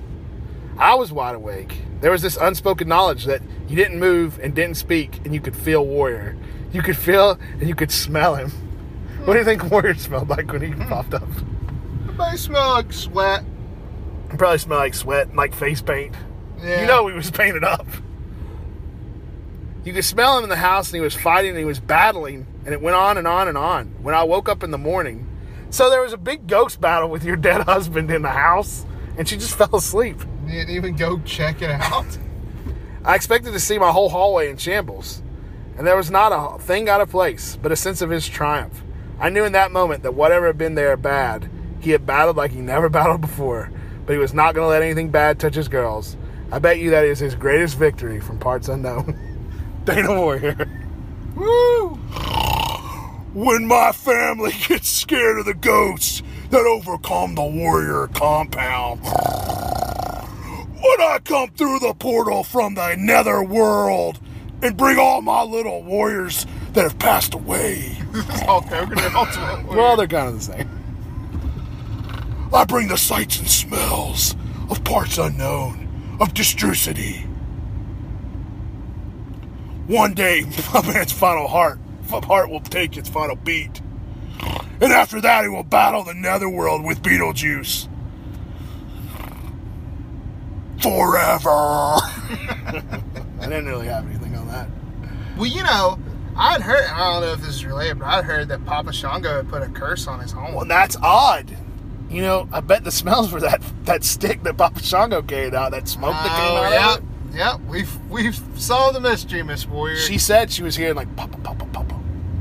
I 0.77 0.97
was 0.97 1.13
wide 1.13 1.37
awake. 1.37 1.83
There 2.01 2.11
was 2.11 2.23
this 2.23 2.37
unspoken 2.37 2.89
knowledge 2.89 3.27
that 3.27 3.41
you 3.69 3.77
didn't 3.77 4.01
move 4.01 4.41
and 4.43 4.53
didn't 4.57 4.77
speak, 4.77 5.21
and 5.25 5.33
you 5.33 5.41
could 5.41 5.55
feel 5.55 5.87
Warrior. 5.87 6.37
You 6.73 6.83
could 6.83 6.97
feel 6.97 7.39
and 7.61 7.69
you 7.69 7.77
could 7.77 7.93
smell 7.93 8.35
him. 8.35 8.51
What 9.25 9.35
do 9.35 9.39
you 9.39 9.45
think 9.45 9.63
Warrior 9.71 9.95
smelled 9.95 10.31
like 10.31 10.51
when 10.51 10.63
he 10.63 10.73
popped 10.87 11.15
up? 11.15 11.29
I 12.19 12.35
smell 12.35 12.71
like 12.71 12.93
sweat. 12.93 13.45
It 14.33 14.39
probably 14.39 14.59
smelled 14.59 14.81
like 14.81 14.95
sweat 14.95 15.29
and 15.29 15.37
like 15.37 15.55
face 15.55 15.83
paint. 15.83 16.15
Yeah. 16.61 16.83
You 16.83 16.87
know 16.87 17.07
he 17.09 17.15
was 17.15 17.31
painted 17.31 17.65
up. 17.65 17.87
You 19.85 19.95
could 19.95 20.05
smell 20.05 20.37
him 20.37 20.45
in 20.45 20.51
the 20.51 20.57
house, 20.57 20.89
and 20.89 20.97
he 20.97 21.01
was 21.01 21.15
fighting, 21.15 21.51
and 21.51 21.59
he 21.59 21.65
was 21.65 21.81
battling, 21.81 22.47
and 22.65 22.75
it 22.75 22.83
went 22.83 22.97
on 22.97 23.17
and 23.17 23.27
on 23.27 23.49
and 23.49 23.57
on. 23.57 23.87
When 24.03 24.15
I 24.15 24.25
woke 24.25 24.49
up 24.49 24.63
in 24.63 24.71
the 24.71 24.79
morning, 24.79 25.27
so 25.71 25.89
there 25.89 26.03
was 26.03 26.13
a 26.13 26.19
big 26.19 26.47
ghost 26.47 26.81
battle 26.81 27.09
with 27.09 27.25
your 27.25 27.37
dead 27.37 27.63
husband 27.67 28.11
in 28.11 28.23
the 28.23 28.29
house, 28.29 28.85
and 29.17 29.27
she 29.27 29.37
just 29.37 29.55
fell 29.59 29.75
asleep. 29.75 30.21
You 30.47 30.53
didn't 30.53 30.75
even 30.75 30.97
go 30.97 31.19
check 31.21 31.63
it 31.63 31.71
out. 31.71 32.19
I 33.05 33.15
expected 33.15 33.53
to 33.53 33.61
see 33.61 33.79
my 33.79 33.91
whole 33.91 34.11
hallway 34.11 34.51
in 34.51 34.59
shambles, 34.59 35.23
and 35.79 35.87
there 35.87 35.97
was 35.97 36.11
not 36.11 36.33
a 36.33 36.63
thing 36.63 36.89
out 36.89 37.01
of 37.01 37.11
place, 37.11 37.57
but 37.57 37.73
a 37.73 37.77
sense 37.77 38.03
of 38.03 38.11
his 38.11 38.29
triumph. 38.29 38.83
I 39.19 39.31
knew 39.31 39.45
in 39.45 39.53
that 39.53 39.73
moment 39.73 40.03
that 40.03 40.13
whatever 40.13 40.47
had 40.47 40.59
been 40.59 40.75
there 40.75 40.97
bad, 40.99 41.51
he 41.81 41.91
had 41.91 42.05
battled 42.05 42.37
like 42.37 42.51
he 42.51 42.61
never 42.61 42.89
battled 42.91 43.23
before, 43.23 43.71
but 44.07 44.13
he 44.13 44.19
was 44.19 44.35
not 44.35 44.55
going 44.55 44.65
to 44.65 44.69
let 44.69 44.83
anything 44.83 45.11
bad 45.11 45.39
touch 45.39 45.55
his 45.55 45.69
girls. 45.69 46.17
I 46.53 46.59
bet 46.59 46.79
you 46.79 46.91
that 46.91 47.05
is 47.05 47.19
his 47.19 47.35
greatest 47.35 47.77
victory 47.79 48.21
from 48.21 48.39
parts 48.39 48.69
unknown. 48.69 49.19
Dana 49.85 50.21
Warrior. 50.21 50.69
Woo! 51.37 51.89
When 53.33 53.67
my 53.67 53.93
family 53.93 54.53
gets 54.69 54.89
scared 54.89 55.39
of 55.39 55.47
the 55.47 55.55
ghosts 55.55 56.23
that 56.51 56.67
overcome 56.67 57.37
the 57.37 57.45
warrior 57.45 58.09
compound. 58.09 59.01
When 59.03 61.01
I 61.01 61.21
come 61.25 61.51
through 61.51 61.79
the 61.79 61.95
portal 61.95 62.43
from 62.43 62.75
the 62.75 62.97
nether 62.97 63.45
world 63.45 64.19
and 64.63 64.77
bring 64.77 64.99
all 64.99 65.23
my 65.23 65.43
little 65.43 65.83
warriors 65.83 66.47
that 66.73 66.83
have 66.83 66.99
passed 66.99 67.35
away. 67.35 67.97
Hulk 68.13 68.65
Hogan 68.65 68.99
and 68.99 69.15
Ultimate 69.15 69.65
Warrior. 69.65 69.81
Well, 69.81 69.97
they're 69.97 70.09
kind 70.09 70.29
of 70.29 70.35
the 70.35 70.41
same. 70.41 70.80
I 72.53 72.65
bring 72.65 72.89
the 72.89 72.97
sights 72.97 73.39
and 73.39 73.49
smells 73.49 74.35
of 74.69 74.83
parts 74.85 75.19
unknown, 75.19 76.17
of 76.21 76.35
Destrucity. 76.35 77.27
One 79.87 80.15
day, 80.15 80.45
my 80.75 80.83
man's 80.87 81.13
final 81.13 81.47
heart, 81.47 81.79
heart 82.11 82.51
will 82.51 82.61
take 82.61 82.97
its 82.97 83.09
final 83.09 83.37
beat. 83.37 83.81
And 84.81 84.93
after 84.93 85.21
that, 85.21 85.45
he 85.45 85.51
will 85.51 85.63
battle 85.63 86.05
the 86.05 86.15
netherworld 86.15 86.85
with 86.85 87.03
Beetlejuice. 87.03 87.89
Forever. 90.81 91.51
I 91.51 92.93
didn't 93.41 93.67
really 93.67 93.87
have 93.87 94.07
anything 94.07 94.35
on 94.37 94.49
that. 94.49 94.69
Well, 95.37 95.47
you 95.47 95.63
know, 95.63 95.99
I'd 96.37 96.63
heard, 96.63 96.87
I 96.87 97.13
don't 97.13 97.23
know 97.23 97.33
if 97.33 97.41
this 97.41 97.57
is 97.57 97.65
related, 97.67 97.99
but 97.99 98.07
I'd 98.07 98.25
heard 98.25 98.49
that 98.49 98.65
Papa 98.65 98.93
Shango 98.93 99.37
had 99.37 99.49
put 99.49 99.63
a 99.63 99.69
curse 99.69 100.07
on 100.07 100.21
his 100.21 100.33
home. 100.33 100.55
Well, 100.55 100.65
that's 100.65 100.97
odd. 101.03 101.55
You 102.11 102.23
know, 102.23 102.49
I 102.53 102.61
bet 102.61 102.83
the 102.85 102.91
smells 102.91 103.33
were 103.33 103.41
that 103.41 103.63
that 103.85 104.03
stick 104.05 104.43
that 104.43 104.57
Papa 104.57 104.83
Shango 104.83 105.23
carried 105.23 105.55
out, 105.55 105.71
that 105.71 105.87
smoke 105.89 106.13
that 106.13 106.27
came 106.27 106.51
Oh, 106.51 106.57
out 106.65 106.99
of 106.99 107.05
it. 107.05 107.37
Yep, 107.37 107.61
we've 107.69 108.11
we've 108.11 108.41
solved 108.57 108.97
the 108.97 109.01
mystery, 109.01 109.43
Miss 109.45 109.65
Warrior. 109.67 109.97
She 109.97 110.19
said 110.19 110.51
she 110.51 110.65
was 110.65 110.75
hearing 110.75 110.97
like 110.97 111.15
papa, 111.15 111.39
papa, 111.39 111.65
papa, 111.73 111.95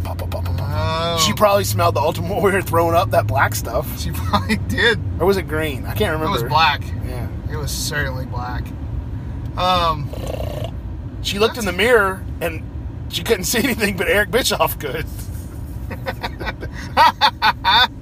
papa, 0.03 0.25
papa, 0.25 0.41
papa. 0.51 0.57
Oh. 0.59 1.19
She 1.23 1.33
probably 1.33 1.65
smelled 1.65 1.93
the 1.95 1.99
Ultimate 2.01 2.33
Warrior 2.33 2.63
throwing 2.63 2.95
up 2.95 3.11
that 3.11 3.27
black 3.27 3.53
stuff, 3.53 3.99
she 4.01 4.09
probably 4.11 4.55
did. 4.67 4.99
or 5.19 5.27
was 5.27 5.37
it 5.37 5.47
green? 5.47 5.85
I 5.85 5.93
can't 5.93 6.13
remember. 6.13 6.39
It 6.39 6.41
was 6.41 6.49
black. 6.49 6.81
Yeah. 7.05 7.27
It 7.51 7.55
was 7.57 7.69
certainly 7.71 8.25
black. 8.25 8.63
Um, 9.57 10.09
She 11.21 11.37
looked 11.37 11.57
in 11.59 11.65
the 11.65 11.73
mirror 11.73 12.23
and 12.41 12.63
she 13.09 13.21
couldn't 13.23 13.43
see 13.43 13.59
anything, 13.59 13.97
but 13.97 14.07
Eric 14.07 14.31
Bischoff 14.31 14.79
could. 14.79 15.05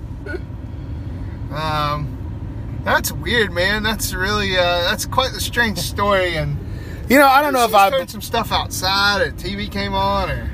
um, 1.52 2.82
that's 2.84 3.12
weird, 3.12 3.52
man. 3.52 3.84
That's 3.84 4.14
really 4.14 4.58
uh, 4.58 4.82
that's 4.90 5.06
quite 5.06 5.34
the 5.34 5.40
strange 5.40 5.78
story. 5.80 6.36
And 6.36 6.58
You 7.10 7.18
know, 7.18 7.28
I 7.28 7.42
don't 7.42 7.54
know 7.54 7.66
if 7.66 7.74
I. 7.74 7.90
heard 7.92 8.10
some 8.10 8.22
stuff 8.22 8.52
outside, 8.52 9.22
or 9.22 9.32
TV 9.32 9.72
came 9.72 9.94
on, 9.94 10.30
or 10.32 10.50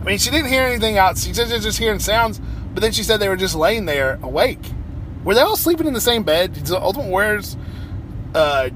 I 0.00 0.04
mean, 0.04 0.18
she 0.18 0.30
didn't 0.30 0.48
hear 0.48 0.62
anything 0.64 0.98
out. 0.98 1.18
She 1.18 1.30
was 1.30 1.38
just 1.38 1.78
hearing 1.78 2.00
sounds, 2.00 2.40
but 2.74 2.80
then 2.80 2.92
she 2.92 3.02
said 3.02 3.20
they 3.20 3.28
were 3.28 3.36
just 3.36 3.54
laying 3.54 3.86
there 3.86 4.18
awake. 4.22 4.58
Were 5.24 5.34
they 5.34 5.40
all 5.40 5.56
sleeping 5.56 5.86
in 5.86 5.92
the 5.94 6.00
same 6.00 6.24
bed? 6.24 6.54
Did 6.54 6.66
the 6.66 6.80
Ultimate 6.80 7.08
Warriors 7.08 7.56
uh, 8.34 8.70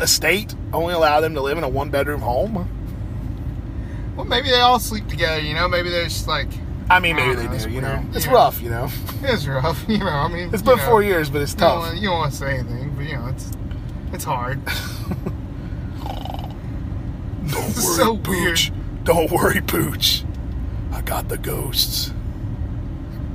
estate 0.00 0.54
only 0.72 0.94
allow 0.94 1.20
them 1.20 1.34
to 1.34 1.42
live 1.42 1.58
in 1.58 1.64
a 1.64 1.68
one 1.68 1.90
bedroom 1.90 2.22
home? 2.22 2.74
well, 4.16 4.24
maybe 4.24 4.48
they 4.48 4.60
all 4.60 4.80
sleep 4.80 5.06
together. 5.08 5.40
You 5.40 5.54
know, 5.54 5.68
maybe 5.68 5.90
they're 5.90 6.04
just 6.04 6.26
like 6.26 6.48
I 6.90 7.00
mean, 7.00 7.16
maybe 7.16 7.32
I 7.32 7.34
they 7.34 7.46
don't 7.46 7.58
do. 7.68 7.70
You 7.70 7.80
know, 7.82 8.02
it's 8.14 8.26
Yeah. 8.26 8.32
rough. 8.32 8.62
You 8.62 8.70
know, 8.70 8.88
it's 9.22 9.46
rough. 9.46 9.84
You 9.88 9.98
know, 9.98 10.06
I 10.08 10.28
mean, 10.28 10.50
it's 10.52 10.62
been 10.62 10.78
know, 10.78 10.84
four 10.84 11.02
years, 11.02 11.28
but 11.30 11.42
it's 11.42 11.54
don't, 11.54 11.68
tough. 11.68 11.78
wanna, 11.88 11.96
you 12.00 12.08
don't 12.08 12.18
want 12.18 12.32
to 12.32 12.38
say 12.38 12.58
anything, 12.58 12.94
but 12.96 13.04
you 13.06 13.16
know, 13.16 13.26
it's 13.26 13.50
it's 14.12 14.24
hard. 14.24 14.60
Don't 17.48 17.64
worry, 17.64 17.72
So 17.72 18.16
Pooch. 18.18 18.72
Don't 19.04 19.30
worry, 19.30 19.60
Pooch. 19.62 20.24
I 20.92 21.00
got 21.02 21.28
the 21.28 21.38
ghosts. 21.38 22.12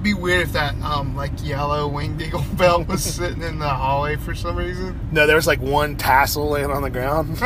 Be 0.04 0.14
weird 0.14 0.41
if 0.41 0.54
that 0.54 0.76
um 0.84 1.16
like 1.16 1.32
yellow 1.43 1.88
winged 1.88 2.22
eagle 2.22 2.43
bell 2.58 2.84
was 2.84 3.01
sitting 3.04 3.41
in 3.41 3.58
the 3.60 3.70
hallway 3.70 4.16
for 4.18 4.36
some 4.36 4.56
reason. 4.56 4.99
No, 5.12 5.26
there 5.26 5.36
was 5.36 5.47
like 5.47 5.62
one 5.62 5.95
tassel 5.95 6.49
laying 6.49 6.70
on 6.72 6.82
the 6.84 6.89
ground. 6.89 7.41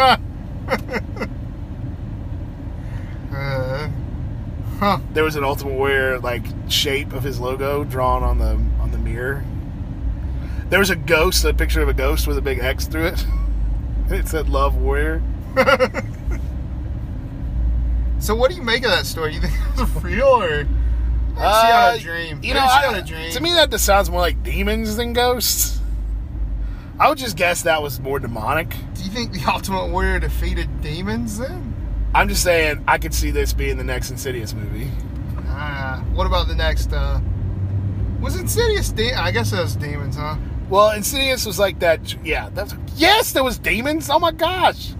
uh, 3.34 3.89
huh. 4.80 5.00
There 5.14 5.24
was 5.24 5.36
an 5.36 5.44
Ultimate 5.44 5.74
Warrior 5.74 6.20
like 6.20 6.44
shape 6.70 7.14
of 7.14 7.24
his 7.24 7.40
logo 7.40 7.84
drawn 7.84 8.24
on 8.24 8.38
the 8.40 8.60
on 8.82 8.92
the 8.92 8.98
mirror. 8.98 9.44
There 10.70 10.80
was 10.80 10.90
a 10.90 10.96
ghost, 10.96 11.46
a 11.46 11.54
picture 11.54 11.82
of 11.82 11.88
a 11.90 11.94
ghost 11.94 12.28
with 12.28 12.38
a 12.38 12.42
big 12.42 12.60
X 12.60 12.86
through 12.88 13.08
it. 13.08 13.26
It 14.10 14.28
said 14.28 14.48
"Love 14.50 14.76
Warrior." 14.76 15.22
So 18.20 18.36
what 18.36 18.50
do 18.50 18.58
you 18.58 18.64
make 18.64 18.84
of 18.84 18.90
that 18.92 19.06
story? 19.06 19.36
You 19.36 19.42
think 19.42 19.54
it's 19.70 19.80
was 19.80 20.04
real 20.04 20.26
or? 20.42 20.64
She 20.64 21.40
had 21.42 21.96
a 21.96 22.00
dream. 22.00 22.38
Uh, 22.40 22.42
You 22.42 22.54
know, 22.56 22.62
I- 22.62 22.86
had 22.88 22.96
a 22.96 23.02
dream. 23.06 23.32
to 23.32 23.40
me 23.42 23.54
that 23.54 23.70
just 23.70 23.86
sounds 23.86 24.10
more 24.10 24.22
like 24.22 24.42
demons 24.44 24.96
than 24.96 25.14
ghosts. 25.14 25.80
I 27.00 27.10
would 27.10 27.20
just 27.20 27.38
guess 27.38 27.62
that 27.62 27.84
was 27.84 28.00
more 28.00 28.18
demonic. 28.18 28.70
do 28.96 29.04
you 29.04 29.12
think 29.12 29.34
the 29.34 29.44
Ultimate 29.48 29.90
Warrior 29.92 30.20
defeated 30.20 30.82
demons 30.82 31.38
then? 31.38 31.76
I'm 32.18 32.28
just 32.28 32.41
saying 32.41 32.84
I 32.88 32.97
could 32.97 33.13
see 33.13 33.30
this 33.30 33.53
being 33.53 33.78
the 33.78 33.84
next 33.84 34.09
Insidious 34.09 34.55
movie. 34.55 34.89
Ah, 35.49 36.03
what 36.13 36.26
about 36.26 36.47
the 36.47 36.55
next? 36.55 36.91
uh 36.91 37.20
Was 38.20 38.36
Insidious? 38.36 38.89
De- 38.89 39.13
I 39.13 39.30
guess 39.30 39.53
it 39.53 39.59
was 39.59 39.76
demons, 39.76 40.15
huh? 40.15 40.36
Well, 40.68 40.89
Insidious 40.93 41.45
was 41.45 41.59
like 41.59 41.78
that. 41.80 42.15
Yeah, 42.26 42.49
that's 42.55 42.74
yes, 42.95 43.34
there 43.34 43.43
was 43.43 43.59
demons. 43.59 44.09
Oh 44.09 44.18
my 44.18 44.32
gosh. 44.32 44.95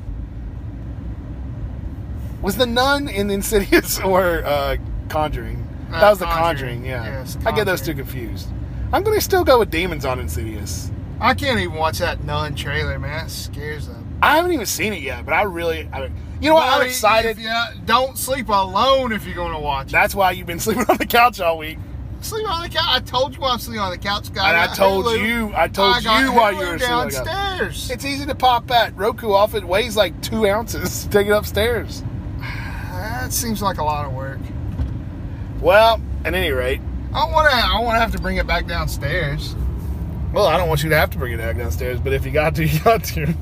Was 2.44 2.56
the 2.56 2.68
nun 2.68 3.08
in 3.10 3.32
Insidious 3.32 4.00
or 4.06 4.44
uh, 4.46 4.78
Conjuring? 5.10 5.68
Uh, 5.92 6.00
that 6.00 6.10
was 6.12 6.20
the 6.20 6.26
Conjuring. 6.26 6.84
Conjuring. 6.84 6.86
Yeah, 6.86 7.04
Yes, 7.04 7.36
I 7.48 7.52
get 7.52 7.66
those 7.66 7.82
two 7.82 7.96
confused. 7.96 8.48
I'm 8.94 9.02
gonna 9.02 9.22
still 9.22 9.44
go 9.44 9.58
with 9.58 9.72
demons 9.72 10.06
on 10.06 10.20
Insidious. 10.20 10.92
I 11.20 11.34
can't 11.34 11.60
even 11.60 11.74
watch 11.74 11.98
that 11.98 12.24
nun 12.24 12.54
trailer, 12.54 13.00
man. 13.00 13.26
That 13.26 13.32
scares 13.32 13.88
them. 13.88 14.07
I 14.22 14.36
haven't 14.38 14.52
even 14.54 14.66
seen 14.66 14.94
it 14.94 15.02
yet, 15.02 15.26
but 15.26 15.34
I 15.34 15.44
really, 15.44 15.88
I, 15.94 16.06
you 16.42 16.50
know 16.50 16.56
what? 16.56 16.68
I'm 16.68 16.86
excited. 16.88 17.38
Yeah, 17.38 17.68
don't 17.86 18.18
sleep 18.18 18.50
alone 18.50 19.12
if 19.12 19.26
you're 19.26 19.36
going 19.36 19.54
to 19.54 19.60
watch 19.60 19.88
it. 19.88 19.92
That's 19.92 20.16
why 20.16 20.32
you've 20.32 20.48
been 20.48 20.60
sleeping 20.68 20.86
on 20.90 20.98
the 20.98 21.06
couch 21.06 21.40
all 21.40 21.58
week. 21.58 21.78
Sleep 22.22 22.50
on 22.50 22.64
the 22.64 22.70
couch. 22.70 22.84
I 22.88 23.00
told 23.00 23.38
you 23.38 23.44
I'm 23.44 23.60
sleeping 23.60 23.80
on 23.80 23.92
the 23.92 23.98
couch, 23.98 24.34
guy. 24.34 24.50
And 24.50 24.58
I 24.58 24.66
got 24.68 24.76
told 24.76 25.06
Hulu. 25.06 25.28
you, 25.28 25.54
I 25.56 25.68
told 25.68 25.98
I 26.08 26.24
you 26.24 26.32
while 26.34 26.52
Hulu 26.52 26.60
you 26.60 26.68
were 26.68 26.78
sleeping 26.80 26.94
on 26.96 27.08
the 27.10 27.14
couch. 27.14 27.26
downstairs. 27.26 27.92
It's 27.92 28.06
easy 28.06 28.26
to 28.26 28.34
pop 28.36 28.68
that 28.68 28.96
Roku 28.98 29.32
off. 29.32 29.54
It 29.54 29.64
weighs 29.64 29.96
like 29.96 30.20
two 30.24 30.48
ounces. 30.48 31.06
Take 31.06 31.28
it 31.28 31.32
upstairs. 31.32 32.04
That 32.40 33.32
seems 33.32 33.62
like 33.62 33.78
a 33.78 33.84
lot 33.84 34.06
of 34.06 34.14
work. 34.14 34.40
Well, 35.62 36.02
at 36.26 36.34
any 36.34 36.52
rate, 36.52 36.82
I 37.14 37.26
want 37.32 37.50
to. 37.50 37.56
I 37.56 37.80
want 37.82 37.96
to 37.96 38.00
have 38.00 38.12
to 38.14 38.20
bring 38.22 38.38
it 38.38 38.48
back 38.48 38.66
downstairs. 38.68 39.56
well, 40.34 40.46
I 40.48 40.58
don't 40.58 40.68
want 40.70 40.84
you 40.84 40.90
to 40.90 40.98
have 40.98 41.12
to 41.12 41.18
bring 41.20 41.34
it 41.34 41.38
back 41.38 41.58
downstairs, 41.58 42.00
but 42.00 42.14
if 42.14 42.26
you 42.26 42.32
got 42.32 42.56
to, 42.56 42.66
you 42.68 42.80
got 42.80 43.04
to. 43.06 43.34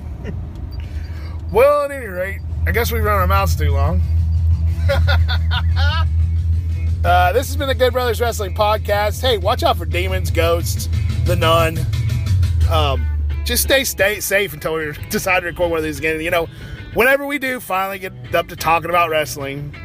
Well, 1.51 1.83
at 1.83 1.91
any 1.91 2.07
rate, 2.07 2.39
I 2.67 2.71
guess 2.71 2.91
we 2.91 2.99
run 2.99 3.19
our 3.19 3.27
mouths 3.27 3.55
too 3.55 3.71
long. 3.71 4.01
uh, 7.03 7.33
this 7.33 7.47
has 7.47 7.55
been 7.55 7.67
the 7.67 7.75
Good 7.75 7.93
Brothers 7.93 8.19
Wrestling 8.21 8.55
Podcast. 8.55 9.21
Hey, 9.21 9.37
watch 9.37 9.63
out 9.63 9.77
for 9.77 9.85
demons, 9.85 10.31
ghosts, 10.31 10.89
the 11.25 11.35
nun. 11.35 11.79
Um, 12.69 13.05
just 13.45 13.63
stay 13.63 13.83
stay 13.83 14.19
safe 14.19 14.53
until 14.53 14.73
we 14.73 14.91
decide 15.09 15.41
to 15.41 15.45
record 15.47 15.71
one 15.71 15.77
of 15.77 15.83
these 15.83 15.99
again. 15.99 16.19
You 16.21 16.31
know, 16.31 16.47
whenever 16.93 17.25
we 17.25 17.37
do 17.39 17.59
finally 17.59 17.99
get 17.99 18.13
up 18.33 18.47
to 18.47 18.55
talking 18.55 18.89
about 18.89 19.09
wrestling, 19.09 19.75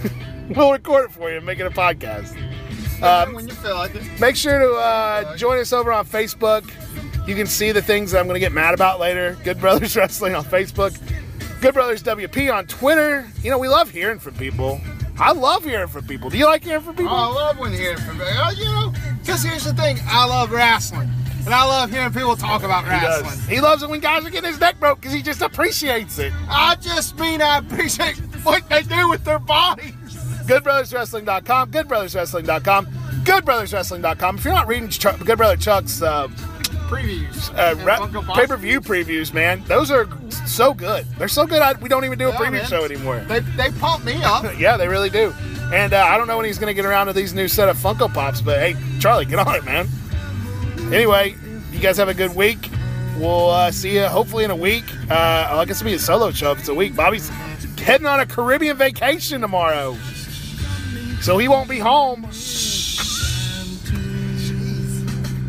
we'll 0.56 0.72
record 0.72 1.06
it 1.06 1.12
for 1.12 1.30
you 1.30 1.38
and 1.38 1.46
make 1.46 1.58
it 1.58 1.66
a 1.66 1.70
podcast. 1.70 2.36
Um, 3.02 3.34
when 3.34 3.48
you 3.48 3.54
feel 3.54 3.76
like 3.76 3.94
it. 3.94 4.20
Make 4.20 4.36
sure 4.36 4.58
to 4.58 4.74
uh, 4.74 5.36
join 5.36 5.58
us 5.58 5.72
over 5.72 5.92
on 5.92 6.06
Facebook. 6.06 6.70
You 7.30 7.36
can 7.36 7.46
see 7.46 7.70
the 7.70 7.80
things 7.80 8.10
that 8.10 8.18
I'm 8.18 8.26
going 8.26 8.34
to 8.34 8.40
get 8.40 8.50
mad 8.50 8.74
about 8.74 8.98
later. 8.98 9.36
Good 9.44 9.60
Brothers 9.60 9.94
Wrestling 9.96 10.34
on 10.34 10.42
Facebook. 10.42 10.98
Good 11.60 11.74
Brothers 11.74 12.02
WP 12.02 12.52
on 12.52 12.66
Twitter. 12.66 13.24
You 13.40 13.52
know, 13.52 13.58
we 13.60 13.68
love 13.68 13.88
hearing 13.88 14.18
from 14.18 14.34
people. 14.34 14.80
I 15.16 15.30
love 15.30 15.62
hearing 15.64 15.86
from 15.86 16.08
people. 16.08 16.28
Do 16.28 16.36
you 16.38 16.46
like 16.46 16.64
hearing 16.64 16.82
from 16.82 16.96
people? 16.96 17.12
Oh, 17.12 17.30
I 17.30 17.32
love 17.32 17.58
when 17.60 17.72
hearing 17.72 17.98
from 17.98 18.20
uh, 18.20 18.50
you 18.50 18.64
know. 18.64 18.92
Because 19.20 19.44
here's 19.44 19.62
the 19.62 19.72
thing, 19.74 19.98
I 20.06 20.26
love 20.26 20.50
wrestling, 20.50 21.08
and 21.44 21.54
I 21.54 21.64
love 21.64 21.92
hearing 21.92 22.12
people 22.12 22.34
talk 22.34 22.64
about 22.64 22.82
he 22.82 22.90
wrestling. 22.90 23.30
does. 23.30 23.46
He 23.46 23.60
loves 23.60 23.84
it 23.84 23.88
when 23.90 24.00
guys 24.00 24.26
are 24.26 24.30
getting 24.30 24.50
his 24.50 24.58
neck 24.58 24.80
broke 24.80 25.00
because 25.00 25.14
he 25.14 25.22
just 25.22 25.40
appreciates 25.40 26.18
it. 26.18 26.32
I 26.48 26.74
just 26.80 27.16
mean 27.16 27.40
I 27.40 27.58
appreciate 27.58 28.16
what 28.42 28.68
they 28.68 28.82
do 28.82 29.08
with 29.08 29.22
their 29.24 29.38
bodies. 29.38 29.92
GoodBrothersWrestling.com. 30.48 31.70
GoodBrothersWrestling.com. 31.70 32.86
GoodBrothersWrestling.com. 33.22 34.38
If 34.38 34.44
you're 34.44 34.54
not 34.54 34.66
reading 34.66 34.88
Good 35.24 35.36
Brother 35.38 35.56
Chuck's 35.56 36.02
uh, 36.02 36.26
Previews. 36.90 37.50
uh, 37.56 37.74
re- 37.76 37.94
Funko 37.94 38.24
Pops. 38.26 38.38
pay-per-view 38.38 38.80
previews, 38.80 39.32
man, 39.32 39.62
those 39.66 39.90
are 39.90 40.08
so 40.46 40.74
good. 40.74 41.06
They're 41.18 41.28
so 41.28 41.46
good. 41.46 41.62
I, 41.62 41.72
we 41.74 41.88
don't 41.88 42.04
even 42.04 42.18
do 42.18 42.28
a 42.28 42.32
Yeah, 42.32 42.38
preview 42.38 42.52
man. 42.52 42.66
show 42.66 42.84
anymore. 42.84 43.20
They, 43.28 43.40
they 43.40 43.70
pump 43.72 44.04
me 44.04 44.22
up. 44.22 44.44
Yeah, 44.58 44.76
they 44.76 44.88
really 44.88 45.10
do. 45.10 45.32
And 45.72 45.92
uh, 45.94 46.02
I 46.04 46.18
don't 46.18 46.26
know 46.26 46.36
when 46.36 46.46
he's 46.46 46.58
going 46.58 46.70
to 46.70 46.74
get 46.74 46.84
around 46.84 47.06
to 47.06 47.12
these 47.12 47.32
new 47.32 47.46
set 47.48 47.68
of 47.68 47.76
Funko 47.76 48.12
Pops, 48.12 48.42
but 48.42 48.58
hey, 48.58 48.74
Charlie, 48.98 49.24
get 49.24 49.38
on 49.38 49.54
it, 49.54 49.64
man. 49.64 49.88
Anyway, 50.92 51.36
you 51.70 51.78
guys 51.78 51.96
have 51.96 52.08
a 52.08 52.14
good 52.14 52.34
week. 52.34 52.68
We'll 53.16 53.50
uh, 53.50 53.70
see 53.70 53.94
you 53.94 54.04
hopefully 54.06 54.44
in 54.44 54.50
a 54.50 54.56
week. 54.56 54.84
Uh, 55.10 55.14
I 55.50 55.64
guess 55.66 55.80
it'll 55.80 55.90
be 55.90 55.94
a 55.94 55.98
solo 55.98 56.30
show 56.32 56.52
if 56.52 56.58
it's 56.58 56.68
a 56.68 56.74
week. 56.74 56.96
Bobby's 56.96 57.28
heading 57.78 58.06
on 58.06 58.18
a 58.20 58.26
Caribbean 58.26 58.76
vacation 58.76 59.40
tomorrow, 59.40 59.96
so 61.20 61.38
he 61.38 61.46
won't 61.48 61.68
be 61.68 61.78
home. 61.78 62.26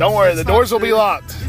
Don't 0.01 0.15
worry, 0.15 0.33
the 0.33 0.43
doors 0.43 0.71
will 0.71 0.79
be 0.79 0.93
locked. 0.93 1.40